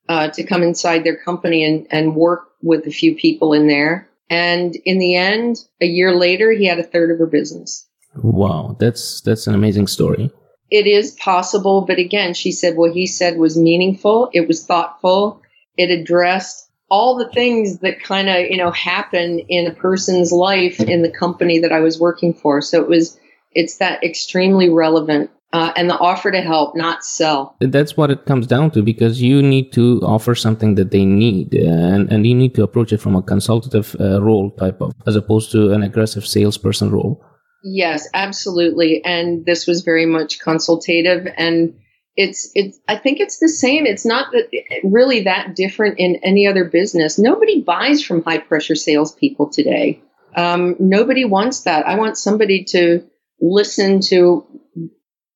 uh, 0.09 0.29
to 0.29 0.43
come 0.43 0.63
inside 0.63 1.03
their 1.03 1.17
company 1.17 1.63
and, 1.63 1.87
and 1.91 2.15
work 2.15 2.49
with 2.61 2.85
a 2.85 2.91
few 2.91 3.15
people 3.15 3.53
in 3.53 3.67
there. 3.67 4.09
And 4.29 4.75
in 4.85 4.97
the 4.97 5.15
end, 5.15 5.57
a 5.81 5.85
year 5.85 6.15
later, 6.15 6.51
he 6.51 6.65
had 6.65 6.79
a 6.79 6.83
third 6.83 7.11
of 7.11 7.19
her 7.19 7.27
business. 7.27 7.87
Wow, 8.15 8.77
that's 8.79 9.21
that's 9.21 9.45
an 9.45 9.55
amazing 9.55 9.87
story. 9.87 10.31
It 10.71 10.87
is 10.87 11.11
possible, 11.11 11.81
but 11.81 11.99
again, 11.99 12.33
she 12.33 12.51
said 12.51 12.75
what 12.75 12.93
he 12.93 13.05
said 13.05 13.37
was 13.37 13.57
meaningful. 13.57 14.29
It 14.33 14.47
was 14.47 14.65
thoughtful. 14.65 15.41
It 15.77 15.91
addressed 15.91 16.69
all 16.89 17.17
the 17.17 17.29
things 17.29 17.79
that 17.79 18.01
kind 18.01 18.29
of 18.29 18.37
you 18.49 18.57
know 18.57 18.71
happen 18.71 19.39
in 19.39 19.67
a 19.67 19.73
person's 19.73 20.31
life 20.31 20.79
in 20.79 21.01
the 21.01 21.11
company 21.11 21.59
that 21.59 21.71
I 21.71 21.79
was 21.79 21.99
working 21.99 22.33
for. 22.33 22.61
So 22.61 22.81
it 22.81 22.87
was 22.87 23.19
it's 23.53 23.77
that 23.77 24.03
extremely 24.03 24.69
relevant 24.69 25.29
uh, 25.55 25.71
and 25.77 25.89
the 25.89 25.97
offer 25.97 26.31
to 26.31 26.41
help, 26.41 26.75
not 26.75 27.05
sell. 27.05 27.55
That's 27.61 27.95
what 27.95 28.11
it 28.11 28.25
comes 28.25 28.45
down 28.45 28.71
to 28.71 28.81
because 28.81 29.21
you 29.21 29.41
need 29.41 29.71
to 29.71 30.01
offer 30.03 30.35
something 30.35 30.75
that 30.75 30.91
they 30.91 31.05
need, 31.05 31.53
and, 31.53 32.11
and 32.11 32.27
you 32.27 32.35
need 32.35 32.55
to 32.55 32.63
approach 32.63 32.91
it 32.91 32.99
from 32.99 33.15
a 33.15 33.21
consultative 33.21 33.95
uh, 33.97 34.21
role 34.21 34.51
type 34.51 34.81
of, 34.81 34.91
as 35.07 35.15
opposed 35.15 35.53
to 35.53 35.71
an 35.71 35.81
aggressive 35.81 36.27
salesperson 36.27 36.91
role. 36.91 37.23
Yes, 37.67 38.07
absolutely. 38.13 39.03
And 39.03 39.43
this 39.43 39.65
was 39.65 39.81
very 39.81 40.05
much 40.05 40.39
consultative, 40.39 41.27
and 41.35 41.75
it's 42.15 42.51
it's. 42.53 42.79
I 42.87 42.95
think 42.95 43.19
it's 43.19 43.39
the 43.39 43.49
same. 43.49 43.87
It's 43.87 44.05
not 44.05 44.31
that 44.33 44.49
really 44.83 45.23
that 45.23 45.55
different 45.55 45.97
in 45.97 46.17
any 46.17 46.45
other 46.45 46.65
business. 46.65 47.17
Nobody 47.17 47.61
buys 47.61 48.03
from 48.03 48.23
high 48.23 48.37
pressure 48.37 48.75
salespeople 48.75 49.49
today. 49.49 49.99
Um, 50.35 50.75
nobody 50.79 51.25
wants 51.25 51.61
that. 51.61 51.87
I 51.87 51.97
want 51.97 52.19
somebody 52.19 52.65
to 52.65 53.03
listen 53.41 53.99
to 54.01 54.45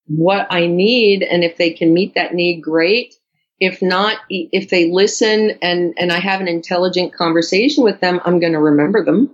what 0.05 0.47
I 0.51 0.67
need. 0.67 1.23
And 1.23 1.43
if 1.43 1.57
they 1.57 1.71
can 1.71 1.93
meet 1.93 2.13
that 2.15 2.33
need, 2.33 2.61
great. 2.61 3.15
If 3.59 3.81
not, 3.81 4.17
if 4.29 4.69
they 4.69 4.91
listen 4.91 5.57
and, 5.61 5.93
and 5.97 6.11
I 6.11 6.19
have 6.19 6.41
an 6.41 6.47
intelligent 6.47 7.13
conversation 7.13 7.83
with 7.83 7.99
them, 7.99 8.21
I'm 8.23 8.39
going 8.39 8.53
to 8.53 8.59
remember 8.59 9.03
them. 9.03 9.33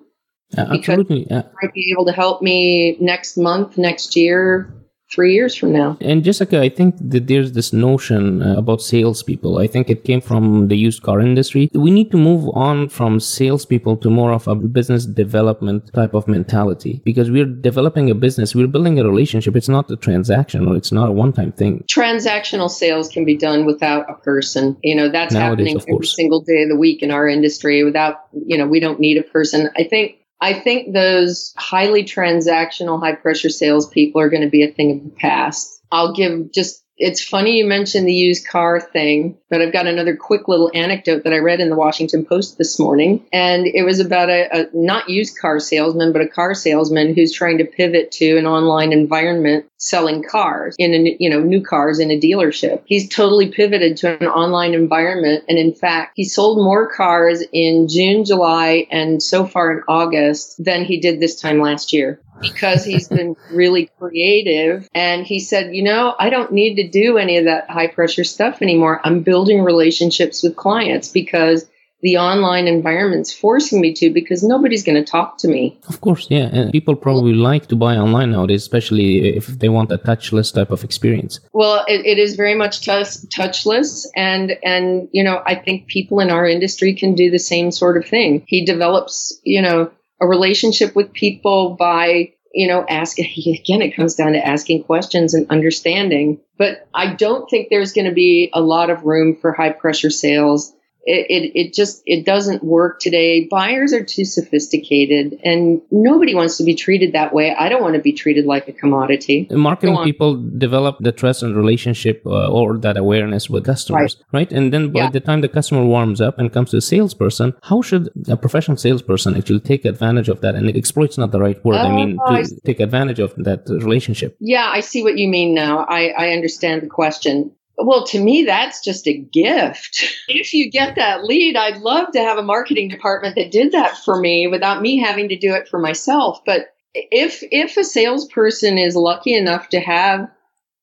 Absolutely. 0.58 1.30
Uh, 1.30 1.44
might 1.62 1.74
be 1.74 1.92
able 1.92 2.06
to 2.06 2.12
help 2.12 2.42
me 2.42 2.98
next 3.00 3.38
month, 3.38 3.78
next 3.78 4.16
year, 4.16 4.74
three 5.14 5.34
years 5.34 5.56
from 5.56 5.72
now. 5.72 5.98
And 6.02 6.24
Jessica, 6.24 6.62
I 6.62 6.70
think 6.70 6.96
that 7.00 7.28
there's 7.28 7.52
this 7.54 7.72
notion 7.72 8.42
uh, 8.42 8.58
about 8.58 8.82
salespeople. 8.82 9.60
I 9.60 9.68
think 9.68 9.90
it 9.90 10.04
came 10.04 10.22
from 10.22 10.68
the 10.68 10.76
used 10.76 11.04
car 11.04 11.20
industry. 11.20 11.70
We 11.74 11.92
need 11.92 12.12
to 12.12 12.18
move 12.18 12.50
on 12.54 12.90
from 12.90 13.20
salespeople 13.20 13.98
to 13.98 14.10
more 14.10 14.34
of 14.34 14.48
a 14.48 14.56
business 14.56 15.06
development 15.06 15.94
type 15.94 16.14
of 16.14 16.28
mentality 16.28 17.02
because 17.06 17.30
we're 17.30 17.46
developing 17.46 18.10
a 18.10 18.16
business, 18.16 18.56
we're 18.56 18.68
building 18.68 19.00
a 19.00 19.04
relationship. 19.04 19.56
It's 19.56 19.70
not 19.70 19.90
a 19.92 19.96
transaction 19.96 20.68
or 20.68 20.76
it's 20.76 20.92
not 20.92 21.10
a 21.10 21.12
one 21.12 21.34
time 21.34 21.52
thing. 21.52 21.84
Transactional 21.90 22.70
sales 22.70 23.10
can 23.10 23.26
be 23.26 23.38
done 23.38 23.66
without 23.66 24.10
a 24.10 24.16
person. 24.16 24.78
You 24.84 24.96
know, 24.96 25.10
that's 25.10 25.34
Nowadays, 25.34 25.68
happening 25.68 25.96
every 25.96 26.08
single 26.08 26.42
day 26.42 26.64
of 26.64 26.70
the 26.70 26.76
week 26.76 27.04
in 27.04 27.12
our 27.12 27.28
industry 27.28 27.84
without, 27.84 28.28
you 28.34 28.58
know, 28.58 28.68
we 28.68 28.80
don't 28.80 29.00
need 29.00 29.18
a 29.18 29.24
person. 29.24 29.70
I 29.78 29.84
think 29.84 30.18
I 30.42 30.54
think 30.54 30.94
those 30.94 31.54
highly 31.58 32.04
transactional, 32.04 33.00
high 33.00 33.16
pressure 33.16 33.50
salespeople 33.50 34.22
are 34.22 34.30
going 34.30 34.44
to 34.44 34.50
be 34.50 34.64
a 34.64 34.72
thing 34.72 34.92
of 34.92 35.04
the 35.04 35.10
past. 35.10 35.82
I'll 35.92 36.14
give 36.14 36.52
just 36.52 36.85
it's 36.98 37.24
funny 37.24 37.58
you 37.58 37.66
mentioned 37.66 38.08
the 38.08 38.14
used 38.14 38.48
car 38.48 38.80
thing, 38.80 39.38
but 39.50 39.62
I've 39.62 39.74
got 39.74 39.88
another 39.88 40.16
quick 40.16 40.48
little 40.48 40.72
anecdote 40.74 41.24
that 41.24 41.34
I 41.34 41.38
read 41.38 41.60
in 41.60 41.70
the 41.70 41.76
Washington 41.76 42.26
Post 42.26 42.58
this 42.58 42.80
morning. 42.80 43.26
And 43.34 43.68
it 43.68 43.84
was 43.84 44.00
about 44.00 44.30
a, 44.30 44.48
a 44.52 44.66
not 44.74 45.10
used 45.10 45.38
car 45.38 45.60
salesman, 45.60 46.14
but 46.14 46.22
a 46.22 46.28
car 46.28 46.54
salesman 46.54 47.14
who's 47.14 47.34
trying 47.34 47.58
to 47.58 47.66
pivot 47.66 48.12
to 48.14 48.38
an 48.38 48.46
online 48.46 48.94
environment 48.94 49.66
selling 49.78 50.24
cars 50.24 50.76
in 50.80 50.94
a, 50.94 51.18
you 51.20 51.30
know, 51.30 51.42
new 51.42 51.62
cars 51.62 52.00
in 52.00 52.12
a 52.12 52.20
dealership. 52.20 52.82
He's 52.86 53.10
totally 53.10 53.50
pivoted 53.50 53.98
to 53.98 54.18
an 54.20 54.28
online 54.28 54.74
environment. 54.74 55.44
And 55.50 55.58
in 55.58 55.74
fact, 55.74 56.14
he 56.16 56.24
sold 56.24 56.58
more 56.58 56.90
cars 56.90 57.44
in 57.52 57.88
June, 57.90 58.24
July, 58.24 58.88
and 58.90 59.22
so 59.22 59.46
far 59.46 59.72
in 59.72 59.84
August 59.88 60.64
than 60.64 60.86
he 60.86 61.00
did 61.00 61.20
this 61.20 61.40
time 61.40 61.60
last 61.60 61.92
year 61.92 62.20
because 62.42 62.84
he's 62.84 63.08
been 63.08 63.36
really 63.52 63.90
creative. 64.00 64.88
And 64.94 65.26
he 65.26 65.40
said, 65.40 65.76
you 65.76 65.84
know, 65.84 66.16
I 66.20 66.30
don't 66.30 66.52
need 66.52 66.76
to 66.76 66.88
do 66.88 67.18
any 67.18 67.38
of 67.38 67.46
that 67.46 67.70
high 67.70 67.88
pressure 67.88 68.24
stuff 68.24 68.62
anymore. 68.62 69.02
I'm 69.04 69.22
building 69.22 69.64
relationships 69.64 70.44
with 70.44 70.56
clients 70.56 71.10
because 71.10 71.66
the 72.02 72.18
online 72.18 72.68
environment's 72.68 73.34
forcing 73.34 73.82
me 73.82 73.92
to 73.94 74.12
because 74.12 74.44
nobody's 74.44 74.84
going 74.84 75.02
to 75.04 75.12
talk 75.12 75.40
to 75.40 75.48
me. 75.48 75.80
Of 75.88 76.02
course, 76.02 76.28
yeah. 76.30 76.50
And 76.52 76.72
people 76.72 76.96
probably 76.96 77.34
like 77.34 77.68
to 77.68 77.76
buy 77.76 77.96
online 77.96 78.32
nowadays, 78.32 78.62
especially 78.62 79.36
if 79.36 79.48
they 79.48 79.70
want 79.70 79.92
a 79.92 79.98
touchless 79.98 80.54
type 80.54 80.70
of 80.70 80.84
experience. 80.84 81.40
Well, 81.52 81.84
it, 81.88 82.06
it 82.06 82.20
is 82.20 82.36
very 82.36 82.54
much 82.54 82.86
touch, 82.86 83.08
touchless. 83.36 84.06
And, 84.16 84.56
and, 84.64 85.08
you 85.14 85.24
know, 85.24 85.42
I 85.48 85.56
think 85.56 85.88
people 85.88 86.20
in 86.20 86.30
our 86.30 86.48
industry 86.48 86.94
can 86.94 87.16
do 87.16 87.32
the 87.32 87.40
same 87.40 87.72
sort 87.72 87.98
of 87.98 88.06
thing. 88.06 88.44
He 88.46 88.66
develops, 88.66 89.40
you 89.44 89.62
know, 89.62 89.90
a 90.22 90.28
relationship 90.28 90.96
with 90.96 91.14
people 91.14 91.76
by 91.78 92.34
you 92.54 92.68
know 92.68 92.86
asking 92.88 93.26
again 93.60 93.82
it 93.82 93.96
comes 93.96 94.16
down 94.16 94.34
to 94.34 94.46
asking 94.46 94.84
questions 94.84 95.34
and 95.34 95.50
understanding. 95.50 96.40
But 96.58 96.88
i 96.94 97.14
don't 97.14 97.50
think 97.50 97.70
there's 97.70 97.94
going 97.94 98.08
to 98.08 98.14
be 98.14 98.50
a 98.54 98.62
lot 98.62 98.90
of 98.90 99.04
room 99.04 99.36
for 99.36 99.52
high 99.52 99.72
pressure 99.72 100.10
sales 100.10 100.75
it, 101.06 101.28
it, 101.30 101.60
it 101.60 101.74
just 101.74 102.02
it 102.06 102.26
doesn't 102.26 102.64
work 102.64 103.00
today. 103.00 103.46
Buyers 103.46 103.94
are 103.94 104.04
too 104.04 104.26
sophisticated 104.26 105.40
and 105.44 105.82
nobody 105.92 106.34
wants 106.34 106.58
to 106.58 106.64
be 106.64 106.74
treated 106.74 107.14
that 107.14 107.34
way. 107.34 107.54
I 107.56 107.70
don't 107.70 107.82
want 107.82 107.96
to 107.96 108.02
be 108.02 108.12
treated 108.12 108.46
like 108.46 108.68
a 108.68 108.74
commodity. 108.74 109.48
Marketing 109.52 109.98
people 110.04 110.36
develop 110.58 110.98
the 111.00 111.12
trust 111.12 111.44
and 111.44 111.56
relationship 111.56 112.24
uh, 112.26 112.50
or 112.50 112.78
that 112.80 112.98
awareness 112.98 113.50
with 113.50 113.66
customers 113.66 114.18
right, 114.34 114.40
right? 114.40 114.52
and 114.52 114.74
then 114.74 114.92
by 114.92 115.02
yeah. 115.02 115.10
the 115.12 115.20
time 115.20 115.42
the 115.42 115.48
customer 115.48 115.86
warms 115.86 116.22
up 116.22 116.40
and 116.40 116.52
comes 116.52 116.72
to 116.72 116.78
a 116.78 116.82
salesperson 116.82 117.54
how 117.62 117.82
should 117.82 118.10
a 118.28 118.38
professional 118.38 118.78
salesperson 118.78 119.36
actually 119.38 119.60
take 119.60 119.86
advantage 119.86 120.30
of 120.30 120.42
that? 120.42 120.56
And 120.56 120.70
exploit's 120.70 121.18
not 121.18 121.32
the 121.32 121.40
right 121.40 121.64
word. 121.64 121.76
I 121.76 121.92
mean 121.94 122.18
oh, 122.26 122.36
to 122.36 122.40
I 122.40 122.44
take 122.66 122.80
advantage 122.80 123.20
of 123.20 123.36
that 123.38 123.62
relationship. 123.68 124.36
Yeah 124.40 124.70
i 124.72 124.80
see 124.80 125.04
what 125.04 125.18
you 125.18 125.28
mean 125.28 125.54
now. 125.54 125.86
I, 125.88 126.08
I 126.18 126.30
understand 126.30 126.82
the 126.82 126.88
question 126.88 127.52
well, 127.78 128.06
to 128.08 128.24
me, 128.24 128.44
that's 128.44 128.84
just 128.84 129.08
a 129.08 129.18
gift. 129.18 130.04
If 130.28 130.54
you 130.54 130.72
get 130.72 130.96
that 130.96 131.24
lead, 131.24 131.56
I'd 131.56 131.82
love 131.82 132.12
to 132.14 132.20
have 132.20 132.38
a 132.38 132.44
marketing 132.44 132.90
department 132.90 133.36
that 133.36 133.52
did 133.52 133.74
that 133.74 133.98
for 133.98 134.20
me 134.20 134.48
without 134.48 134.82
me 134.82 134.98
having 134.98 135.30
to 135.30 135.38
do 135.38 135.54
it 135.54 135.68
for 135.68 135.80
myself. 135.80 136.40
But 136.46 136.74
if 136.94 137.44
if 137.52 137.78
a 137.78 137.84
salesperson 137.84 138.78
is 138.78 138.96
lucky 138.96 139.34
enough 139.34 139.70
to 139.70 139.80
have 139.80 140.30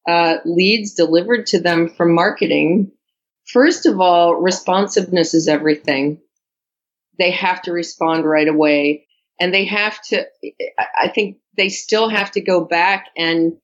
uh, 0.07 0.37
leads 0.45 0.95
delivered 0.95 1.47
to 1.47 1.61
them 1.61 1.89
from 1.89 2.15
marketing, 2.15 2.93
first 3.47 3.87
of 3.87 4.01
all, 4.01 4.35
responsiveness 4.35 5.35
is 5.35 5.49
everything. 5.49 6.21
They 7.19 7.31
have 7.31 7.63
to 7.63 7.73
respond 7.73 8.25
right 8.25 8.49
away, 8.49 9.07
and 9.41 9.53
they 9.53 9.65
have 9.65 10.01
to. 10.05 10.27
I 10.79 11.09
think 11.09 11.39
they 11.57 11.69
still 11.69 12.09
have 12.09 12.33
to 12.33 12.41
go 12.41 12.65
back 12.65 13.09
and 13.17 13.55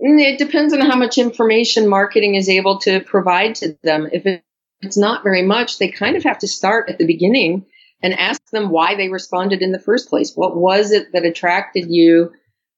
it 0.00 0.38
depends 0.38 0.72
on 0.72 0.80
how 0.80 0.96
much 0.96 1.18
information 1.18 1.88
marketing 1.88 2.34
is 2.34 2.48
able 2.48 2.78
to 2.80 3.00
provide 3.00 3.54
to 3.56 3.76
them. 3.82 4.08
If 4.12 4.42
it's 4.80 4.96
not 4.96 5.22
very 5.22 5.42
much, 5.42 5.78
they 5.78 5.88
kind 5.88 6.16
of 6.16 6.24
have 6.24 6.38
to 6.38 6.48
start 6.48 6.88
at 6.88 6.98
the 6.98 7.06
beginning 7.06 7.66
and 8.02 8.14
ask 8.14 8.40
them 8.50 8.70
why 8.70 8.96
they 8.96 9.08
responded 9.08 9.62
in 9.62 9.72
the 9.72 9.78
first 9.78 10.08
place. 10.08 10.32
What 10.34 10.56
was 10.56 10.90
it 10.90 11.12
that 11.12 11.24
attracted 11.24 11.88
you 11.88 12.32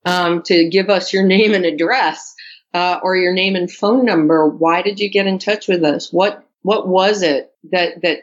um, 0.05 0.43
to 0.43 0.69
give 0.69 0.91
us 0.91 1.13
your 1.13 1.25
name 1.25 1.55
and 1.55 1.65
address 1.65 2.35
uh, 2.75 3.01
or 3.03 3.17
your 3.17 3.33
name 3.33 3.57
and 3.57 3.71
phone 3.71 4.05
number? 4.05 4.49
Why 4.49 4.83
did 4.83 5.01
you 5.01 5.11
get 5.11 5.27
in 5.27 5.39
touch 5.39 5.67
with 5.67 5.83
us? 5.83 6.13
What 6.13 6.47
what 6.63 6.87
was 6.87 7.23
it 7.23 7.53
that 7.73 8.03
that 8.03 8.21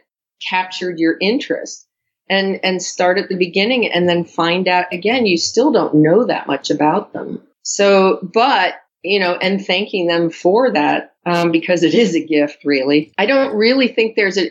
captured 0.47 0.99
your 0.99 1.17
interest? 1.19 1.87
And 2.29 2.59
and 2.63 2.81
start 2.81 3.17
at 3.17 3.27
the 3.27 3.35
beginning 3.35 3.91
and 3.91 4.07
then 4.07 4.23
find 4.23 4.67
out 4.67 4.93
again. 4.93 5.25
You 5.25 5.37
still 5.37 5.71
don't 5.71 5.95
know 5.95 6.25
that 6.25 6.47
much 6.47 6.69
about 6.69 7.11
them. 7.11 7.41
So, 7.63 8.19
but 8.33 8.75
you 9.03 9.19
know, 9.19 9.33
and 9.35 9.65
thanking 9.65 10.07
them 10.07 10.29
for 10.29 10.71
that 10.71 11.15
um, 11.25 11.51
because 11.51 11.83
it 11.83 11.93
is 11.93 12.15
a 12.15 12.25
gift, 12.25 12.63
really. 12.65 13.11
I 13.17 13.25
don't 13.25 13.55
really 13.55 13.87
think 13.87 14.15
there's 14.15 14.37
a, 14.37 14.49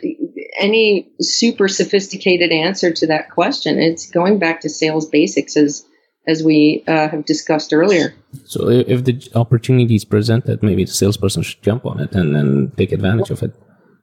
any 0.59 1.09
super 1.21 1.67
sophisticated 1.67 2.51
answer 2.51 2.91
to 2.91 3.07
that 3.07 3.29
question. 3.29 3.79
It's 3.79 4.09
going 4.09 4.39
back 4.39 4.61
to 4.61 4.69
sales 4.69 5.07
basics 5.07 5.55
as 5.57 5.85
as 6.27 6.43
we 6.43 6.83
uh, 6.87 7.09
have 7.09 7.25
discussed 7.25 7.73
earlier. 7.73 8.13
So, 8.45 8.69
if 8.69 9.05
the 9.05 9.27
opportunity 9.33 9.95
is 9.95 10.05
presented, 10.05 10.61
maybe 10.61 10.83
the 10.83 10.91
salesperson 10.91 11.41
should 11.41 11.63
jump 11.63 11.85
on 11.85 11.99
it 11.99 12.13
and 12.13 12.35
then 12.35 12.71
take 12.77 12.91
advantage 12.91 13.31
of 13.31 13.41
it. 13.41 13.55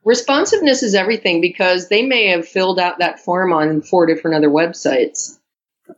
Responsiveness 0.05 0.83
is 0.83 0.95
everything 0.95 1.41
because 1.41 1.89
they 1.91 2.03
may 2.03 2.27
have 2.29 2.49
filled 2.49 2.81
out 2.81 2.99
that 2.99 3.21
form 3.21 3.53
on 3.53 3.83
four 3.83 4.07
different 4.07 4.37
other 4.37 4.49
websites. 4.49 5.39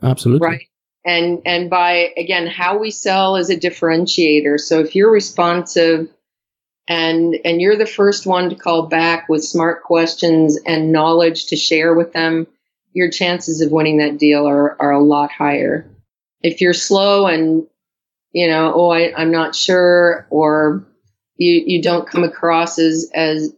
Absolutely. 0.02 0.46
Right 0.46 0.66
and 1.04 1.42
and 1.46 1.70
by 1.70 2.12
again 2.16 2.46
how 2.46 2.78
we 2.78 2.90
sell 2.90 3.36
is 3.36 3.50
a 3.50 3.56
differentiator. 3.56 4.58
So 4.58 4.80
if 4.80 4.94
you're 4.94 5.10
responsive 5.10 6.08
and 6.88 7.36
and 7.44 7.60
you're 7.60 7.76
the 7.76 7.86
first 7.86 8.26
one 8.26 8.50
to 8.50 8.56
call 8.56 8.86
back 8.86 9.28
with 9.28 9.44
smart 9.44 9.82
questions 9.82 10.58
and 10.66 10.92
knowledge 10.92 11.46
to 11.46 11.56
share 11.56 11.94
with 11.94 12.12
them 12.12 12.46
your 12.92 13.10
chances 13.10 13.60
of 13.60 13.70
winning 13.70 13.98
that 13.98 14.18
deal 14.18 14.46
are 14.46 14.76
are 14.80 14.92
a 14.92 15.02
lot 15.02 15.30
higher. 15.30 15.88
If 16.42 16.60
you're 16.60 16.74
slow 16.74 17.26
and 17.26 17.66
you 18.32 18.48
know 18.48 18.72
oh 18.74 18.90
I, 18.90 19.12
i'm 19.16 19.30
not 19.30 19.54
sure 19.54 20.26
or 20.30 20.86
you 21.36 21.62
you 21.66 21.82
don't 21.82 22.08
come 22.08 22.24
across 22.24 22.78
as 22.78 23.10
as 23.14 23.52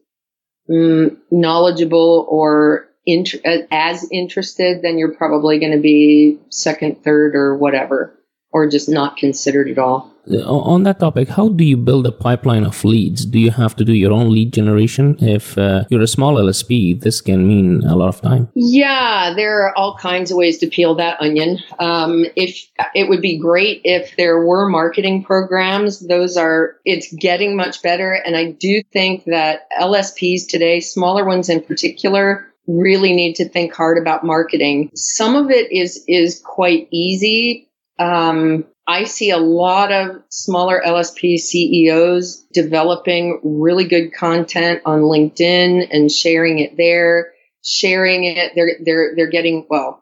mm, 0.71 1.17
knowledgeable 1.31 2.27
or 2.29 2.89
int- 3.07 3.35
as 3.71 4.09
interested, 4.11 4.83
then 4.83 4.99
you're 4.99 5.15
probably 5.15 5.59
going 5.59 5.73
to 5.73 5.81
be 5.81 6.39
second, 6.51 7.03
third, 7.03 7.35
or 7.35 7.57
whatever, 7.57 8.15
or 8.53 8.69
just 8.69 8.89
not 8.89 9.17
considered 9.17 9.69
at 9.69 9.79
all. 9.79 10.13
On 10.47 10.85
that 10.85 11.01
topic, 11.01 11.29
how 11.29 11.49
do 11.49 11.65
you 11.65 11.77
build 11.77 12.07
a 12.07 12.13
pipeline 12.13 12.65
of 12.65 12.85
leads? 12.85 13.27
Do 13.27 13.41
you 13.41 13.51
have 13.51 13.75
to 13.75 13.85
do 13.85 13.93
your 13.93 14.13
own 14.13 14.31
lead 14.31 14.53
generation? 14.53 15.17
If 15.19 15.59
uh, 15.59 15.85
you're 15.91 16.01
a 16.01 16.07
small 16.07 16.37
LSP, 16.37 17.01
this 17.01 17.21
can 17.21 17.49
mean 17.49 17.83
a 17.83 17.97
lot 17.97 18.09
of 18.09 18.21
time. 18.21 18.49
Yeah, 18.55 19.33
there 19.35 19.67
are 19.67 19.77
all 19.77 19.97
kinds 19.97 20.31
of 20.31 20.37
ways 20.37 20.59
to 20.59 20.69
peel 20.69 20.95
that 20.95 21.21
onion. 21.21 21.59
Um, 21.81 22.25
if 22.37 22.69
it 22.95 23.09
would 23.09 23.21
be 23.21 23.37
great 23.37 23.81
if 23.83 24.15
there 24.17 24.39
were 24.39 24.69
marketing 24.69 25.25
programs, 25.25 25.99
those 26.07 26.37
are 26.37 26.77
it's 26.85 27.13
getting 27.13 27.57
much 27.57 27.83
better, 27.83 28.13
and 28.13 28.37
I 28.37 28.53
do 28.53 28.81
think 28.93 29.25
that 29.25 29.69
LSPs 29.77 30.47
today, 30.47 30.79
smaller 30.79 31.25
ones 31.25 31.49
in 31.49 31.65
particular, 31.65 32.52
really 32.67 33.13
need 33.13 33.35
to 33.37 33.49
think 33.49 33.75
hard 33.75 33.99
about 33.99 34.25
marketing. 34.25 34.91
Some 34.95 35.37
of 35.37 35.51
it 35.51 35.73
is 35.73 36.05
is 36.09 36.41
quite 36.45 36.89
easy. 36.91 37.69
Um, 37.99 38.67
I 38.87 39.05
see 39.05 39.31
a 39.31 39.39
lot 39.39 39.93
of 39.93 40.23
smaller 40.29 40.83
LSP 40.85 41.39
CEOs 41.39 42.45
developing 42.53 43.41
really 43.45 43.85
good 43.85 44.13
content 44.13 44.83
on 44.85 45.03
LinkedIn 45.03 45.89
and 45.91 46.11
sharing 46.11 46.59
it 46.59 46.77
there. 46.77 47.33
Sharing 47.65 48.25
it, 48.25 48.53
they're 48.57 48.77
they're 48.85 49.13
they're 49.15 49.31
getting 49.31 49.67
well 49.71 50.02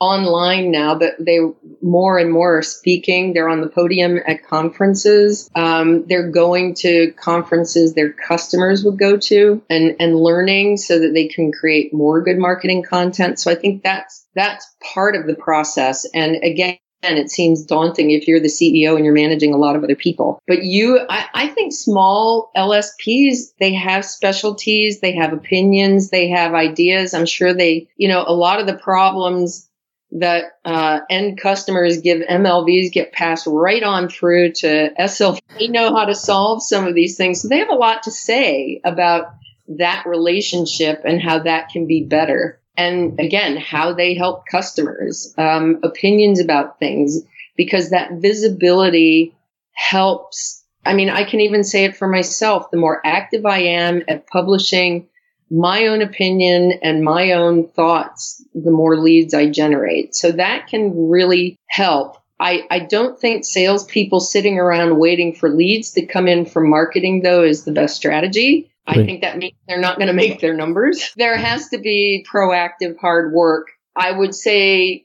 online 0.00 0.70
now, 0.70 0.94
but 0.94 1.14
they 1.18 1.38
more 1.82 2.18
and 2.18 2.32
more 2.32 2.58
are 2.58 2.62
speaking. 2.62 3.32
They're 3.32 3.48
on 3.48 3.60
the 3.60 3.68
podium 3.68 4.18
at 4.26 4.46
conferences. 4.46 5.50
Um, 5.54 6.06
they're 6.06 6.30
going 6.30 6.74
to 6.76 7.12
conferences 7.12 7.94
their 7.94 8.12
customers 8.12 8.82
would 8.84 8.98
go 8.98 9.18
to 9.18 9.62
and, 9.68 9.96
and 10.00 10.16
learning 10.16 10.78
so 10.78 10.98
that 10.98 11.12
they 11.12 11.28
can 11.28 11.52
create 11.52 11.92
more 11.92 12.22
good 12.22 12.38
marketing 12.38 12.82
content. 12.82 13.38
So 13.38 13.50
I 13.50 13.54
think 13.54 13.82
that's, 13.82 14.26
that's 14.34 14.66
part 14.94 15.16
of 15.16 15.26
the 15.26 15.34
process. 15.34 16.06
And 16.14 16.36
again, 16.42 16.78
and 17.02 17.18
it 17.18 17.30
seems 17.30 17.64
daunting 17.64 18.10
if 18.10 18.28
you're 18.28 18.40
the 18.40 18.48
CEO 18.48 18.94
and 18.94 19.04
you're 19.04 19.14
managing 19.14 19.54
a 19.54 19.58
lot 19.58 19.76
of 19.76 19.82
other 19.82 19.94
people. 19.94 20.42
But 20.46 20.64
you, 20.64 21.00
I, 21.08 21.26
I, 21.32 21.48
think 21.48 21.72
small 21.72 22.50
LSPs, 22.54 23.54
they 23.58 23.72
have 23.72 24.04
specialties, 24.04 25.00
they 25.00 25.14
have 25.14 25.32
opinions, 25.32 26.10
they 26.10 26.28
have 26.28 26.52
ideas. 26.52 27.14
I'm 27.14 27.24
sure 27.24 27.54
they, 27.54 27.88
you 27.96 28.08
know, 28.08 28.22
a 28.26 28.34
lot 28.34 28.60
of 28.60 28.66
the 28.66 28.76
problems 28.76 29.69
that 30.12 30.58
uh, 30.64 31.00
end 31.08 31.40
customers 31.40 31.98
give 31.98 32.20
MLVs 32.22 32.92
get 32.92 33.12
passed 33.12 33.46
right 33.46 33.82
on 33.82 34.08
through 34.08 34.52
to 34.52 34.90
SL. 35.08 35.34
They 35.58 35.68
know 35.68 35.94
how 35.94 36.04
to 36.06 36.14
solve 36.14 36.62
some 36.62 36.86
of 36.86 36.94
these 36.94 37.16
things. 37.16 37.40
So 37.40 37.48
they 37.48 37.58
have 37.58 37.70
a 37.70 37.74
lot 37.74 38.04
to 38.04 38.10
say 38.10 38.80
about 38.84 39.32
that 39.68 40.04
relationship 40.06 41.02
and 41.04 41.22
how 41.22 41.40
that 41.40 41.68
can 41.68 41.86
be 41.86 42.02
better. 42.02 42.60
And 42.76 43.20
again, 43.20 43.56
how 43.56 43.92
they 43.92 44.14
help 44.14 44.46
customers, 44.46 45.34
um, 45.38 45.80
opinions 45.82 46.40
about 46.40 46.78
things, 46.78 47.22
because 47.56 47.90
that 47.90 48.12
visibility 48.14 49.34
helps 49.72 50.60
I 50.84 50.94
mean, 50.94 51.10
I 51.10 51.24
can 51.24 51.40
even 51.40 51.62
say 51.62 51.84
it 51.84 51.96
for 51.96 52.08
myself. 52.08 52.70
The 52.70 52.78
more 52.78 53.02
active 53.04 53.44
I 53.44 53.58
am 53.58 54.02
at 54.08 54.26
publishing 54.26 55.08
my 55.50 55.86
own 55.86 56.00
opinion 56.00 56.72
and 56.82 57.02
my 57.02 57.32
own 57.32 57.66
thoughts, 57.66 58.44
the 58.54 58.70
more 58.70 58.96
leads 58.96 59.34
I 59.34 59.50
generate. 59.50 60.14
So 60.14 60.32
that 60.32 60.68
can 60.68 61.08
really 61.08 61.58
help. 61.68 62.16
I, 62.38 62.66
I 62.70 62.78
don't 62.78 63.18
think 63.18 63.44
salespeople 63.44 64.20
sitting 64.20 64.58
around 64.58 64.98
waiting 64.98 65.34
for 65.34 65.50
leads 65.50 65.92
to 65.92 66.06
come 66.06 66.28
in 66.28 66.46
from 66.46 66.70
marketing, 66.70 67.22
though, 67.22 67.42
is 67.42 67.64
the 67.64 67.72
best 67.72 67.96
strategy. 67.96 68.70
I 68.86 69.04
think 69.04 69.20
that 69.20 69.38
means 69.38 69.54
they're 69.68 69.78
not 69.78 69.98
going 69.98 70.08
to 70.08 70.12
make 70.12 70.40
their 70.40 70.54
numbers. 70.54 71.10
There 71.16 71.36
has 71.36 71.68
to 71.68 71.78
be 71.78 72.26
proactive 72.28 72.98
hard 72.98 73.32
work. 73.32 73.68
I 73.94 74.10
would 74.10 74.34
say 74.34 75.04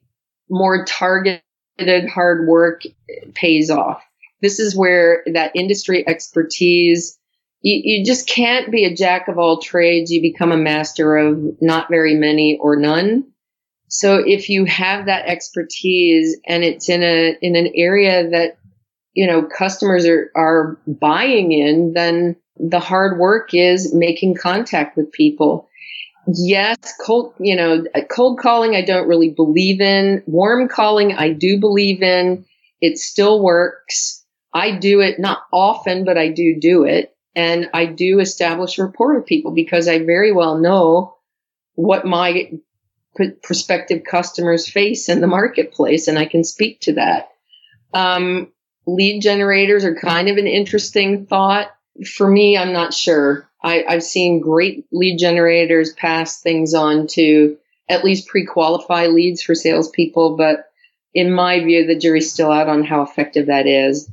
more 0.50 0.86
targeted 0.86 1.42
hard 2.10 2.48
work 2.48 2.84
pays 3.34 3.70
off. 3.70 4.02
This 4.42 4.60
is 4.60 4.76
where 4.76 5.24
that 5.34 5.52
industry 5.56 6.08
expertise 6.08 7.18
you, 7.66 7.82
you 7.84 8.06
just 8.06 8.28
can't 8.28 8.72
be 8.72 8.86
a 8.86 8.96
jack 8.96 9.28
of 9.28 9.40
all 9.40 9.60
trades. 9.60 10.12
You 10.12 10.22
become 10.22 10.52
a 10.52 10.58
master 10.58 11.18
of 11.18 11.40
not 11.62 11.90
very 11.90 12.14
many 12.14 12.60
or 12.62 12.76
none. 12.76 13.26
So 13.88 14.18
if 14.24 14.50
you 14.50 14.66
have 14.66 15.08
that 15.08 15.26
expertise 15.26 16.38
and 16.46 16.64
it's 16.64 16.90
in 16.90 17.02
a 17.02 17.36
in 17.42 17.56
an 17.56 17.72
area 17.76 18.30
that 18.30 18.60
you 19.14 19.26
know 19.26 19.42
customers 19.42 20.06
are 20.06 20.32
are 20.36 20.80
buying 20.86 21.54
in, 21.54 21.94
then 21.94 22.36
the 22.58 22.80
hard 22.80 23.18
work 23.20 23.56
is 23.56 23.96
making 23.96 24.36
contact 24.36 24.96
with 24.96 25.12
people. 25.12 25.68
Yes, 26.28 26.78
cold, 27.04 27.34
you 27.40 27.56
know, 27.56 27.84
cold 28.12 28.38
calling 28.40 28.76
I 28.76 28.82
don't 28.82 29.08
really 29.08 29.30
believe 29.30 29.82
in. 29.82 30.22
Warm 30.28 30.68
calling 30.68 31.14
I 31.14 31.34
do 31.34 31.60
believe 31.60 32.04
in. 32.04 32.46
It 32.80 33.00
still 33.00 33.42
works. 33.42 34.24
I 34.54 34.78
do 34.78 35.02
it 35.02 35.20
not 35.20 35.40
often, 35.52 36.06
but 36.06 36.18
I 36.18 36.30
do 36.30 36.58
do 36.60 36.84
it. 36.84 37.15
And 37.36 37.70
I 37.74 37.86
do 37.86 38.20
establish 38.20 38.80
rapport 38.80 39.16
with 39.16 39.26
people 39.26 39.52
because 39.52 39.88
I 39.88 40.00
very 40.00 40.32
well 40.32 40.58
know 40.58 41.18
what 41.74 42.06
my 42.06 42.52
prospective 43.44 44.04
customers 44.04 44.68
face 44.68 45.10
in 45.10 45.22
the 45.22 45.28
marketplace, 45.28 46.08
and 46.08 46.18
I 46.18 46.26
can 46.26 46.44
speak 46.44 46.82
to 46.82 46.94
that. 46.94 47.30
Um, 47.94 48.52
lead 48.88 49.22
generators 49.22 49.84
are 49.86 49.96
kind 49.96 50.30
of 50.30 50.38
an 50.38 50.48
interesting 50.48 51.26
thought. 51.26 51.72
For 52.06 52.30
me, 52.30 52.58
I'm 52.58 52.74
not 52.74 52.94
sure. 52.94 53.50
I, 53.64 53.84
I've 53.88 54.04
seen 54.04 54.42
great 54.42 54.86
lead 54.92 55.18
generators 55.18 55.94
pass 55.94 56.42
things 56.42 56.74
on 56.74 57.08
to 57.12 57.58
at 57.88 58.04
least 58.04 58.28
pre-qualify 58.28 59.08
leads 59.08 59.42
for 59.42 59.56
salespeople, 59.56 60.38
but 60.38 60.66
in 61.14 61.32
my 61.32 61.64
view, 61.64 61.86
the 61.86 61.98
jury's 61.98 62.32
still 62.32 62.52
out 62.52 62.68
on 62.68 62.84
how 62.84 63.02
effective 63.02 63.48
that 63.48 63.68
is 63.68 64.10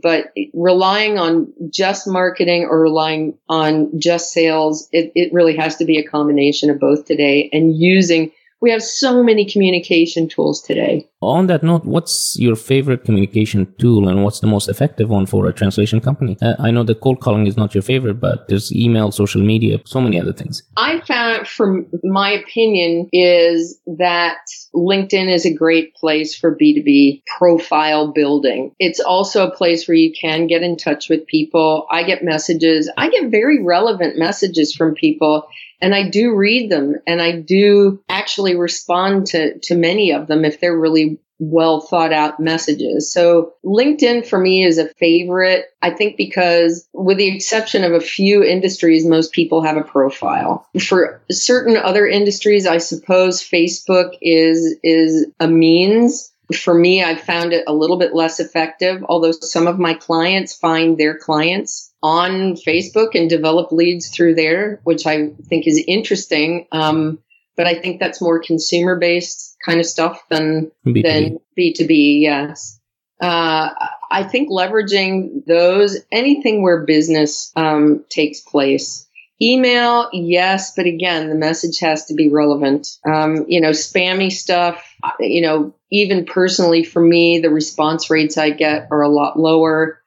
but 0.00 0.32
relying 0.54 1.18
on 1.18 1.52
just 1.70 2.06
marketing 2.06 2.64
or 2.64 2.80
relying 2.80 3.38
on 3.48 3.98
just 4.00 4.32
sales, 4.32 4.88
it, 4.90 5.12
it 5.14 5.32
really 5.32 5.56
has 5.56 5.76
to 5.76 5.84
be 5.84 5.98
a 5.98 6.08
combination 6.08 6.70
of 6.70 6.80
both 6.80 7.04
today 7.04 7.50
and 7.52 7.76
using 7.76 8.32
we 8.62 8.70
have 8.70 8.82
so 8.82 9.24
many 9.24 9.44
communication 9.44 10.28
tools 10.28 10.62
today. 10.62 11.08
On 11.22 11.46
that 11.46 11.62
note, 11.62 11.84
what's 11.84 12.36
your 12.38 12.56
favorite 12.56 13.04
communication 13.04 13.72
tool 13.78 14.08
and 14.08 14.24
what's 14.24 14.40
the 14.40 14.48
most 14.48 14.68
effective 14.68 15.08
one 15.08 15.24
for 15.24 15.46
a 15.46 15.52
translation 15.52 16.00
company? 16.00 16.36
Uh, 16.42 16.54
I 16.58 16.72
know 16.72 16.82
that 16.82 17.00
cold 17.00 17.20
calling 17.20 17.46
is 17.46 17.56
not 17.56 17.74
your 17.74 17.82
favorite, 17.82 18.14
but 18.20 18.48
there's 18.48 18.74
email, 18.74 19.12
social 19.12 19.40
media, 19.40 19.80
so 19.84 20.00
many 20.00 20.20
other 20.20 20.32
things. 20.32 20.64
I 20.76 21.00
found, 21.00 21.46
from 21.46 21.86
my 22.02 22.30
opinion, 22.32 23.08
is 23.12 23.78
that 23.98 24.38
LinkedIn 24.74 25.32
is 25.32 25.46
a 25.46 25.54
great 25.54 25.94
place 25.94 26.34
for 26.36 26.56
B2B 26.56 27.22
profile 27.38 28.12
building. 28.12 28.74
It's 28.80 28.98
also 28.98 29.46
a 29.46 29.54
place 29.54 29.86
where 29.86 29.96
you 29.96 30.12
can 30.12 30.48
get 30.48 30.62
in 30.62 30.76
touch 30.76 31.08
with 31.08 31.26
people. 31.26 31.86
I 31.88 32.02
get 32.02 32.24
messages, 32.24 32.90
I 32.96 33.10
get 33.10 33.30
very 33.30 33.62
relevant 33.62 34.18
messages 34.18 34.74
from 34.74 34.94
people 34.94 35.46
and 35.82 35.96
I 35.96 36.08
do 36.08 36.34
read 36.34 36.70
them 36.70 36.94
and 37.08 37.20
I 37.20 37.32
do 37.32 38.00
actually 38.08 38.54
respond 38.54 39.26
to, 39.28 39.58
to 39.58 39.74
many 39.74 40.12
of 40.12 40.28
them 40.28 40.44
if 40.44 40.60
they're 40.60 40.78
really 40.78 41.11
well 41.42 41.80
thought 41.80 42.12
out 42.12 42.38
messages. 42.38 43.12
So 43.12 43.54
LinkedIn 43.64 44.24
for 44.26 44.38
me 44.38 44.64
is 44.64 44.78
a 44.78 44.88
favorite. 44.94 45.66
I 45.82 45.90
think 45.90 46.16
because 46.16 46.88
with 46.92 47.18
the 47.18 47.34
exception 47.34 47.82
of 47.82 47.92
a 47.92 48.00
few 48.00 48.44
industries, 48.44 49.04
most 49.04 49.32
people 49.32 49.62
have 49.62 49.76
a 49.76 49.82
profile. 49.82 50.68
For 50.80 51.20
certain 51.30 51.76
other 51.76 52.06
industries, 52.06 52.64
I 52.66 52.78
suppose 52.78 53.42
Facebook 53.42 54.12
is, 54.20 54.76
is 54.84 55.26
a 55.40 55.48
means 55.48 56.32
for 56.56 56.74
me, 56.74 57.02
I've 57.02 57.20
found 57.20 57.52
it 57.52 57.64
a 57.66 57.72
little 57.72 57.96
bit 57.96 58.14
less 58.14 58.38
effective, 58.38 59.02
although 59.08 59.32
some 59.32 59.66
of 59.66 59.78
my 59.78 59.94
clients 59.94 60.54
find 60.54 60.98
their 60.98 61.16
clients 61.16 61.92
on 62.02 62.56
Facebook 62.56 63.14
and 63.14 63.30
develop 63.30 63.72
leads 63.72 64.08
through 64.08 64.34
there, 64.34 64.80
which 64.84 65.06
I 65.06 65.28
think 65.48 65.66
is 65.66 65.82
interesting. 65.86 66.66
Um, 66.72 67.20
but 67.56 67.66
I 67.66 67.74
think 67.74 68.00
that's 68.00 68.20
more 68.20 68.40
consumer 68.40 68.96
based 68.96 69.56
kind 69.64 69.80
of 69.80 69.86
stuff 69.86 70.22
than 70.28 70.70
B2B. 70.86 71.02
than 71.02 71.38
B2B. 71.58 72.20
Yes. 72.22 72.78
Uh, 73.20 73.70
I 74.10 74.24
think 74.24 74.50
leveraging 74.50 75.46
those, 75.46 75.98
anything 76.10 76.62
where 76.62 76.84
business 76.84 77.52
um, 77.54 78.04
takes 78.10 78.40
place, 78.40 79.06
Email, 79.42 80.08
yes, 80.12 80.72
but 80.76 80.86
again, 80.86 81.28
the 81.28 81.34
message 81.34 81.80
has 81.80 82.04
to 82.04 82.14
be 82.14 82.28
relevant. 82.28 82.98
Um, 83.04 83.44
you 83.48 83.60
know, 83.60 83.70
spammy 83.70 84.30
stuff, 84.30 84.94
you 85.18 85.40
know, 85.40 85.74
even 85.90 86.24
personally 86.24 86.84
for 86.84 87.02
me, 87.02 87.40
the 87.40 87.50
response 87.50 88.08
rates 88.08 88.38
I 88.38 88.50
get 88.50 88.86
are 88.92 89.02
a 89.02 89.08
lot 89.08 89.36
lower. 89.36 90.00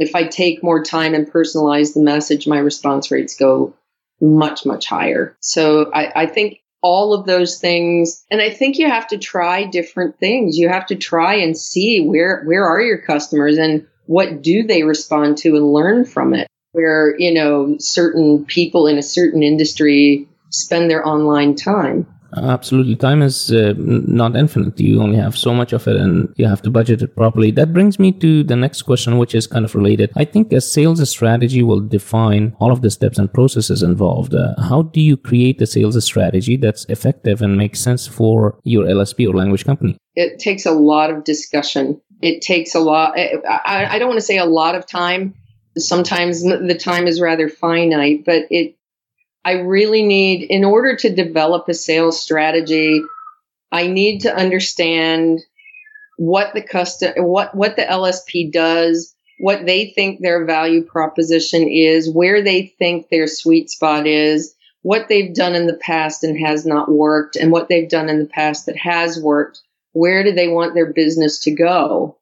If 0.00 0.16
I 0.16 0.24
take 0.24 0.64
more 0.64 0.82
time 0.82 1.14
and 1.14 1.30
personalize 1.30 1.94
the 1.94 2.00
message, 2.00 2.48
my 2.48 2.58
response 2.58 3.12
rates 3.12 3.36
go 3.36 3.72
much, 4.20 4.66
much 4.66 4.86
higher. 4.86 5.36
So 5.38 5.92
I, 5.92 6.22
I 6.22 6.26
think 6.26 6.58
all 6.82 7.14
of 7.14 7.26
those 7.26 7.58
things. 7.58 8.24
And 8.30 8.40
i 8.40 8.50
think 8.50 8.78
you 8.78 8.88
have 8.88 9.06
to 9.08 9.18
try 9.18 9.64
different 9.64 10.18
things. 10.18 10.58
You 10.58 10.68
have 10.68 10.86
to 10.86 10.96
try 10.96 11.36
and 11.36 11.56
see 11.56 12.00
where 12.00 12.42
where 12.44 12.64
are 12.64 12.80
your 12.80 12.98
customers 12.98 13.56
and 13.56 13.86
what 14.06 14.42
do 14.42 14.64
they 14.64 14.82
respond 14.82 15.38
to 15.38 15.56
and 15.56 15.72
learn 15.72 16.04
from 16.04 16.34
it? 16.34 16.48
Where, 16.72 17.14
you 17.18 17.32
know, 17.32 17.76
certain 17.78 18.44
people 18.44 18.86
in 18.86 18.98
a 18.98 19.02
certain 19.02 19.42
industry 19.42 20.28
spend 20.50 20.90
their 20.90 21.06
online 21.06 21.54
time. 21.54 22.06
Absolutely. 22.36 22.96
Time 22.96 23.22
is 23.22 23.52
uh, 23.52 23.74
not 23.76 24.36
infinite. 24.36 24.78
You 24.80 25.02
only 25.02 25.18
have 25.18 25.36
so 25.36 25.52
much 25.52 25.72
of 25.72 25.86
it 25.86 25.96
and 25.96 26.32
you 26.36 26.46
have 26.46 26.62
to 26.62 26.70
budget 26.70 27.02
it 27.02 27.14
properly. 27.14 27.50
That 27.50 27.72
brings 27.72 27.98
me 27.98 28.12
to 28.12 28.42
the 28.42 28.56
next 28.56 28.82
question, 28.82 29.18
which 29.18 29.34
is 29.34 29.46
kind 29.46 29.64
of 29.64 29.74
related. 29.74 30.10
I 30.16 30.24
think 30.24 30.52
a 30.52 30.60
sales 30.60 31.08
strategy 31.08 31.62
will 31.62 31.80
define 31.80 32.56
all 32.58 32.72
of 32.72 32.82
the 32.82 32.90
steps 32.90 33.18
and 33.18 33.32
processes 33.32 33.82
involved. 33.82 34.34
Uh, 34.34 34.54
how 34.60 34.82
do 34.82 35.00
you 35.00 35.16
create 35.16 35.60
a 35.60 35.66
sales 35.66 36.02
strategy 36.04 36.56
that's 36.56 36.84
effective 36.86 37.42
and 37.42 37.56
makes 37.56 37.80
sense 37.80 38.06
for 38.06 38.58
your 38.64 38.84
LSP 38.84 39.28
or 39.28 39.34
language 39.34 39.64
company? 39.64 39.96
It 40.14 40.38
takes 40.38 40.64
a 40.66 40.72
lot 40.72 41.10
of 41.10 41.24
discussion. 41.24 42.00
It 42.20 42.40
takes 42.40 42.74
a 42.74 42.80
lot, 42.80 43.18
I, 43.18 43.86
I 43.90 43.98
don't 43.98 44.08
want 44.08 44.20
to 44.20 44.26
say 44.26 44.38
a 44.38 44.44
lot 44.44 44.74
of 44.74 44.86
time 44.86 45.34
sometimes 45.76 46.42
the 46.42 46.78
time 46.78 47.06
is 47.06 47.20
rather 47.20 47.48
finite, 47.48 48.24
but 48.24 48.46
it, 48.50 48.76
I 49.44 49.52
really 49.52 50.02
need, 50.02 50.42
in 50.50 50.64
order 50.64 50.96
to 50.96 51.14
develop 51.14 51.68
a 51.68 51.74
sales 51.74 52.20
strategy, 52.20 53.02
I 53.72 53.88
need 53.88 54.20
to 54.20 54.34
understand 54.34 55.40
what 56.16 56.54
the 56.54 56.62
custom, 56.62 57.12
what, 57.16 57.54
what 57.54 57.76
the 57.76 57.82
LSP 57.82 58.52
does, 58.52 59.14
what 59.38 59.66
they 59.66 59.90
think 59.90 60.20
their 60.20 60.44
value 60.44 60.84
proposition 60.84 61.68
is, 61.68 62.08
where 62.08 62.42
they 62.42 62.66
think 62.78 63.08
their 63.08 63.26
sweet 63.26 63.70
spot 63.70 64.06
is, 64.06 64.54
what 64.82 65.08
they've 65.08 65.34
done 65.34 65.54
in 65.54 65.66
the 65.66 65.74
past 65.74 66.22
and 66.22 66.38
has 66.38 66.64
not 66.64 66.90
worked, 66.90 67.36
and 67.36 67.50
what 67.50 67.68
they've 67.68 67.88
done 67.88 68.08
in 68.08 68.18
the 68.20 68.26
past 68.26 68.66
that 68.66 68.76
has 68.76 69.20
worked. 69.20 69.60
Where 69.92 70.22
do 70.22 70.32
they 70.32 70.48
want 70.48 70.74
their 70.74 70.92
business 70.92 71.40
to 71.40 71.50
go? 71.50 72.18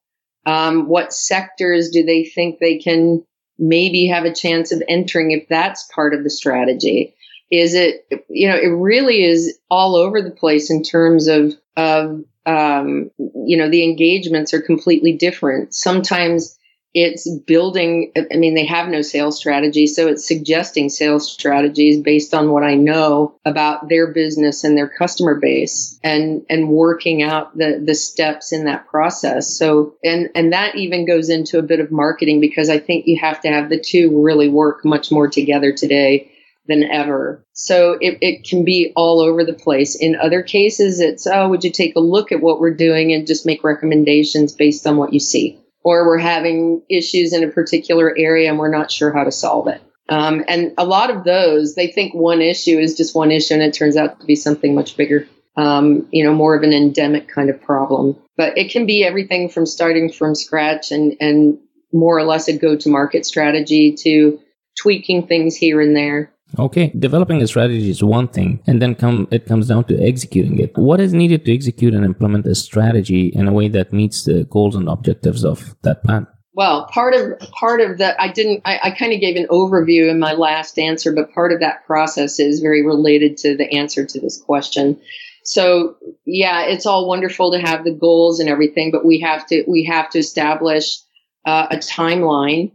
Um, 0.47 0.89
what 0.89 1.13
sectors 1.13 1.91
do 1.91 2.05
they 2.05 2.25
think 2.25 2.59
they 2.59 2.79
can 2.79 3.25
maybe 3.61 4.07
have 4.07 4.25
a 4.25 4.35
chance 4.35 4.73
of 4.73 4.83
entering 4.89 5.31
if 5.31 5.47
that's 5.49 5.89
part 5.95 6.15
of 6.15 6.25
the 6.25 6.31
strategy. 6.31 7.15
Is 7.51 7.75
it 7.75 8.07
you 8.29 8.49
know 8.49 8.57
it 8.57 8.69
really 8.69 9.25
is 9.25 9.59
all 9.71 9.95
over 9.95 10.23
the 10.23 10.31
place 10.31 10.71
in 10.71 10.83
terms 10.83 11.29
of 11.29 11.53
of 11.77 12.25
um, 12.47 13.11
you 13.19 13.57
know 13.57 13.69
the 13.69 13.85
engagements 13.85 14.55
are 14.55 14.63
completely 14.63 15.13
different. 15.13 15.75
Sometimes 15.75 16.59
it's 16.93 17.31
building 17.47 18.13
i 18.17 18.37
mean 18.37 18.55
they 18.55 18.67
have 18.67 18.89
no 18.89 19.01
sales 19.01 19.37
strategy 19.37 19.87
so 19.87 20.09
it's 20.09 20.27
suggesting 20.27 20.89
sales 20.89 21.31
strategies 21.31 22.03
based 22.03 22.35
on 22.35 22.51
what 22.51 22.65
i 22.65 22.75
know 22.75 23.35
about 23.45 23.89
their 23.89 24.13
business 24.13 24.65
and 24.65 24.77
their 24.77 24.89
customer 24.89 25.37
base 25.37 25.99
and 26.03 26.45
and 26.51 26.69
working 26.69 27.23
out 27.23 27.57
the 27.57 27.81
the 27.85 27.95
steps 27.95 28.53
in 28.53 28.65
that 28.65 28.87
process 28.89 29.57
so 29.57 29.95
and 30.03 30.31
and 30.35 30.53
that 30.53 30.75
even 30.75 31.07
goes 31.07 31.29
into 31.29 31.59
a 31.59 31.63
bit 31.63 31.81
of 31.81 31.93
marketing 31.93 32.41
because 32.41 32.69
i 32.69 32.79
think 32.79 33.07
you 33.07 33.19
have 33.21 33.41
to 33.41 33.49
have 33.49 33.69
the 33.69 33.81
two 33.81 34.23
really 34.23 34.49
work 34.49 34.85
much 34.85 35.13
more 35.13 35.29
together 35.29 35.73
today 35.73 36.31
than 36.67 36.85
ever. 36.85 37.45
So 37.53 37.99
it, 38.01 38.19
it 38.21 38.45
can 38.45 38.65
be 38.65 38.93
all 38.95 39.21
over 39.21 39.45
the 39.45 39.53
place. 39.53 39.97
In 39.97 40.15
other 40.15 40.43
cases, 40.43 41.01
it's, 41.01 41.27
oh, 41.27 41.49
would 41.49 41.65
you 41.65 41.71
take 41.71 41.97
a 41.97 42.01
look 42.01 42.33
at 42.33 42.41
what 42.41 42.61
we're 42.61 42.75
doing 42.75 43.13
and 43.13 43.27
just 43.27 43.45
make 43.45 43.65
recommendations 43.65 44.55
based 44.55 44.87
on 44.87 44.97
what 44.97 45.13
you 45.13 45.21
see? 45.21 45.60
Or 45.83 46.07
we're 46.07 46.19
having 46.19 46.83
issues 46.89 47.33
in 47.33 47.45
a 47.45 47.49
particular 47.49 48.15
area 48.17 48.49
and 48.51 48.59
we're 48.59 48.71
not 48.71 48.91
sure 48.91 49.13
how 49.13 49.25
to 49.25 49.33
solve 49.33 49.69
it. 49.69 49.81
Um, 50.09 50.45
and 50.49 50.75
a 50.77 50.85
lot 50.85 51.11
of 51.11 51.25
those, 51.25 51.75
they 51.77 51.87
think 51.87 52.15
one 52.15 52.43
issue 52.43 52.79
is 52.79 52.97
just 52.97 53.15
one 53.15 53.31
issue, 53.31 53.55
and 53.55 53.63
it 53.63 53.73
turns 53.73 53.97
out 53.97 54.21
to 54.21 54.27
be 54.27 54.35
something 54.35 54.75
much 54.75 54.97
bigger. 54.97 55.27
Um, 55.57 56.09
you 56.11 56.25
know, 56.25 56.33
more 56.33 56.55
of 56.57 56.63
an 56.63 56.73
endemic 56.73 57.29
kind 57.29 57.51
of 57.51 57.61
problem. 57.61 58.17
But 58.37 58.57
it 58.59 58.71
can 58.71 58.87
be 58.87 59.05
everything 59.05 59.49
from 59.49 59.67
starting 59.67 60.11
from 60.11 60.35
scratch 60.35 60.91
and 60.91 61.17
and 61.21 61.59
more 61.93 62.17
or 62.17 62.25
less 62.25 62.49
a 62.49 62.57
go-to-market 62.57 63.27
strategy 63.27 63.95
to 64.05 64.41
tweaking 64.81 65.27
things 65.27 65.57
here 65.57 65.81
and 65.81 65.95
there. 65.95 66.33
Okay, 66.59 66.93
developing 66.99 67.41
a 67.43 67.47
strategy 67.47 67.91
is 67.91 68.03
one 68.03 68.29
thing, 68.29 68.61
and 68.67 68.83
then 68.83 68.95
come 68.95 69.29
it 69.31 69.47
comes 69.47 69.69
down 69.69 69.85
to 69.85 69.99
executing 70.03 70.59
it. 70.59 70.77
What 70.77 71.01
is 71.01 71.13
needed 71.13 71.45
to 71.45 71.55
execute 71.55 71.95
and 71.95 72.05
implement 72.05 72.47
a 72.47 72.55
strategy 72.55 73.29
in 73.29 73.47
a 73.47 73.53
way 73.53 73.69
that 73.69 73.93
meets 73.93 74.25
the 74.25 74.45
goals 74.45 74.75
and 74.75 74.89
objectives 74.89 75.45
of 75.45 75.77
that 75.83 76.03
plan? 76.03 76.27
Well, 76.55 76.87
part 76.87 77.15
of 77.15 77.39
part 77.53 77.81
of 77.81 77.99
that 77.99 78.21
I 78.21 78.29
didn't 78.29 78.63
I, 78.65 78.81
I 78.85 78.91
kind 78.91 79.13
of 79.13 79.21
gave 79.21 79.37
an 79.37 79.47
overview 79.47 80.11
in 80.11 80.19
my 80.19 80.33
last 80.33 80.79
answer, 80.79 81.13
but 81.13 81.33
part 81.33 81.53
of 81.53 81.61
that 81.61 81.87
process 81.87 82.41
is 82.41 82.61
very 82.61 82.85
related 82.85 83.37
to 83.39 83.57
the 83.57 83.73
answer 83.73 84.05
to 84.05 84.21
this 84.21 84.41
question. 84.41 85.01
So 85.45 85.97
yeah, 86.27 86.67
it's 86.67 86.87
all 86.87 87.07
wonderful 87.07 87.53
to 87.53 87.61
have 87.61 87.85
the 87.85 87.95
goals 87.95 88.41
and 88.41 88.49
everything, 88.49 88.91
but 88.91 89.07
we 89.07 89.21
have 89.21 89.47
to 89.47 89.65
we 89.69 89.85
have 89.85 90.11
to 90.11 90.19
establish 90.19 90.99
uh, 91.47 91.69
a 91.71 91.77
timeline 91.77 92.73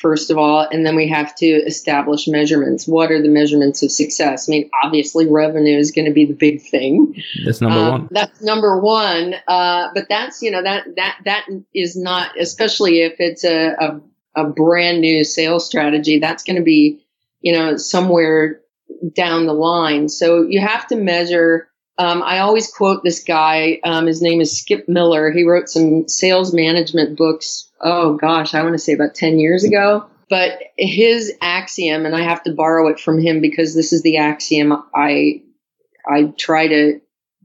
first 0.00 0.30
of 0.30 0.38
all, 0.38 0.60
and 0.70 0.84
then 0.84 0.96
we 0.96 1.08
have 1.08 1.34
to 1.36 1.46
establish 1.46 2.28
measurements. 2.28 2.86
What 2.86 3.10
are 3.10 3.20
the 3.20 3.28
measurements 3.28 3.82
of 3.82 3.90
success? 3.90 4.48
I 4.48 4.50
mean, 4.50 4.70
obviously, 4.82 5.26
revenue 5.26 5.78
is 5.78 5.90
going 5.90 6.04
to 6.04 6.12
be 6.12 6.26
the 6.26 6.34
big 6.34 6.62
thing. 6.62 7.14
That's 7.44 7.60
number 7.60 7.78
um, 7.78 7.90
one. 7.90 8.08
That's 8.10 8.42
number 8.42 8.78
one. 8.80 9.34
Uh, 9.46 9.88
but 9.94 10.08
that's 10.08 10.42
you 10.42 10.50
know 10.50 10.62
that 10.62 10.84
that 10.96 11.18
that 11.24 11.46
is 11.74 11.96
not, 11.96 12.38
especially 12.38 13.02
if 13.02 13.14
it's 13.18 13.44
a 13.44 13.74
a, 13.78 14.00
a 14.42 14.44
brand 14.44 15.00
new 15.00 15.24
sales 15.24 15.66
strategy. 15.66 16.18
That's 16.18 16.42
going 16.42 16.56
to 16.56 16.62
be 16.62 17.04
you 17.40 17.52
know 17.52 17.76
somewhere 17.76 18.60
down 19.14 19.46
the 19.46 19.54
line. 19.54 20.08
So 20.08 20.42
you 20.42 20.60
have 20.60 20.86
to 20.88 20.96
measure. 20.96 21.68
Um, 21.98 22.22
I 22.22 22.40
always 22.40 22.70
quote 22.70 23.02
this 23.02 23.24
guy. 23.24 23.80
Um, 23.82 24.06
his 24.06 24.20
name 24.20 24.40
is 24.40 24.60
Skip 24.60 24.86
Miller. 24.88 25.30
He 25.30 25.44
wrote 25.44 25.68
some 25.68 26.08
sales 26.08 26.52
management 26.52 27.16
books 27.16 27.66
oh 27.80 28.14
gosh, 28.14 28.54
I 28.54 28.62
want 28.62 28.74
to 28.74 28.78
say 28.78 28.92
about 28.92 29.14
10 29.14 29.38
years 29.38 29.64
ago. 29.64 30.06
But 30.28 30.58
his 30.76 31.32
axiom, 31.40 32.04
and 32.04 32.14
I 32.14 32.22
have 32.22 32.42
to 32.44 32.52
borrow 32.52 32.88
it 32.88 32.98
from 32.98 33.20
him 33.20 33.40
because 33.40 33.74
this 33.74 33.92
is 33.92 34.02
the 34.02 34.16
axiom 34.16 34.82
I 34.94 35.42
I 36.08 36.32
try 36.36 36.68
to 36.68 37.00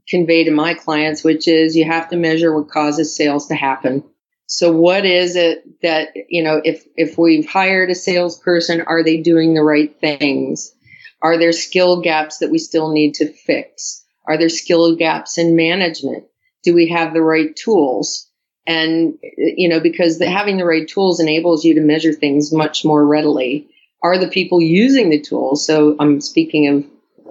convey 0.08 0.44
to 0.44 0.50
my 0.50 0.74
clients, 0.74 1.22
which 1.22 1.46
is 1.46 1.76
you 1.76 1.84
have 1.84 2.08
to 2.08 2.16
measure 2.16 2.52
what 2.54 2.70
causes 2.70 3.14
sales 3.14 3.46
to 3.48 3.54
happen. 3.54 4.04
So 4.46 4.72
what 4.72 5.06
is 5.06 5.36
it 5.36 5.80
that, 5.82 6.08
you 6.28 6.42
know, 6.42 6.60
if 6.64 6.84
if 6.96 7.16
we've 7.16 7.48
hired 7.48 7.90
a 7.90 7.94
salesperson, 7.94 8.80
are 8.82 9.04
they 9.04 9.18
doing 9.18 9.54
the 9.54 9.62
right 9.62 9.94
things? 10.00 10.74
Are 11.22 11.38
there 11.38 11.52
skill 11.52 12.00
gaps 12.00 12.38
that 12.38 12.50
we 12.50 12.58
still 12.58 12.90
need 12.90 13.14
to 13.14 13.32
fix? 13.32 14.01
Are 14.26 14.38
there 14.38 14.48
skill 14.48 14.94
gaps 14.96 15.38
in 15.38 15.56
management? 15.56 16.24
Do 16.62 16.74
we 16.74 16.88
have 16.88 17.12
the 17.12 17.22
right 17.22 17.54
tools? 17.54 18.28
And, 18.66 19.18
you 19.22 19.68
know, 19.68 19.80
because 19.80 20.18
the, 20.18 20.30
having 20.30 20.56
the 20.56 20.64
right 20.64 20.86
tools 20.86 21.18
enables 21.18 21.64
you 21.64 21.74
to 21.74 21.80
measure 21.80 22.12
things 22.12 22.52
much 22.52 22.84
more 22.84 23.04
readily. 23.04 23.68
Are 24.02 24.18
the 24.18 24.28
people 24.28 24.60
using 24.60 25.10
the 25.10 25.20
tools? 25.20 25.66
So 25.66 25.96
I'm 25.98 26.20
speaking 26.20 26.68
of, 26.68 26.84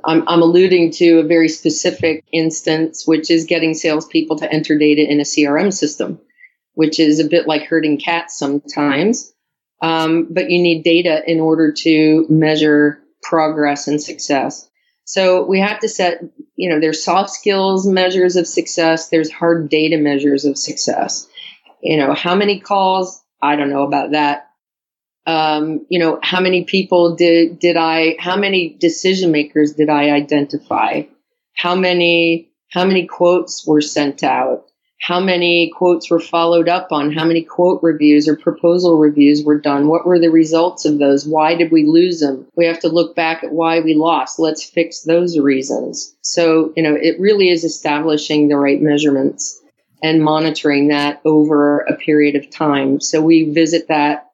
I'm, 0.03 0.27
I'm 0.27 0.41
alluding 0.41 0.91
to 0.93 1.19
a 1.19 1.27
very 1.27 1.47
specific 1.47 2.25
instance, 2.33 3.07
which 3.07 3.29
is 3.29 3.45
getting 3.45 3.73
salespeople 3.73 4.37
to 4.37 4.51
enter 4.51 4.77
data 4.77 5.09
in 5.09 5.19
a 5.19 5.23
CRM 5.23 5.71
system, 5.71 6.19
which 6.73 6.99
is 6.99 7.19
a 7.19 7.27
bit 7.27 7.47
like 7.47 7.63
herding 7.63 7.99
cats 7.99 8.37
sometimes. 8.37 9.33
Um, 9.81 10.27
but 10.29 10.49
you 10.49 10.61
need 10.61 10.83
data 10.83 11.23
in 11.25 11.39
order 11.39 11.71
to 11.71 12.25
measure 12.29 13.01
progress 13.21 13.87
and 13.87 14.01
success. 14.01 14.69
So 15.11 15.43
we 15.43 15.59
have 15.59 15.81
to 15.81 15.89
set, 15.89 16.23
you 16.55 16.69
know, 16.69 16.79
there's 16.79 17.03
soft 17.03 17.31
skills 17.31 17.85
measures 17.85 18.37
of 18.37 18.47
success, 18.47 19.09
there's 19.09 19.29
hard 19.29 19.67
data 19.67 19.97
measures 19.97 20.45
of 20.45 20.57
success. 20.57 21.27
You 21.83 21.97
know, 21.97 22.13
how 22.13 22.33
many 22.33 22.61
calls? 22.61 23.21
I 23.41 23.57
don't 23.57 23.69
know 23.69 23.83
about 23.83 24.11
that. 24.11 24.51
Um, 25.27 25.85
you 25.89 25.99
know, 25.99 26.17
how 26.23 26.39
many 26.39 26.63
people 26.63 27.17
did 27.17 27.59
did 27.59 27.75
I 27.75 28.15
how 28.19 28.37
many 28.37 28.69
decision 28.69 29.33
makers 29.33 29.73
did 29.73 29.89
I 29.89 30.11
identify? 30.11 31.01
How 31.55 31.75
many 31.75 32.49
how 32.69 32.85
many 32.85 33.05
quotes 33.05 33.67
were 33.67 33.81
sent 33.81 34.23
out? 34.23 34.70
How 35.01 35.19
many 35.19 35.71
quotes 35.75 36.11
were 36.11 36.19
followed 36.19 36.69
up 36.69 36.91
on, 36.91 37.11
how 37.11 37.25
many 37.25 37.41
quote 37.41 37.81
reviews 37.81 38.27
or 38.27 38.35
proposal 38.35 38.97
reviews 38.97 39.43
were 39.43 39.59
done, 39.59 39.87
what 39.87 40.05
were 40.05 40.19
the 40.19 40.29
results 40.29 40.85
of 40.85 40.99
those, 40.99 41.27
why 41.27 41.55
did 41.55 41.71
we 41.71 41.85
lose 41.85 42.19
them? 42.19 42.45
We 42.55 42.67
have 42.67 42.79
to 42.81 42.87
look 42.87 43.15
back 43.15 43.43
at 43.43 43.51
why 43.51 43.79
we 43.79 43.95
lost. 43.95 44.37
Let's 44.37 44.63
fix 44.63 45.01
those 45.01 45.37
reasons. 45.39 46.15
So, 46.21 46.71
you 46.77 46.83
know, 46.83 46.95
it 46.95 47.19
really 47.19 47.49
is 47.49 47.63
establishing 47.63 48.47
the 48.47 48.57
right 48.57 48.79
measurements 48.79 49.59
and 50.03 50.23
monitoring 50.23 50.89
that 50.89 51.19
over 51.25 51.79
a 51.79 51.95
period 51.95 52.35
of 52.35 52.51
time. 52.51 53.01
So 53.01 53.21
we 53.21 53.51
visit 53.51 53.87
that 53.87 54.30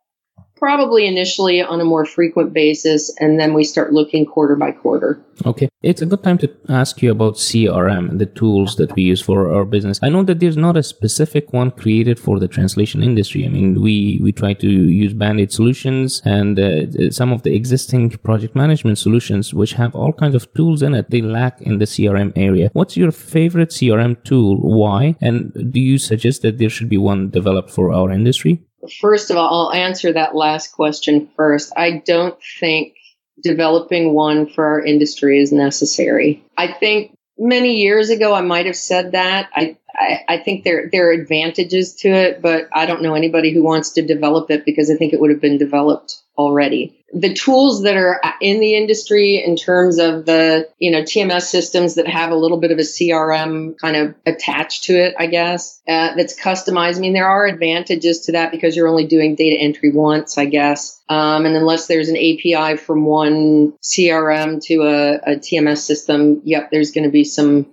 probably 0.58 1.05
initially 1.05 1.62
on 1.62 1.80
a 1.80 1.86
more 1.86 2.05
frequent 2.05 2.53
basis 2.53 3.14
and 3.20 3.39
then 3.39 3.53
we 3.53 3.64
start 3.64 3.93
looking 3.93 4.26
quarter 4.26 4.55
by 4.55 4.72
quarter. 4.72 5.20
Okay. 5.45 5.70
It's 5.84 6.01
a 6.01 6.05
good 6.05 6.24
time 6.24 6.39
to 6.39 6.49
ask 6.70 7.01
you 7.01 7.12
about 7.12 7.36
crm 7.36 8.18
the 8.18 8.26
tools 8.26 8.76
that 8.78 8.93
we 8.95 9.03
use 9.03 9.22
for 9.22 9.53
our 9.53 9.66
business. 9.66 9.99
I 10.01 10.10
know 10.10 10.24
that 10.24 10.39
there's 10.39 10.58
not 10.58 10.76
a 10.78 10.84
specific 10.84 11.53
one 11.53 11.72
created 11.72 12.20
for 12.20 12.39
the 12.39 12.47
translation 12.47 13.03
industry. 13.03 13.45
I 13.45 13.49
mean 13.49 13.82
we 13.82 14.20
we 14.24 14.32
try 14.32 14.53
to 14.55 14.70
use 15.03 15.14
band-aid 15.14 15.51
solutions 15.51 16.22
and 16.26 16.60
uh, 16.60 17.12
some 17.12 17.32
of 17.32 17.43
the 17.43 17.53
existing 17.55 18.10
project 18.28 18.55
management 18.55 18.97
solutions 18.97 19.53
which 19.53 19.74
have 19.74 19.95
all 19.95 20.14
kinds 20.14 20.36
of 20.36 20.51
tools 20.53 20.82
in 20.82 20.93
it 20.93 21.10
they 21.10 21.22
lack 21.22 21.62
in 21.62 21.78
the 21.78 21.86
crm 21.86 22.32
area. 22.36 22.70
What's 22.74 22.97
your 22.97 23.12
favorite 23.12 23.70
crm 23.70 24.24
tool? 24.24 24.58
Why? 24.58 25.16
And 25.22 25.38
do 25.74 25.80
you 25.80 25.97
suggest 25.97 26.41
that 26.41 26.58
there 26.58 26.70
should 26.70 26.89
be 26.89 26.97
one 26.97 27.30
developed 27.30 27.70
for 27.70 27.93
our 27.93 28.12
industry 28.12 28.64
First 28.91 29.31
of 29.31 29.38
all, 29.38 29.69
I'll 29.69 29.73
answer 29.73 30.13
that 30.13 30.35
last 30.35 30.71
question 30.73 31.29
first. 31.35 31.73
I 31.75 32.01
don't 32.05 32.38
think 32.59 32.95
developing 33.41 34.13
one 34.13 34.47
for 34.47 34.65
our 34.65 34.83
industry 34.83 35.39
is 35.39 35.51
necessary. 35.51 36.43
I 36.57 36.71
think 36.71 37.15
many 37.38 37.81
years 37.81 38.09
ago 38.09 38.33
I 38.33 38.41
might 38.41 38.65
have 38.65 38.75
said 38.75 39.11
that. 39.11 39.49
I, 39.53 39.77
I, 39.93 40.23
I, 40.27 40.38
think 40.39 40.63
there 40.63 40.89
there 40.91 41.09
are 41.09 41.13
advantages 41.13 41.95
to 41.97 42.09
it, 42.09 42.41
but 42.41 42.67
I 42.73 42.85
don't 42.85 43.01
know 43.01 43.15
anybody 43.15 43.53
who 43.53 43.63
wants 43.63 43.91
to 43.91 44.01
develop 44.01 44.49
it 44.51 44.65
because 44.65 44.89
I 44.89 44.95
think 44.95 45.13
it 45.13 45.19
would 45.19 45.31
have 45.31 45.41
been 45.41 45.57
developed 45.57 46.21
already 46.38 46.97
the 47.13 47.33
tools 47.33 47.83
that 47.83 47.95
are 47.95 48.19
in 48.41 48.59
the 48.59 48.75
industry 48.75 49.41
in 49.43 49.55
terms 49.55 49.97
of 49.97 50.25
the 50.25 50.67
you 50.77 50.91
know 50.91 51.01
TMS 51.01 51.43
systems 51.43 51.95
that 51.95 52.07
have 52.07 52.31
a 52.31 52.35
little 52.35 52.57
bit 52.57 52.71
of 52.71 52.79
a 52.79 52.81
CRM 52.81 53.77
kind 53.79 53.95
of 53.95 54.15
attached 54.25 54.85
to 54.85 54.93
it, 54.93 55.15
I 55.17 55.27
guess 55.27 55.81
uh, 55.88 56.15
that's 56.15 56.39
customized. 56.39 56.97
I 56.97 56.99
mean, 56.99 57.13
there 57.13 57.27
are 57.27 57.45
advantages 57.45 58.21
to 58.21 58.33
that 58.33 58.51
because 58.51 58.75
you're 58.75 58.89
only 58.89 59.05
doing 59.05 59.35
data 59.35 59.55
entry 59.55 59.91
once, 59.91 60.38
I 60.38 60.45
guess. 60.45 61.01
Um, 61.07 61.45
and 61.45 61.55
unless 61.55 61.88
there's 61.88 62.09
an 62.09 62.17
API 62.17 62.75
from 62.75 63.05
one 63.05 63.73
CRM 63.81 64.61
to 64.65 64.81
a, 64.81 65.13
a 65.15 65.35
TMS 65.38 65.79
system, 65.79 66.41
yep, 66.43 66.71
there's 66.71 66.91
going 66.91 67.05
to 67.05 67.11
be 67.11 67.23
some 67.23 67.67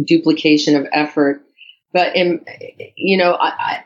duplication 0.00 0.76
of 0.76 0.86
effort. 0.92 1.42
But 1.92 2.14
in, 2.14 2.44
you 2.94 3.16
know, 3.16 3.34
I 3.34 3.82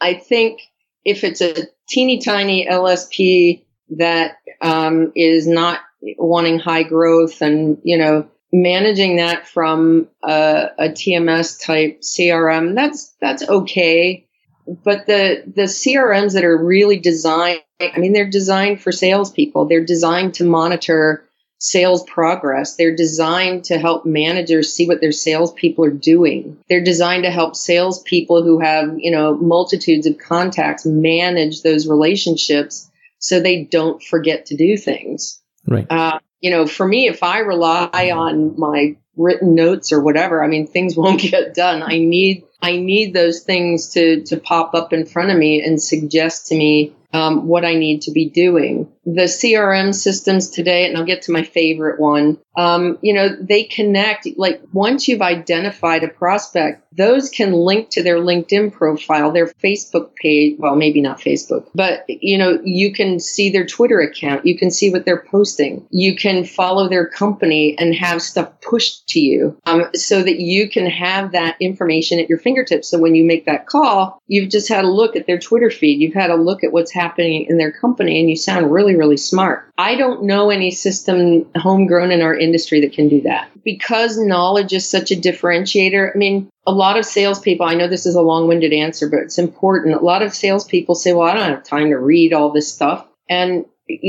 I 0.00 0.14
think 0.14 0.62
if 1.04 1.24
it's 1.24 1.40
a 1.40 1.68
teeny 1.88 2.18
tiny 2.18 2.66
LSP 2.66 3.64
that 3.90 4.36
um, 4.60 5.12
is 5.14 5.46
not 5.46 5.80
wanting 6.18 6.58
high 6.58 6.82
growth 6.82 7.42
and 7.42 7.78
you 7.84 7.98
know 7.98 8.28
managing 8.52 9.16
that 9.16 9.46
from 9.46 10.08
a, 10.22 10.68
a, 10.78 10.88
TMS 10.88 11.64
type 11.64 12.00
CRM 12.02 12.74
that's 12.74 13.14
that's 13.20 13.42
okay. 13.48 14.26
But 14.66 15.06
the 15.06 15.42
the 15.46 15.62
CRMs 15.62 16.34
that 16.34 16.44
are 16.44 16.56
really 16.56 16.98
designed 16.98 17.60
I 17.80 17.98
mean 17.98 18.12
they're 18.12 18.28
designed 18.28 18.80
for 18.80 18.92
salespeople. 18.92 19.66
They're 19.66 19.84
designed 19.84 20.34
to 20.34 20.44
monitor 20.44 21.24
sales 21.64 22.02
progress 22.04 22.74
they're 22.76 22.96
designed 22.96 23.64
to 23.64 23.78
help 23.78 24.04
managers 24.04 24.72
see 24.72 24.86
what 24.86 25.00
their 25.00 25.12
salespeople 25.12 25.84
are 25.84 25.90
doing 25.90 26.58
they're 26.68 26.82
designed 26.82 27.22
to 27.22 27.30
help 27.30 27.54
salespeople 27.54 28.42
who 28.42 28.58
have 28.58 28.94
you 28.98 29.10
know 29.10 29.36
multitudes 29.36 30.06
of 30.06 30.18
contacts 30.18 30.84
manage 30.84 31.62
those 31.62 31.86
relationships 31.86 32.90
so 33.22 33.38
they 33.38 33.62
don't 33.62 34.02
forget 34.02 34.46
to 34.46 34.56
do 34.56 34.76
things. 34.76 35.40
Right. 35.66 35.86
Uh, 35.88 36.18
you 36.40 36.50
know, 36.50 36.66
for 36.66 36.86
me, 36.86 37.06
if 37.06 37.22
I 37.22 37.38
rely 37.38 38.10
on 38.12 38.58
my 38.58 38.96
written 39.16 39.54
notes 39.54 39.92
or 39.92 40.02
whatever, 40.02 40.42
I 40.42 40.48
mean, 40.48 40.66
things 40.66 40.96
won't 40.96 41.20
get 41.20 41.54
done. 41.54 41.82
I 41.82 41.98
need 41.98 42.44
I 42.60 42.76
need 42.76 43.14
those 43.14 43.42
things 43.42 43.90
to 43.90 44.22
to 44.24 44.36
pop 44.36 44.74
up 44.74 44.92
in 44.92 45.06
front 45.06 45.30
of 45.30 45.38
me 45.38 45.62
and 45.62 45.80
suggest 45.80 46.48
to 46.48 46.56
me 46.56 46.92
um, 47.12 47.46
what 47.46 47.64
I 47.64 47.74
need 47.74 48.02
to 48.02 48.10
be 48.12 48.28
doing. 48.28 48.90
The 49.04 49.22
CRM 49.22 49.94
systems 49.94 50.50
today, 50.50 50.86
and 50.86 50.96
I'll 50.96 51.04
get 51.04 51.22
to 51.22 51.32
my 51.32 51.42
favorite 51.42 52.00
one. 52.00 52.38
Um, 52.56 52.98
you 53.02 53.14
know, 53.14 53.28
they 53.40 53.64
connect. 53.64 54.26
Like 54.36 54.62
once 54.72 55.08
you've 55.08 55.22
identified 55.22 56.04
a 56.04 56.08
prospect, 56.08 56.84
those 56.94 57.30
can 57.30 57.52
link 57.52 57.90
to 57.90 58.02
their 58.02 58.18
LinkedIn 58.18 58.72
profile, 58.72 59.32
their 59.32 59.46
Facebook 59.46 60.14
page. 60.14 60.58
Well, 60.58 60.76
maybe 60.76 61.00
not 61.00 61.20
Facebook, 61.20 61.66
but 61.74 62.04
you 62.08 62.36
know, 62.36 62.60
you 62.64 62.92
can 62.92 63.18
see 63.18 63.50
their 63.50 63.66
Twitter 63.66 64.00
account. 64.00 64.44
You 64.44 64.58
can 64.58 64.70
see 64.70 64.90
what 64.90 65.04
they're 65.04 65.24
posting. 65.30 65.86
You 65.90 66.16
can 66.16 66.44
follow 66.44 66.88
their 66.88 67.06
company 67.06 67.76
and 67.78 67.94
have 67.94 68.20
stuff 68.20 68.60
pushed 68.60 69.08
to 69.08 69.20
you, 69.20 69.56
um, 69.64 69.86
so 69.94 70.22
that 70.22 70.38
you 70.38 70.68
can 70.68 70.86
have 70.86 71.32
that 71.32 71.56
information 71.60 72.18
at 72.18 72.28
your 72.28 72.38
fingertips. 72.38 72.88
So 72.88 72.98
when 72.98 73.14
you 73.14 73.24
make 73.24 73.46
that 73.46 73.66
call, 73.66 74.20
you've 74.26 74.50
just 74.50 74.68
had 74.68 74.84
a 74.84 74.90
look 74.90 75.16
at 75.16 75.26
their 75.26 75.38
Twitter 75.38 75.70
feed. 75.70 76.00
You've 76.00 76.14
had 76.14 76.30
a 76.30 76.36
look 76.36 76.62
at 76.64 76.72
what's 76.72 76.92
happening 76.92 77.46
in 77.48 77.56
their 77.56 77.72
company, 77.72 78.20
and 78.20 78.28
you 78.28 78.36
sound 78.36 78.70
really, 78.70 78.96
really 78.96 79.16
smart. 79.16 79.70
I 79.78 79.96
don't 79.96 80.24
know 80.24 80.50
any 80.50 80.70
system 80.70 81.46
homegrown 81.56 82.10
in 82.12 82.22
our 82.22 82.34
industry 82.42 82.80
that 82.80 82.92
can 82.92 83.08
do 83.08 83.22
that. 83.22 83.50
Because 83.64 84.18
knowledge 84.18 84.72
is 84.72 84.88
such 84.88 85.10
a 85.10 85.16
differentiator, 85.16 86.10
I 86.14 86.18
mean, 86.18 86.50
a 86.66 86.72
lot 86.72 86.98
of 86.98 87.04
salespeople, 87.04 87.66
I 87.66 87.74
know 87.74 87.88
this 87.88 88.06
is 88.06 88.14
a 88.14 88.22
long 88.22 88.48
winded 88.48 88.72
answer, 88.72 89.08
but 89.08 89.20
it's 89.20 89.38
important. 89.38 89.94
A 89.94 90.04
lot 90.04 90.22
of 90.22 90.34
salespeople 90.34 90.94
say, 90.94 91.12
well, 91.12 91.28
I 91.28 91.34
don't 91.34 91.50
have 91.50 91.64
time 91.64 91.90
to 91.90 91.96
read 91.96 92.32
all 92.32 92.50
this 92.50 92.72
stuff. 92.72 93.06
And 93.28 93.64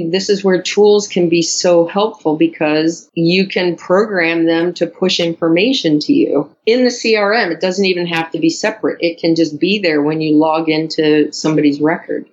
this 0.10 0.30
is 0.30 0.44
where 0.44 0.62
tools 0.62 1.08
can 1.08 1.30
be 1.30 1.42
so 1.42 1.88
helpful 1.88 2.38
because 2.38 3.10
you 3.14 3.48
can 3.48 3.76
program 3.76 4.46
them 4.46 4.74
to 4.76 4.88
push 4.88 5.20
information 5.20 6.00
to 6.00 6.14
you 6.14 6.56
in 6.66 6.84
the 6.84 6.90
CRM. 6.90 7.52
It 7.52 7.60
doesn't 7.60 7.86
even 7.86 8.06
have 8.08 8.32
to 8.32 8.40
be 8.40 8.50
separate. 8.50 9.02
It 9.02 9.20
can 9.20 9.36
just 9.36 9.60
be 9.60 9.80
there 9.80 10.02
when 10.02 10.22
you 10.22 10.38
log 10.38 10.70
into 10.70 11.32
somebody's 11.32 11.82
record. 11.82 12.28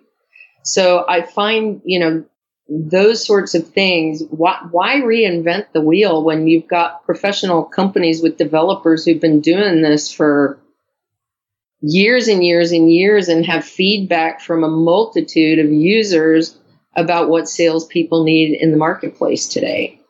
So 0.62 1.04
I 1.08 1.22
find, 1.22 1.80
you 1.84 1.98
know, 1.98 2.24
those 2.70 3.24
sorts 3.24 3.54
of 3.54 3.68
things. 3.68 4.22
Why, 4.30 4.58
why, 4.70 4.96
reinvent 5.00 5.66
the 5.72 5.80
wheel 5.80 6.22
when 6.22 6.46
you've 6.46 6.68
got 6.68 7.04
professional 7.04 7.64
companies 7.64 8.22
with 8.22 8.38
developers 8.38 9.04
who've 9.04 9.20
been 9.20 9.40
doing 9.40 9.82
this 9.82 10.12
for 10.12 10.60
years 11.80 12.28
and 12.28 12.44
years 12.44 12.70
and 12.70 12.90
years 12.90 13.28
and 13.28 13.44
have 13.44 13.64
feedback 13.64 14.40
from 14.40 14.62
a 14.62 14.68
multitude 14.68 15.58
of 15.58 15.72
users 15.72 16.56
about 16.94 17.28
what 17.28 17.48
salespeople 17.48 18.22
need 18.22 18.56
in 18.60 18.70
the 18.70 18.76
marketplace 18.76 19.48
today? 19.48 20.00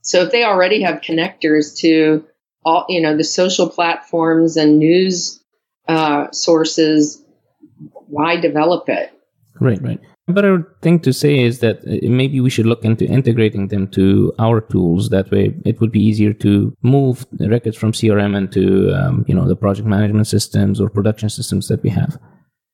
So 0.00 0.22
if 0.22 0.32
they 0.32 0.44
already 0.44 0.82
have 0.82 1.02
connectors 1.02 1.78
to 1.80 2.24
all, 2.64 2.86
you 2.88 3.02
know, 3.02 3.16
the 3.16 3.24
social 3.24 3.68
platforms 3.68 4.56
and 4.56 4.78
news 4.78 5.42
uh, 5.86 6.30
sources, 6.30 7.22
why 7.90 8.36
develop 8.36 8.88
it? 8.88 9.12
Right, 9.60 9.82
right. 9.82 10.00
A 10.28 10.32
better 10.32 10.76
thing 10.82 11.00
to 11.00 11.12
say 11.12 11.38
is 11.38 11.60
that 11.60 11.78
uh, 11.78 12.06
maybe 12.08 12.40
we 12.40 12.50
should 12.50 12.66
look 12.66 12.84
into 12.84 13.06
integrating 13.06 13.68
them 13.68 13.88
to 13.88 14.32
our 14.38 14.60
tools. 14.60 15.08
That 15.08 15.30
way, 15.30 15.56
it 15.64 15.80
would 15.80 15.90
be 15.90 16.04
easier 16.04 16.34
to 16.34 16.76
move 16.82 17.26
records 17.40 17.78
from 17.78 17.92
CRM 17.92 18.36
into 18.36 18.92
um, 18.94 19.24
you 19.26 19.34
know 19.34 19.48
the 19.48 19.56
project 19.56 19.88
management 19.88 20.26
systems 20.26 20.80
or 20.80 20.90
production 20.90 21.30
systems 21.30 21.68
that 21.68 21.82
we 21.82 21.88
have. 21.90 22.18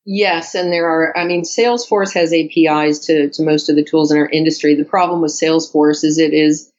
Yes, 0.05 0.55
and 0.55 0.73
there 0.73 0.87
are. 0.87 1.17
I 1.17 1.25
mean, 1.25 1.45
Salesforce 1.45 2.13
has 2.15 2.33
APIs 2.33 2.99
to 3.07 3.31
to 3.31 3.43
most 3.45 3.71
of 3.71 3.77
the 3.77 3.85
tools 3.85 4.11
in 4.11 4.19
our 4.19 4.29
industry. 4.29 4.75
The 4.75 4.85
problem 4.85 5.23
with 5.23 5.33
Salesforce 5.33 6.03
is 6.03 6.19
it 6.19 6.35
is 6.35 6.71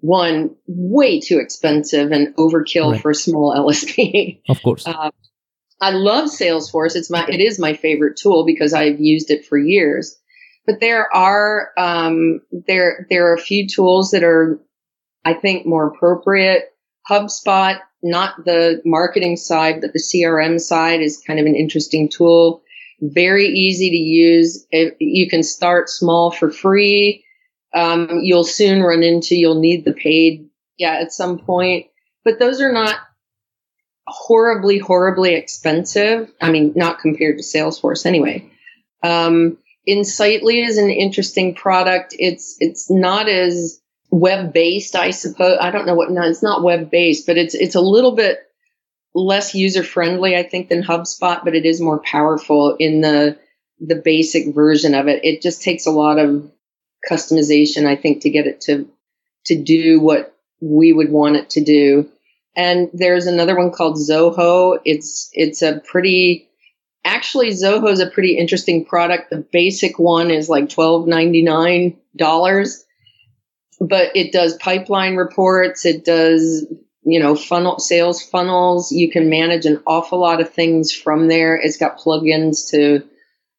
one 0.00 0.56
way 0.66 1.20
too 1.20 1.38
expensive 1.38 2.10
and 2.10 2.34
overkill 2.36 2.92
right. 2.92 3.00
for 3.02 3.10
a 3.10 3.14
small 3.14 3.54
LSP. 3.56 4.40
Of 4.48 4.62
course. 4.62 4.86
Uh, 4.86 5.10
I 5.82 5.90
love 5.90 6.30
Salesforce. 6.30 6.96
It's 6.96 7.10
my 7.10 7.26
it 7.28 7.40
is 7.40 7.58
my 7.58 7.74
favorite 7.74 8.16
tool 8.16 8.46
because 8.46 8.72
I've 8.72 8.98
used 8.98 9.30
it 9.30 9.44
for 9.44 9.58
years. 9.58 10.16
But 10.66 10.80
there 10.80 11.14
are 11.14 11.70
um, 11.76 12.40
there 12.52 13.06
there 13.10 13.30
are 13.30 13.34
a 13.34 13.40
few 13.40 13.66
tools 13.66 14.12
that 14.12 14.22
are, 14.22 14.60
I 15.24 15.34
think, 15.34 15.66
more 15.66 15.88
appropriate. 15.88 16.68
HubSpot, 17.10 17.80
not 18.02 18.44
the 18.44 18.80
marketing 18.84 19.36
side, 19.36 19.80
but 19.80 19.92
the 19.92 19.98
CRM 19.98 20.60
side, 20.60 21.00
is 21.00 21.22
kind 21.26 21.40
of 21.40 21.46
an 21.46 21.56
interesting 21.56 22.08
tool. 22.08 22.62
Very 23.00 23.46
easy 23.46 23.90
to 23.90 23.96
use. 23.96 24.64
You 24.70 25.28
can 25.28 25.42
start 25.42 25.90
small 25.90 26.30
for 26.30 26.50
free. 26.50 27.24
Um, 27.74 28.20
you'll 28.22 28.44
soon 28.44 28.82
run 28.82 29.02
into 29.02 29.34
you'll 29.34 29.60
need 29.60 29.84
the 29.84 29.92
paid, 29.92 30.48
yeah, 30.76 30.98
at 31.00 31.12
some 31.12 31.38
point. 31.38 31.86
But 32.24 32.38
those 32.38 32.60
are 32.60 32.72
not 32.72 32.96
horribly, 34.06 34.78
horribly 34.78 35.34
expensive. 35.34 36.30
I 36.40 36.50
mean, 36.50 36.72
not 36.76 37.00
compared 37.00 37.38
to 37.38 37.42
Salesforce 37.42 38.06
anyway. 38.06 38.50
Um, 39.02 39.58
Insightly 39.84 40.62
is 40.62 40.78
an 40.78 40.90
interesting 40.90 41.54
product. 41.54 42.14
It's 42.18 42.56
it's 42.60 42.90
not 42.90 43.28
as 43.28 43.80
web 44.10 44.52
based, 44.52 44.94
I 44.94 45.10
suppose. 45.10 45.58
I 45.60 45.70
don't 45.70 45.86
know 45.86 45.94
what. 45.94 46.10
No, 46.10 46.22
it's 46.22 46.42
not 46.42 46.62
web 46.62 46.90
based, 46.90 47.26
but 47.26 47.36
it's 47.36 47.54
it's 47.54 47.74
a 47.74 47.80
little 47.80 48.14
bit 48.14 48.38
less 49.14 49.54
user 49.54 49.82
friendly, 49.82 50.36
I 50.36 50.42
think, 50.42 50.68
than 50.68 50.82
HubSpot, 50.82 51.44
but 51.44 51.54
it 51.54 51.66
is 51.66 51.80
more 51.80 51.98
powerful 51.98 52.76
in 52.78 53.00
the 53.00 53.38
the 53.80 53.96
basic 53.96 54.54
version 54.54 54.94
of 54.94 55.08
it. 55.08 55.24
It 55.24 55.42
just 55.42 55.62
takes 55.62 55.86
a 55.86 55.90
lot 55.90 56.18
of 56.18 56.50
customization, 57.10 57.86
I 57.86 57.96
think, 57.96 58.22
to 58.22 58.30
get 58.30 58.46
it 58.46 58.60
to 58.62 58.88
to 59.46 59.60
do 59.60 60.00
what 60.00 60.36
we 60.60 60.92
would 60.92 61.10
want 61.10 61.36
it 61.36 61.50
to 61.50 61.64
do. 61.64 62.08
And 62.54 62.90
there's 62.92 63.26
another 63.26 63.56
one 63.56 63.72
called 63.72 63.96
Zoho. 63.96 64.78
It's 64.84 65.30
it's 65.32 65.62
a 65.62 65.80
pretty 65.80 66.48
Actually, 67.04 67.50
Zoho 67.50 67.90
is 67.90 68.00
a 68.00 68.10
pretty 68.10 68.38
interesting 68.38 68.84
product. 68.84 69.30
The 69.30 69.44
basic 69.52 69.98
one 69.98 70.30
is 70.30 70.48
like 70.48 70.68
twelve 70.68 71.06
ninety 71.08 71.42
nine 71.42 71.98
dollars, 72.16 72.84
but 73.80 74.14
it 74.16 74.32
does 74.32 74.56
pipeline 74.56 75.16
reports. 75.16 75.84
It 75.84 76.04
does 76.04 76.64
you 77.04 77.18
know 77.18 77.34
funnel 77.34 77.80
sales 77.80 78.22
funnels. 78.22 78.92
You 78.92 79.10
can 79.10 79.28
manage 79.28 79.66
an 79.66 79.82
awful 79.86 80.20
lot 80.20 80.40
of 80.40 80.52
things 80.52 80.92
from 80.92 81.26
there. 81.26 81.56
It's 81.56 81.76
got 81.76 81.98
plugins 81.98 82.70
to 82.70 83.02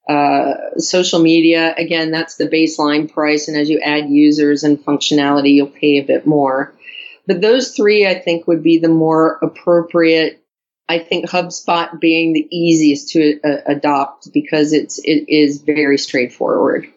uh, 0.08 0.78
social 0.78 1.22
media. 1.22 1.74
Again, 1.78 2.12
that's 2.12 2.36
the 2.36 2.48
baseline 2.48 3.12
price, 3.12 3.48
and 3.48 3.58
as 3.58 3.70
you 3.70 3.80
add 3.80 4.10
users 4.10 4.64
and 4.64 4.84
functionality, 4.84 5.54
you'll 5.54 5.68
pay 5.68 5.98
a 5.98 6.06
bit 6.06 6.26
more. 6.26 6.74
But 7.26 7.42
those 7.42 7.72
three, 7.72 8.06
I 8.06 8.16
think, 8.20 8.48
would 8.48 8.64
be 8.64 8.80
the 8.80 8.90
more 8.90 9.38
appropriate 9.42 10.43
I 10.88 11.00
think 11.00 11.30
HubSpot 11.30 12.00
being 12.00 12.34
the 12.34 12.48
easiest 12.52 13.10
to 13.10 13.40
uh, 13.42 13.62
adopt 13.66 14.32
because 14.34 14.74
it's 14.74 15.00
it 15.00 15.30
is 15.30 15.62
very 15.62 15.98
straightforward. 15.98 16.88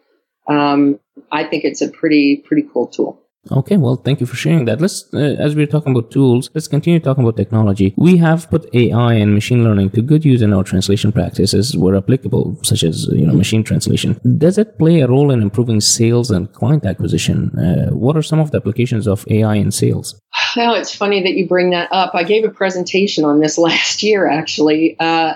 Um, 0.48 1.00
I 1.30 1.44
think 1.44 1.64
it's 1.64 1.82
a 1.82 1.88
pretty 1.88 2.38
pretty 2.44 2.68
cool 2.72 2.88
tool. 2.88 3.22
Okay, 3.50 3.76
well, 3.76 3.96
thank 3.96 4.20
you 4.20 4.26
for 4.26 4.36
sharing 4.36 4.64
that. 4.66 4.80
Let's, 4.80 5.12
uh, 5.14 5.36
as 5.38 5.54
we're 5.54 5.66
talking 5.66 5.92
about 5.92 6.10
tools, 6.10 6.50
let's 6.54 6.68
continue 6.68 7.00
talking 7.00 7.22
about 7.22 7.36
technology. 7.36 7.94
We 7.96 8.16
have 8.18 8.50
put 8.50 8.68
AI 8.74 9.14
and 9.14 9.34
machine 9.34 9.64
learning 9.64 9.90
to 9.90 10.02
good 10.02 10.24
use 10.24 10.42
in 10.42 10.52
our 10.52 10.64
translation 10.64 11.12
practices 11.12 11.76
where 11.76 11.96
applicable, 11.96 12.58
such 12.62 12.82
as 12.82 13.06
you 13.06 13.26
know 13.26 13.34
machine 13.34 13.62
translation. 13.62 14.20
Does 14.38 14.58
it 14.58 14.78
play 14.78 15.00
a 15.00 15.08
role 15.08 15.30
in 15.30 15.42
improving 15.42 15.80
sales 15.80 16.30
and 16.30 16.52
client 16.52 16.84
acquisition? 16.84 17.56
Uh, 17.58 17.90
what 17.90 18.16
are 18.16 18.22
some 18.22 18.40
of 18.40 18.50
the 18.50 18.58
applications 18.58 19.06
of 19.06 19.24
AI 19.28 19.54
in 19.56 19.70
sales? 19.70 20.20
Well, 20.56 20.74
it's 20.74 20.94
funny 20.94 21.22
that 21.22 21.34
you 21.34 21.46
bring 21.46 21.70
that 21.70 21.92
up. 21.92 22.14
I 22.14 22.24
gave 22.24 22.44
a 22.44 22.50
presentation 22.50 23.24
on 23.24 23.40
this 23.40 23.58
last 23.68 24.02
year, 24.02 24.28
actually. 24.28 24.96
Uh, 24.98 25.34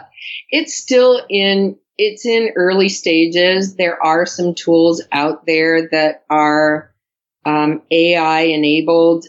it's 0.51 0.75
still 0.75 1.23
in 1.29 1.77
it's 2.03 2.25
in 2.25 2.53
early 2.57 2.89
stages. 2.89 3.77
There 3.77 4.03
are 4.03 4.25
some 4.25 4.55
tools 4.55 5.03
out 5.13 5.45
there 5.45 5.89
that 5.91 6.25
are 6.31 6.90
um, 7.45 7.83
AI 7.91 8.43
enabled. 8.43 9.27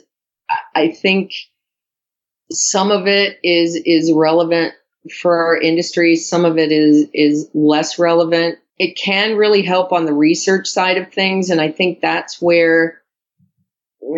I 0.75 0.89
think 0.89 1.31
some 2.51 2.91
of 2.91 3.07
it 3.07 3.39
is 3.43 3.75
is 3.85 4.11
relevant 4.11 4.73
for 5.21 5.35
our 5.35 5.57
industry. 5.57 6.15
Some 6.15 6.45
of 6.45 6.57
it 6.57 6.71
is 6.71 7.07
is 7.13 7.49
less 7.53 7.97
relevant. 7.97 8.59
It 8.77 8.97
can 8.97 9.37
really 9.37 9.61
help 9.61 9.91
on 9.91 10.05
the 10.05 10.13
research 10.13 10.67
side 10.67 10.97
of 10.97 11.11
things, 11.11 11.49
and 11.49 11.61
I 11.61 11.71
think 11.71 12.01
that's 12.01 12.41
where 12.41 13.01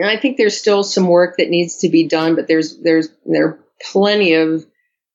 I 0.03 0.17
think 0.17 0.37
there's 0.37 0.57
still 0.57 0.83
some 0.83 1.07
work 1.07 1.37
that 1.37 1.49
needs 1.49 1.77
to 1.77 1.89
be 1.89 2.07
done. 2.07 2.35
But 2.35 2.47
there's 2.47 2.77
there's 2.77 3.09
there 3.25 3.47
are 3.47 3.59
plenty 3.91 4.33
of 4.33 4.65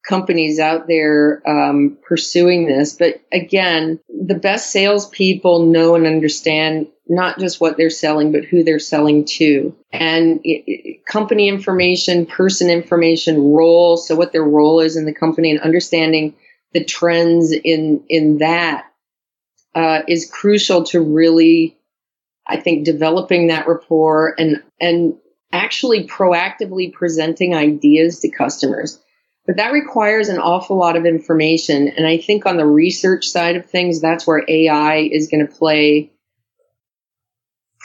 companies 0.07 0.59
out 0.59 0.87
there 0.87 1.43
um, 1.47 1.99
pursuing 2.07 2.67
this. 2.67 2.95
But 2.95 3.21
again, 3.33 4.01
the 4.29 4.35
best 4.35 4.71
salespeople 4.71 5.65
know 5.67 5.95
and 5.95 6.07
understand 6.07 6.87
not 7.09 7.39
just 7.39 7.63
what 7.63 7.79
they're 7.79 7.89
selling, 7.89 8.31
but 8.31 8.45
who 8.45 8.63
they're 8.63 8.79
selling 8.79 9.25
to. 9.25 9.75
And 9.91 10.41
it, 10.45 11.07
company 11.07 11.49
information, 11.49 12.27
person 12.27 12.69
information, 12.69 13.41
role. 13.41 13.97
So 13.97 14.15
what 14.15 14.33
their 14.33 14.45
role 14.45 14.81
is 14.81 14.99
in 14.99 15.07
the 15.07 15.15
company 15.15 15.51
and 15.51 15.61
understanding 15.61 16.35
the 16.75 16.85
trends 16.85 17.53
in, 17.53 18.05
in 18.11 18.39
that 18.39 18.85
uh, 19.75 20.03
is 20.07 20.31
crucial 20.31 20.85
to 20.85 21.01
really, 21.01 21.79
I 22.47 22.59
think, 22.59 22.85
developing 22.85 23.47
that 23.47 23.67
rapport 23.67 24.35
and, 24.39 24.63
and 24.79 25.15
actually 25.51 26.07
proactively 26.07 26.93
presenting 26.93 27.55
ideas 27.55 28.21
to 28.21 28.29
customers. 28.29 29.01
But 29.49 29.57
that 29.57 29.73
requires 29.73 30.29
an 30.29 30.39
awful 30.39 30.77
lot 30.77 30.95
of 30.95 31.07
information. 31.07 31.89
And 31.89 32.07
I 32.07 32.19
think 32.19 32.45
on 32.45 32.59
the 32.59 32.67
research 32.67 33.27
side 33.27 33.57
of 33.57 33.65
things, 33.65 33.99
that's 33.99 34.27
where 34.27 34.45
AI 34.47 35.09
is 35.11 35.29
going 35.29 35.45
to 35.45 35.53
play 35.53 36.13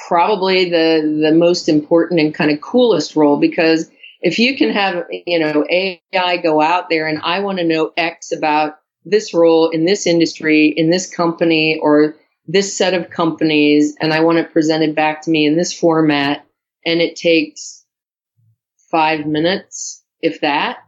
probably 0.08 0.70
the 0.70 1.22
the 1.22 1.32
most 1.32 1.70
important 1.70 2.20
and 2.20 2.36
kind 2.36 2.52
of 2.52 2.60
coolest 2.60 3.16
role 3.16 3.40
because 3.40 3.90
if 4.20 4.40
you 4.40 4.58
can 4.58 4.72
have 4.72 5.06
you 5.10 5.40
know 5.40 5.66
AI 5.70 6.38
go 6.38 6.60
out 6.60 6.90
there 6.90 7.08
and 7.08 7.22
I 7.24 7.40
want 7.40 7.60
to 7.60 7.64
know 7.64 7.94
X 7.96 8.34
about 8.34 8.80
this 9.06 9.34
role 9.34 9.70
in 9.70 9.86
this 9.86 10.06
industry 10.06 10.68
in 10.68 10.90
this 10.90 11.14
company 11.14 11.80
or 11.82 12.16
this 12.46 12.76
set 12.76 12.94
of 12.94 13.10
companies 13.10 13.96
and 14.02 14.12
I 14.14 14.22
want 14.22 14.40
it 14.40 14.52
presented 14.52 14.96
back 14.96 15.22
to 15.22 15.32
me 15.32 15.46
in 15.46 15.56
this 15.56 15.72
format 15.72 16.46
and 16.86 17.00
it 17.00 17.16
takes 17.16 17.86
5 18.92 19.26
minutes 19.26 20.04
if 20.22 20.42
that 20.42 20.80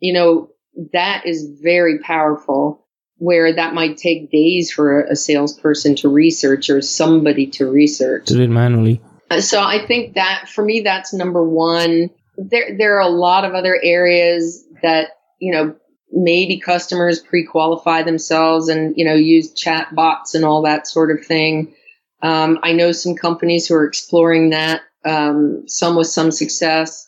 you 0.00 0.12
know 0.12 0.50
that 0.92 1.26
is 1.26 1.58
very 1.62 1.98
powerful 2.00 2.86
where 3.20 3.52
that 3.54 3.74
might 3.74 3.98
take 3.98 4.30
days 4.30 4.72
for 4.72 5.02
a 5.02 5.14
salesperson 5.14 5.94
to 5.94 6.08
research 6.08 6.70
or 6.70 6.80
somebody 6.80 7.46
to 7.46 7.70
research. 7.70 8.24
Do 8.26 8.40
it 8.40 8.48
manually. 8.48 9.02
So 9.40 9.60
I 9.60 9.86
think 9.86 10.14
that 10.14 10.48
for 10.48 10.64
me, 10.64 10.80
that's 10.80 11.12
number 11.12 11.44
one. 11.46 12.08
There, 12.38 12.76
there 12.78 12.96
are 12.96 13.02
a 13.02 13.08
lot 13.08 13.44
of 13.44 13.52
other 13.52 13.78
areas 13.82 14.66
that, 14.82 15.18
you 15.38 15.52
know, 15.52 15.76
maybe 16.10 16.58
customers 16.58 17.20
pre-qualify 17.20 18.02
themselves 18.02 18.68
and, 18.68 18.96
you 18.96 19.04
know, 19.04 19.14
use 19.14 19.52
chat 19.52 19.94
bots 19.94 20.34
and 20.34 20.44
all 20.44 20.62
that 20.62 20.86
sort 20.86 21.10
of 21.10 21.24
thing. 21.24 21.74
Um, 22.22 22.58
I 22.62 22.72
know 22.72 22.90
some 22.90 23.14
companies 23.14 23.66
who 23.66 23.74
are 23.74 23.84
exploring 23.84 24.50
that, 24.50 24.80
um, 25.04 25.64
some 25.66 25.94
with 25.94 26.08
some 26.08 26.30
success. 26.30 27.06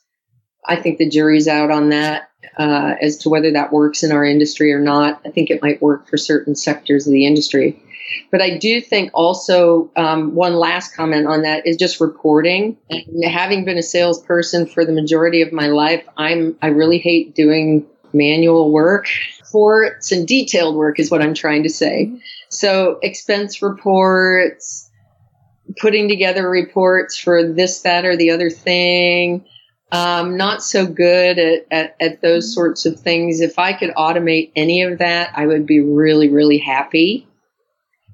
I 0.64 0.76
think 0.76 0.98
the 0.98 1.08
jury's 1.08 1.48
out 1.48 1.70
on 1.70 1.88
that 1.88 2.28
uh, 2.56 2.94
as 3.00 3.16
to 3.18 3.28
whether 3.28 3.52
that 3.52 3.72
works 3.72 4.02
in 4.02 4.12
our 4.12 4.24
industry 4.24 4.72
or 4.72 4.80
not. 4.80 5.20
I 5.24 5.30
think 5.30 5.50
it 5.50 5.62
might 5.62 5.80
work 5.80 6.08
for 6.08 6.16
certain 6.16 6.54
sectors 6.54 7.06
of 7.06 7.12
the 7.12 7.26
industry. 7.26 7.82
But 8.30 8.42
I 8.42 8.58
do 8.58 8.80
think 8.80 9.10
also 9.14 9.90
um, 9.96 10.34
one 10.34 10.54
last 10.54 10.94
comment 10.94 11.26
on 11.26 11.42
that 11.42 11.66
is 11.66 11.76
just 11.76 12.00
reporting. 12.00 12.76
And 12.90 13.24
having 13.24 13.64
been 13.64 13.78
a 13.78 13.82
salesperson 13.82 14.66
for 14.66 14.84
the 14.84 14.92
majority 14.92 15.42
of 15.42 15.52
my 15.52 15.68
life, 15.68 16.04
I'm 16.16 16.56
I 16.60 16.68
really 16.68 16.98
hate 16.98 17.34
doing 17.34 17.86
manual 18.12 18.70
work. 18.70 19.06
Reports 19.40 20.12
and 20.12 20.26
detailed 20.26 20.76
work 20.76 20.98
is 20.98 21.10
what 21.10 21.22
I'm 21.22 21.34
trying 21.34 21.62
to 21.62 21.70
say. 21.70 22.12
So 22.48 22.98
expense 23.02 23.62
reports, 23.62 24.90
putting 25.78 26.08
together 26.08 26.48
reports 26.48 27.16
for 27.16 27.50
this, 27.50 27.80
that, 27.82 28.04
or 28.04 28.16
the 28.16 28.30
other 28.30 28.50
thing 28.50 29.44
um, 29.92 30.38
not 30.38 30.62
so 30.62 30.86
good 30.86 31.38
at, 31.38 31.66
at, 31.70 31.96
at, 32.00 32.22
those 32.22 32.54
sorts 32.54 32.86
of 32.86 32.98
things. 32.98 33.42
If 33.42 33.58
I 33.58 33.74
could 33.74 33.90
automate 33.90 34.50
any 34.56 34.82
of 34.82 34.98
that, 34.98 35.32
I 35.36 35.46
would 35.46 35.66
be 35.66 35.80
really, 35.80 36.30
really 36.30 36.56
happy 36.56 37.28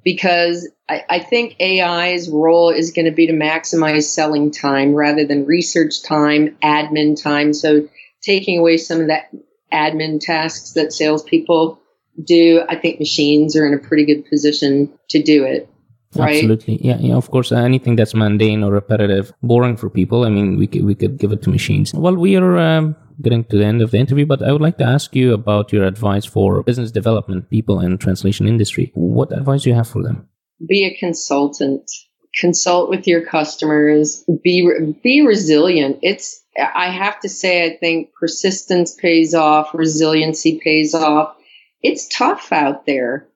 because 0.04 0.68
I, 0.88 1.04
I 1.08 1.18
think 1.20 1.54
AI's 1.60 2.28
role 2.28 2.70
is 2.70 2.90
going 2.90 3.04
to 3.04 3.12
be 3.12 3.28
to 3.28 3.32
maximize 3.32 4.04
selling 4.04 4.50
time 4.50 4.92
rather 4.92 5.24
than 5.24 5.46
research 5.46 6.02
time, 6.02 6.56
admin 6.64 7.20
time. 7.20 7.52
So 7.52 7.88
taking 8.22 8.58
away 8.58 8.76
some 8.78 9.00
of 9.00 9.06
that 9.06 9.30
admin 9.72 10.18
tasks 10.20 10.72
that 10.72 10.92
salespeople 10.92 11.80
do, 12.20 12.64
I 12.68 12.74
think 12.74 12.98
machines 12.98 13.54
are 13.54 13.64
in 13.64 13.74
a 13.74 13.78
pretty 13.78 14.04
good 14.04 14.26
position 14.28 14.92
to 15.10 15.22
do 15.22 15.44
it. 15.44 15.68
Right? 16.16 16.36
Absolutely, 16.36 16.78
yeah, 16.84 16.96
yeah. 16.98 17.16
Of 17.16 17.30
course, 17.30 17.52
uh, 17.52 17.56
anything 17.56 17.96
that's 17.96 18.14
mundane 18.14 18.64
or 18.64 18.72
repetitive, 18.72 19.32
boring 19.42 19.76
for 19.76 19.90
people. 19.90 20.24
I 20.24 20.30
mean, 20.30 20.56
we 20.56 20.66
could 20.66 20.84
we 20.84 20.94
could 20.94 21.18
give 21.18 21.32
it 21.32 21.42
to 21.42 21.50
machines. 21.50 21.92
Well, 21.92 22.16
we 22.16 22.36
are 22.36 22.56
um, 22.58 22.96
getting 23.20 23.44
to 23.44 23.58
the 23.58 23.64
end 23.64 23.82
of 23.82 23.90
the 23.90 23.98
interview, 23.98 24.24
but 24.24 24.42
I 24.42 24.52
would 24.52 24.62
like 24.62 24.78
to 24.78 24.84
ask 24.84 25.14
you 25.14 25.34
about 25.34 25.72
your 25.72 25.84
advice 25.84 26.24
for 26.24 26.62
business 26.62 26.90
development 26.90 27.50
people 27.50 27.80
in 27.80 27.98
translation 27.98 28.48
industry. 28.48 28.90
What 28.94 29.32
advice 29.32 29.64
do 29.64 29.70
you 29.70 29.76
have 29.76 29.88
for 29.88 30.02
them? 30.02 30.26
Be 30.66 30.86
a 30.86 30.96
consultant. 30.98 31.90
Consult 32.40 32.88
with 32.88 33.06
your 33.06 33.24
customers. 33.24 34.24
Be 34.42 34.94
be 35.02 35.20
resilient. 35.20 35.98
It's 36.02 36.42
I 36.56 36.90
have 36.90 37.20
to 37.20 37.28
say, 37.28 37.66
I 37.66 37.76
think 37.76 38.12
persistence 38.18 38.94
pays 38.94 39.34
off. 39.34 39.74
Resiliency 39.74 40.60
pays 40.62 40.94
off. 40.94 41.36
It's 41.82 42.08
tough 42.08 42.52
out 42.52 42.86
there. 42.86 43.28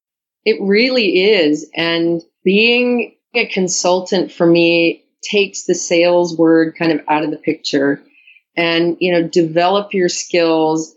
It 0.44 0.60
really 0.60 1.22
is, 1.22 1.70
and 1.74 2.20
being 2.44 3.16
a 3.34 3.46
consultant 3.46 4.32
for 4.32 4.46
me 4.46 5.04
takes 5.22 5.64
the 5.64 5.74
sales 5.74 6.36
word 6.36 6.76
kind 6.76 6.92
of 6.92 7.00
out 7.08 7.24
of 7.24 7.30
the 7.30 7.36
picture. 7.36 8.02
And 8.56 8.96
you 9.00 9.12
know 9.12 9.26
develop 9.26 9.94
your 9.94 10.08
skills. 10.08 10.94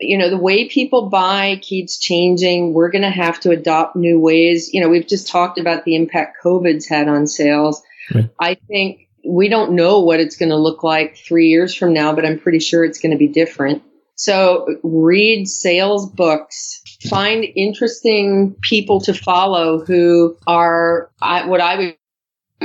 You 0.00 0.18
know 0.18 0.30
the 0.30 0.38
way 0.38 0.68
people 0.68 1.08
buy 1.08 1.60
keeps 1.62 1.98
changing. 1.98 2.72
We're 2.72 2.90
going 2.90 3.02
to 3.02 3.10
have 3.10 3.38
to 3.40 3.50
adopt 3.50 3.94
new 3.94 4.18
ways. 4.18 4.72
You 4.72 4.80
know 4.80 4.88
we've 4.88 5.06
just 5.06 5.28
talked 5.28 5.58
about 5.60 5.84
the 5.84 5.94
impact 5.94 6.38
covid's 6.42 6.86
had 6.86 7.08
on 7.08 7.26
sales. 7.26 7.82
Right. 8.14 8.30
i 8.38 8.54
think 8.54 9.08
we 9.26 9.48
don't 9.48 9.72
know 9.72 9.98
what 9.98 10.20
it's 10.20 10.36
going 10.36 10.50
to 10.50 10.56
look 10.56 10.84
like 10.84 11.16
3 11.16 11.48
years 11.48 11.74
from 11.74 11.92
now 11.92 12.14
but 12.14 12.24
i'm 12.24 12.38
pretty 12.38 12.60
sure 12.60 12.84
it's 12.84 13.00
going 13.00 13.10
to 13.10 13.18
be 13.18 13.26
different 13.26 13.82
so 14.16 14.78
read 14.82 15.46
sales 15.46 16.10
books. 16.10 16.82
Find 17.08 17.44
interesting 17.54 18.56
people 18.62 19.00
to 19.02 19.14
follow 19.14 19.84
who 19.84 20.36
are 20.46 21.10
what 21.20 21.60
I 21.60 21.76
would 21.76 21.96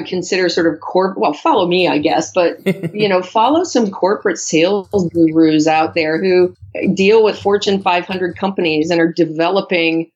consider 0.07 0.47
sort 0.47 0.73
of 0.73 0.79
corp 0.79 1.17
well 1.17 1.33
follow 1.33 1.67
me 1.67 1.85
i 1.85 1.97
guess 1.97 2.31
but 2.31 2.55
you 2.95 3.09
know 3.09 3.21
follow 3.21 3.65
some 3.65 3.91
corporate 3.91 4.37
sales 4.37 4.87
gurus 5.11 5.67
out 5.67 5.95
there 5.95 6.17
who 6.17 6.55
deal 6.93 7.21
with 7.21 7.37
fortune 7.37 7.81
500 7.81 8.37
companies 8.37 8.89
and 8.89 9.01
are 9.01 9.11
developing 9.11 10.09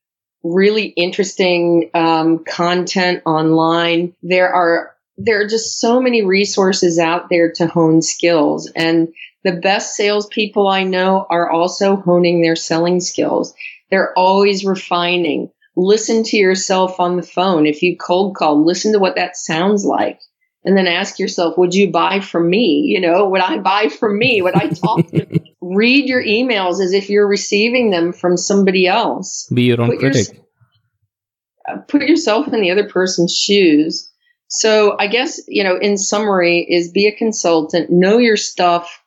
really 0.46 0.86
interesting 0.86 1.90
um, 1.94 2.44
content 2.46 3.24
online. 3.26 4.14
There 4.22 4.54
are 4.54 4.96
there 5.18 5.42
are 5.42 5.48
just 5.48 5.80
so 5.80 6.00
many 6.00 6.24
resources 6.24 7.00
out 7.00 7.30
there 7.30 7.52
to 7.54 7.68
hone 7.68 8.02
skills. 8.02 8.70
And 8.76 9.14
the 9.46 9.54
best 9.54 9.96
salespeople 9.96 10.68
i 10.68 10.84
know 10.84 11.26
are 11.30 11.50
also 11.50 11.96
honing 11.96 12.42
their 12.42 12.58
selling 12.58 13.00
skills 13.00 13.54
they're 13.90 14.18
always 14.18 14.66
refining. 14.66 15.50
Listen 15.76 16.24
to 16.24 16.38
yourself 16.38 17.00
on 17.00 17.18
the 17.18 17.24
phone. 17.24 17.66
If 17.66 17.82
you 17.82 17.98
cold 17.98 18.36
call, 18.36 18.66
listen 18.66 18.94
to 18.94 19.00
what 19.00 19.16
that 19.16 19.38
sounds 19.38 19.86
like. 19.86 20.20
And 20.64 20.76
then 20.76 20.88
ask 20.88 21.20
yourself, 21.20 21.58
would 21.58 21.76
you 21.76 21.92
buy 21.92 22.22
from 22.22 22.50
me? 22.50 22.82
You 22.86 23.00
know, 23.00 23.30
would 23.30 23.42
I 23.42 23.60
buy 23.60 23.90
from 23.90 24.18
me? 24.18 24.42
Would 24.42 24.56
I 24.56 24.70
talk 24.70 25.08
to 25.12 25.40
Read 25.62 26.08
your 26.10 26.24
emails 26.24 26.82
as 26.84 26.94
if 26.94 27.10
you're 27.10 27.28
receiving 27.28 27.90
them 27.90 28.14
from 28.14 28.38
somebody 28.38 28.88
else. 28.88 29.50
Be 29.54 29.64
your 29.64 29.82
own 29.82 29.92
put 29.92 30.00
critic. 30.00 30.28
Your, 30.34 31.78
uh, 31.78 31.82
put 31.88 32.02
yourself 32.04 32.48
in 32.48 32.62
the 32.62 32.72
other 32.72 32.88
person's 32.88 33.36
shoes. 33.36 34.12
So 34.48 34.96
I 35.00 35.08
guess, 35.08 35.42
you 35.48 35.64
know, 35.64 35.78
in 35.78 35.98
summary 35.98 36.66
is 36.70 36.92
be 36.92 37.08
a 37.08 37.16
consultant, 37.16 37.90
know 37.90 38.18
your 38.18 38.38
stuff, 38.38 39.02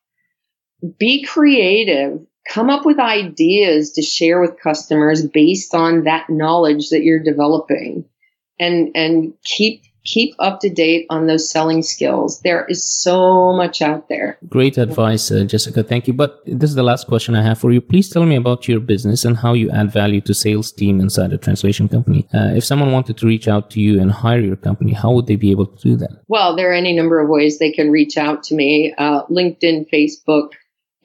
be 0.99 1.25
creative, 1.25 2.21
come 2.49 2.71
up 2.71 2.85
with 2.85 2.99
ideas 2.99 3.93
to 3.93 4.03
share 4.03 4.41
with 4.41 4.61
customers 4.61 5.27
based 5.27 5.75
on 5.75 6.05
that 6.05 6.29
knowledge 6.29 6.91
that 6.91 7.03
you're 7.03 7.23
developing. 7.23 8.05
And 8.61 8.91
and 8.97 9.35
keep 9.45 9.83
keep 10.05 10.35
up 10.39 10.59
to 10.61 10.71
date 10.71 11.07
on 11.11 11.27
those 11.27 11.49
selling 11.51 11.83
skills. 11.83 12.41
There 12.41 12.65
is 12.67 12.89
so 12.89 13.53
much 13.53 13.83
out 13.83 14.09
there. 14.09 14.39
Great 14.49 14.79
advice 14.79 15.31
uh, 15.31 15.45
jessica. 15.45 15.83
Thank 15.83 16.09
you. 16.09 16.15
But 16.15 16.41
this 16.47 16.71
is 16.71 16.77
the 16.77 16.83
last 16.83 17.07
question 17.07 17.35
i 17.35 17.43
have 17.43 17.59
for 17.59 17.71
you. 17.73 17.81
Please 17.81 18.09
tell 18.09 18.25
me 18.25 18.37
about 18.37 18.67
your 18.67 18.81
business 18.81 19.25
and 19.25 19.37
how 19.37 19.53
you 19.53 19.71
add 19.71 19.93
value 19.93 20.21
to 20.23 20.35
sales 20.35 20.73
team 20.73 20.99
inside 21.01 21.33
a 21.33 21.39
translation 21.39 21.89
company. 21.89 22.27
Uh, 22.35 22.53
if 22.57 22.65
someone 22.65 22.91
wanted 22.91 23.19
to 23.19 23.27
reach 23.27 23.49
out 23.49 23.71
to 23.71 23.81
you 23.81 24.01
and 24.01 24.11
hire 24.11 24.41
your 24.41 24.57
company 24.57 24.93
how 24.93 25.13
would 25.13 25.27
they 25.27 25.37
be 25.37 25.51
able 25.51 25.67
to 25.67 25.83
do 25.83 25.97
that? 25.97 26.23
Well 26.29 26.57
there 26.57 26.71
are 26.71 26.75
any 26.75 26.95
number 26.95 27.21
of 27.21 27.29
ways 27.29 27.59
they 27.59 27.73
can 27.73 27.91
reach 27.91 28.17
out 28.17 28.43
to 28.45 28.55
me 28.55 28.95
uh, 28.99 29.25
linkedin 29.27 29.87
facebook 29.93 30.51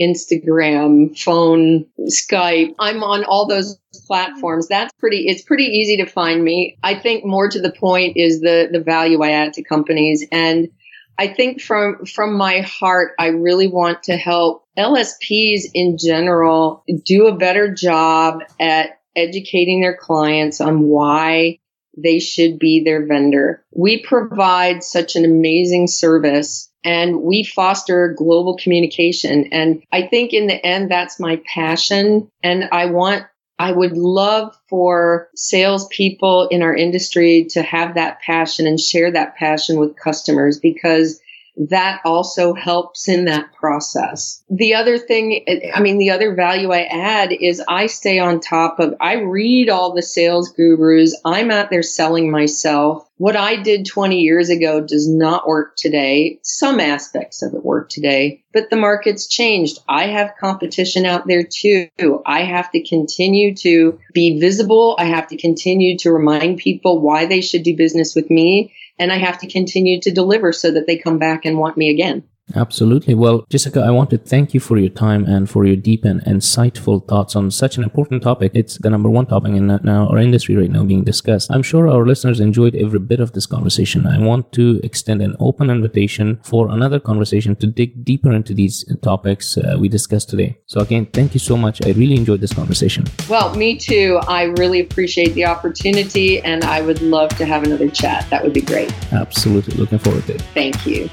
Instagram, 0.02 1.18
phone, 1.18 1.86
Skype. 2.02 2.76
I'm 2.80 3.04
on 3.04 3.24
all 3.24 3.48
those 3.48 3.78
platforms. 4.08 4.68
That's 4.68 4.91
pretty 5.00 5.28
it's 5.28 5.44
pretty 5.44 5.66
easy 5.66 5.98
to 5.98 6.06
find 6.06 6.44
me. 6.44 6.78
I 6.84 6.96
think 6.96 7.26
more 7.26 7.50
to 7.50 7.62
the 7.62 7.72
point 7.72 8.18
is 8.18 8.41
the 8.41 8.70
the 8.72 8.82
value 8.82 9.22
I 9.22 9.32
add 9.32 9.54
to 9.54 9.64
companies 9.64 10.26
and 10.32 10.70
I 11.18 11.28
think 11.28 11.62
from 11.62 12.06
from 12.06 12.34
my 12.34 12.62
heart 12.62 13.14
I 13.20 13.28
really 13.28 13.68
want 13.68 14.04
to 14.04 14.18
help 14.18 14.66
LSPs 14.78 15.64
in 15.74 15.98
general 15.98 16.84
do 17.06 17.28
a 17.28 17.38
better 17.38 17.74
job 17.74 18.39
at 18.60 19.00
educating 19.16 19.82
their 19.82 19.96
clients 19.96 20.60
on 20.60 20.82
why 20.82 21.60
they 21.98 22.20
should 22.20 22.60
be 22.60 22.84
their 22.84 23.06
vendor. 23.06 23.64
We 23.72 24.02
provide 24.02 24.84
such 24.84 25.16
an 25.16 25.26
amazing 25.26 25.88
service 25.88 26.70
and 26.84 27.22
we 27.22 27.44
foster 27.44 28.14
global 28.18 28.58
communication. 28.58 29.48
And 29.52 29.84
I 29.91 30.08
think 30.08 30.34
in 30.34 30.48
the 30.48 30.66
end, 30.66 30.91
that's 30.91 31.20
my 31.20 31.41
passion. 31.54 32.30
And 32.41 32.68
I 32.72 32.88
want, 32.88 33.26
I 33.60 33.72
would 33.72 33.94
love 33.94 34.58
for 34.70 35.30
salespeople 35.36 36.48
in 36.50 36.62
our 36.62 36.76
industry 36.76 37.46
to 37.52 37.62
have 37.62 37.96
that 37.96 38.20
passion 38.22 38.68
and 38.68 38.80
share 38.80 39.12
that 39.12 39.36
passion 39.36 39.80
with 39.80 39.96
customers 39.96 40.60
because 40.60 41.20
that 41.56 42.01
also 42.04 42.54
helps 42.54 43.08
in 43.08 43.26
that 43.26 43.54
process. 43.54 44.43
The 44.49 44.76
other 44.76 44.97
thing, 44.97 45.45
I 45.74 45.82
mean, 45.82 45.97
the 45.97 46.10
other 46.10 46.34
value 46.34 46.72
I 46.72 46.84
add 46.84 47.32
is 47.32 47.62
I 47.68 47.86
stay 47.88 48.20
on 48.20 48.39
top 48.39 48.80
of, 48.80 48.95
I 48.99 49.16
read 49.22 49.70
all 49.70 49.93
the 49.93 50.01
sales 50.01 50.51
gurus. 50.51 51.20
I'm 51.24 51.51
out 51.51 51.70
there 51.70 51.84
selling 51.84 52.32
myself. 52.32 53.08
What 53.18 53.36
I 53.36 53.62
did 53.62 53.86
20 53.86 54.20
years 54.20 54.49
ago 54.49 54.82
does 54.82 55.08
not 55.08 55.47
work 55.47 55.76
today. 55.78 56.39
Some 56.41 56.80
aspects 56.80 57.43
of 57.43 57.54
it 57.54 57.64
work 57.64 57.89
today, 57.89 58.43
but 58.51 58.70
the 58.70 58.76
market's 58.76 59.28
changed. 59.28 59.80
I 59.88 60.08
have 60.08 60.34
competition 60.39 61.06
out 61.06 61.28
there 61.28 61.43
too. 61.43 61.89
I 62.26 62.41
have 62.41 62.72
to 62.72 62.84
continue 62.84 63.56
to 63.58 63.99
be 64.14 64.39
visible. 64.39 64.95
I 64.97 65.06
have 65.06 65.28
to 65.28 65.38
continue 65.38 65.97
to 65.99 66.12
remind 66.12 66.58
people 66.58 66.99
why 66.99 67.28
they 67.28 67.41
should 67.41 67.64
do 67.64 67.78
business 67.78 68.16
with 68.16 68.30
me 68.30 68.74
and 69.00 69.12
I 69.12 69.18
have 69.18 69.39
to 69.39 69.48
continue 69.48 70.00
to 70.02 70.12
deliver 70.12 70.52
so 70.54 70.72
that 70.72 70.88
they 70.88 70.98
come 70.98 71.20
back 71.20 71.46
and 71.46 71.58
want 71.58 71.78
me 71.78 71.89
again. 71.89 72.24
Absolutely. 72.56 73.14
Well, 73.14 73.46
Jessica, 73.50 73.82
I 73.82 73.91
want 73.91 74.10
to 74.12 74.18
thank 74.18 74.54
you 74.54 74.60
for 74.60 74.78
your 74.78 74.89
time 74.89 75.26
and 75.26 75.50
for 75.50 75.66
your 75.66 75.76
deep 75.76 76.04
and 76.04 76.22
insightful 76.26 77.08
thoughts 77.08 77.36
on 77.36 77.50
such 77.52 77.78
an 77.78 77.84
important 77.84 78.22
topic. 78.24 78.52
It's 78.54 78.78
the 78.78 78.89
number 78.89 79.10
one 79.10 79.26
topic 79.26 79.54
in 79.54 79.68
now 79.68 80.08
our 80.10 80.18
industry 80.18 80.56
right 80.56 80.70
now 80.70 80.84
being 80.84 81.04
discussed. 81.04 81.52
I'm 81.52 81.64
sure 81.64 81.88
our 81.88 82.06
listeners 82.06 82.39
enjoyed 82.39 82.76
every 82.76 83.00
bit 83.00 83.20
of 83.20 83.32
this 83.32 83.46
conversation. 83.46 84.06
I 84.06 84.20
want 84.20 84.52
to 84.54 84.80
extend 84.84 85.22
an 85.22 85.36
open 85.39 85.70
invitation 85.70 86.39
for 86.44 86.70
another 86.70 87.00
conversation 87.00 87.56
to 87.58 87.68
dig 87.68 88.04
deeper 88.04 88.32
into 88.32 88.54
these 88.54 88.86
topics 89.02 89.58
uh, 89.58 89.78
we 89.80 89.88
discussed 89.88 90.30
today. 90.30 90.58
So 90.66 90.82
again, 90.82 91.08
thank 91.08 91.34
you 91.34 91.39
so 91.39 91.56
much. 91.56 91.86
I 91.86 91.91
really 91.91 92.16
enjoyed 92.16 92.41
this 92.41 92.54
conversation. 92.54 93.06
Well, 93.30 93.56
me 93.56 93.78
too. 93.78 94.20
I 94.28 94.44
really 94.44 94.82
appreciate 94.82 95.34
the 95.34 95.46
opportunity 95.46 96.41
and 96.41 96.64
I 96.64 96.82
would 96.82 97.02
love 97.02 97.30
to 97.38 97.46
have 97.46 97.64
another 97.64 97.89
chat. 97.89 98.30
That 98.30 98.44
would 98.44 98.54
be 98.54 98.62
great. 98.62 98.94
Absolutely. 99.14 99.76
Looking 99.76 100.00
forward 100.00 100.26
to 100.26 100.36
it. 100.36 100.41
Thank 100.54 100.86
you. 100.86 101.10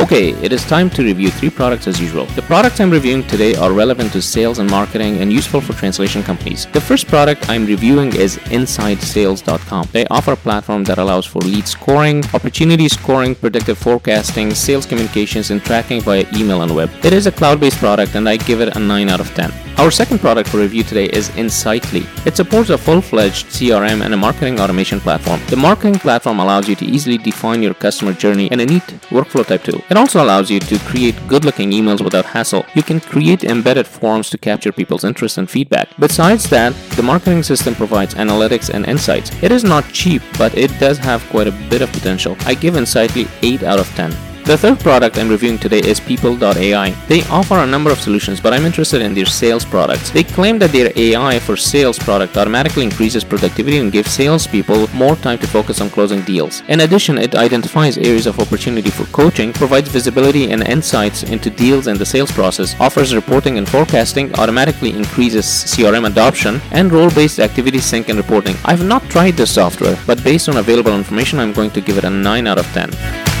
Okay, 0.00 0.30
it 0.42 0.52
is 0.52 0.64
time 0.64 0.90
to 0.90 1.04
review 1.04 1.30
three 1.30 1.50
products 1.50 1.86
as 1.86 2.00
usual. 2.00 2.26
The 2.34 2.42
products 2.42 2.80
I'm 2.80 2.90
reviewing 2.90 3.22
today 3.28 3.54
are 3.54 3.72
relevant 3.72 4.12
to 4.14 4.20
sales 4.20 4.58
and 4.58 4.68
marketing 4.68 5.18
and 5.18 5.32
useful 5.32 5.60
for 5.60 5.72
translation 5.72 6.20
companies. 6.20 6.66
The 6.72 6.80
first 6.80 7.06
product 7.06 7.48
I'm 7.48 7.64
reviewing 7.64 8.12
is 8.16 8.38
InsideSales.com. 8.38 9.90
They 9.92 10.04
offer 10.06 10.32
a 10.32 10.36
platform 10.36 10.82
that 10.84 10.98
allows 10.98 11.26
for 11.26 11.38
lead 11.38 11.68
scoring, 11.68 12.24
opportunity 12.34 12.88
scoring, 12.88 13.36
predictive 13.36 13.78
forecasting, 13.78 14.52
sales 14.52 14.84
communications, 14.84 15.52
and 15.52 15.62
tracking 15.62 16.00
via 16.00 16.26
email 16.34 16.62
and 16.62 16.74
web. 16.74 16.90
It 17.04 17.12
is 17.12 17.28
a 17.28 17.32
cloud 17.32 17.60
based 17.60 17.78
product 17.78 18.16
and 18.16 18.28
I 18.28 18.36
give 18.36 18.60
it 18.60 18.76
a 18.76 18.80
9 18.80 19.08
out 19.08 19.20
of 19.20 19.32
10. 19.34 19.52
Our 19.76 19.90
second 19.90 20.20
product 20.20 20.48
for 20.48 20.58
review 20.58 20.84
today 20.84 21.06
is 21.06 21.30
Insightly. 21.36 22.06
It 22.26 22.36
supports 22.36 22.70
a 22.70 22.78
full-fledged 22.78 23.46
CRM 23.46 24.04
and 24.04 24.14
a 24.14 24.16
marketing 24.16 24.60
automation 24.60 25.00
platform. 25.00 25.40
The 25.48 25.56
marketing 25.56 25.98
platform 25.98 26.38
allows 26.38 26.68
you 26.68 26.76
to 26.76 26.84
easily 26.84 27.18
define 27.18 27.60
your 27.60 27.74
customer 27.74 28.12
journey 28.12 28.46
in 28.52 28.60
a 28.60 28.66
neat 28.66 28.84
workflow 29.10 29.44
type 29.44 29.64
tool. 29.64 29.83
It 29.90 29.96
also 29.96 30.22
allows 30.22 30.50
you 30.50 30.60
to 30.60 30.78
create 30.80 31.14
good-looking 31.28 31.70
emails 31.70 32.02
without 32.02 32.24
hassle. 32.24 32.64
You 32.74 32.82
can 32.82 33.00
create 33.00 33.44
embedded 33.44 33.86
forms 33.86 34.30
to 34.30 34.38
capture 34.38 34.72
people's 34.72 35.04
interest 35.04 35.38
and 35.38 35.48
feedback. 35.48 35.88
Besides 35.98 36.48
that, 36.50 36.74
the 36.96 37.02
marketing 37.02 37.42
system 37.42 37.74
provides 37.74 38.14
analytics 38.14 38.70
and 38.72 38.86
insights. 38.86 39.30
It 39.42 39.52
is 39.52 39.64
not 39.64 39.88
cheap, 39.92 40.22
but 40.38 40.56
it 40.56 40.70
does 40.80 40.98
have 40.98 41.28
quite 41.30 41.48
a 41.48 41.58
bit 41.70 41.82
of 41.82 41.92
potential. 41.92 42.36
I 42.46 42.54
give 42.54 42.76
Insightly 42.76 43.26
8 43.42 43.62
out 43.62 43.78
of 43.78 43.88
10. 43.94 44.33
The 44.44 44.58
third 44.58 44.78
product 44.80 45.16
I'm 45.16 45.30
reviewing 45.30 45.56
today 45.56 45.78
is 45.78 45.98
People.ai. 45.98 46.90
They 47.08 47.22
offer 47.30 47.60
a 47.60 47.66
number 47.66 47.90
of 47.90 47.98
solutions, 47.98 48.42
but 48.42 48.52
I'm 48.52 48.66
interested 48.66 49.00
in 49.00 49.14
their 49.14 49.24
sales 49.24 49.64
products. 49.64 50.10
They 50.10 50.22
claim 50.22 50.58
that 50.58 50.70
their 50.70 50.92
AI 50.94 51.38
for 51.38 51.56
sales 51.56 51.98
product 51.98 52.36
automatically 52.36 52.84
increases 52.84 53.24
productivity 53.24 53.78
and 53.78 53.90
gives 53.90 54.10
salespeople 54.10 54.88
more 54.88 55.16
time 55.16 55.38
to 55.38 55.46
focus 55.46 55.80
on 55.80 55.88
closing 55.88 56.20
deals. 56.24 56.62
In 56.68 56.80
addition, 56.80 57.16
it 57.16 57.34
identifies 57.34 57.96
areas 57.96 58.26
of 58.26 58.38
opportunity 58.38 58.90
for 58.90 59.04
coaching, 59.12 59.50
provides 59.54 59.88
visibility 59.88 60.50
and 60.50 60.62
insights 60.68 61.22
into 61.22 61.48
deals 61.48 61.86
and 61.86 61.98
the 61.98 62.04
sales 62.04 62.30
process, 62.30 62.78
offers 62.78 63.14
reporting 63.14 63.56
and 63.56 63.66
forecasting, 63.66 64.30
automatically 64.34 64.90
increases 64.90 65.46
CRM 65.46 66.06
adoption, 66.06 66.60
and 66.70 66.92
role-based 66.92 67.40
activity 67.40 67.78
sync 67.78 68.10
and 68.10 68.18
reporting. 68.18 68.56
I've 68.66 68.84
not 68.84 69.04
tried 69.04 69.38
this 69.38 69.54
software, 69.54 69.98
but 70.06 70.22
based 70.22 70.50
on 70.50 70.58
available 70.58 70.92
information, 70.94 71.40
I'm 71.40 71.54
going 71.54 71.70
to 71.70 71.80
give 71.80 71.96
it 71.96 72.04
a 72.04 72.10
9 72.10 72.46
out 72.46 72.58
of 72.58 72.66
10. 72.74 73.33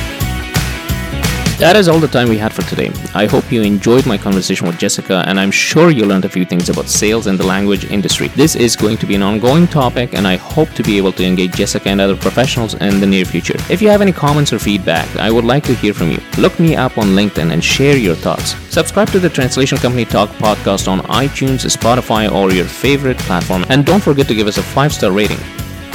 That 1.58 1.76
is 1.76 1.86
all 1.86 2.00
the 2.00 2.08
time 2.08 2.28
we 2.28 2.36
had 2.36 2.52
for 2.52 2.62
today. 2.62 2.90
I 3.14 3.26
hope 3.26 3.52
you 3.52 3.62
enjoyed 3.62 4.06
my 4.06 4.18
conversation 4.18 4.66
with 4.66 4.76
Jessica, 4.76 5.22
and 5.28 5.38
I'm 5.38 5.52
sure 5.52 5.90
you 5.90 6.04
learned 6.04 6.24
a 6.24 6.28
few 6.28 6.44
things 6.44 6.68
about 6.68 6.88
sales 6.88 7.28
and 7.28 7.38
the 7.38 7.46
language 7.46 7.84
industry. 7.84 8.26
This 8.28 8.56
is 8.56 8.74
going 8.74 8.96
to 8.98 9.06
be 9.06 9.14
an 9.14 9.22
ongoing 9.22 9.68
topic, 9.68 10.14
and 10.14 10.26
I 10.26 10.36
hope 10.36 10.70
to 10.70 10.82
be 10.82 10.96
able 10.96 11.12
to 11.12 11.24
engage 11.24 11.52
Jessica 11.52 11.88
and 11.88 12.00
other 12.00 12.16
professionals 12.16 12.74
in 12.74 12.98
the 12.98 13.06
near 13.06 13.24
future. 13.24 13.54
If 13.70 13.80
you 13.80 13.88
have 13.88 14.02
any 14.02 14.10
comments 14.10 14.52
or 14.52 14.58
feedback, 14.58 15.08
I 15.16 15.30
would 15.30 15.44
like 15.44 15.62
to 15.64 15.74
hear 15.74 15.94
from 15.94 16.10
you. 16.10 16.18
Look 16.38 16.58
me 16.58 16.74
up 16.74 16.98
on 16.98 17.10
LinkedIn 17.10 17.52
and 17.52 17.62
share 17.62 17.96
your 17.96 18.16
thoughts. 18.16 18.56
Subscribe 18.68 19.10
to 19.10 19.20
the 19.20 19.30
Translation 19.30 19.78
Company 19.78 20.04
Talk 20.04 20.30
podcast 20.30 20.88
on 20.88 21.00
iTunes, 21.02 21.64
Spotify, 21.64 22.30
or 22.30 22.52
your 22.52 22.66
favorite 22.66 23.18
platform, 23.18 23.64
and 23.68 23.86
don't 23.86 24.02
forget 24.02 24.26
to 24.26 24.34
give 24.34 24.48
us 24.48 24.58
a 24.58 24.62
five 24.62 24.92
star 24.92 25.12
rating. 25.12 25.38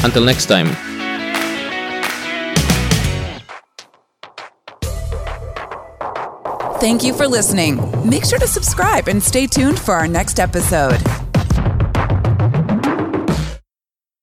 Until 0.03 0.23
next 0.23 0.45
time, 0.45 0.67
Thank 6.79 7.03
you 7.03 7.13
for 7.13 7.27
listening. 7.27 7.75
Make 8.09 8.23
sure 8.23 8.39
to 8.39 8.47
subscribe 8.47 9.09
and 9.09 9.21
stay 9.21 9.47
tuned 9.47 9.77
for 9.77 9.93
our 9.95 10.07
next 10.07 10.39
episode. 10.39 11.28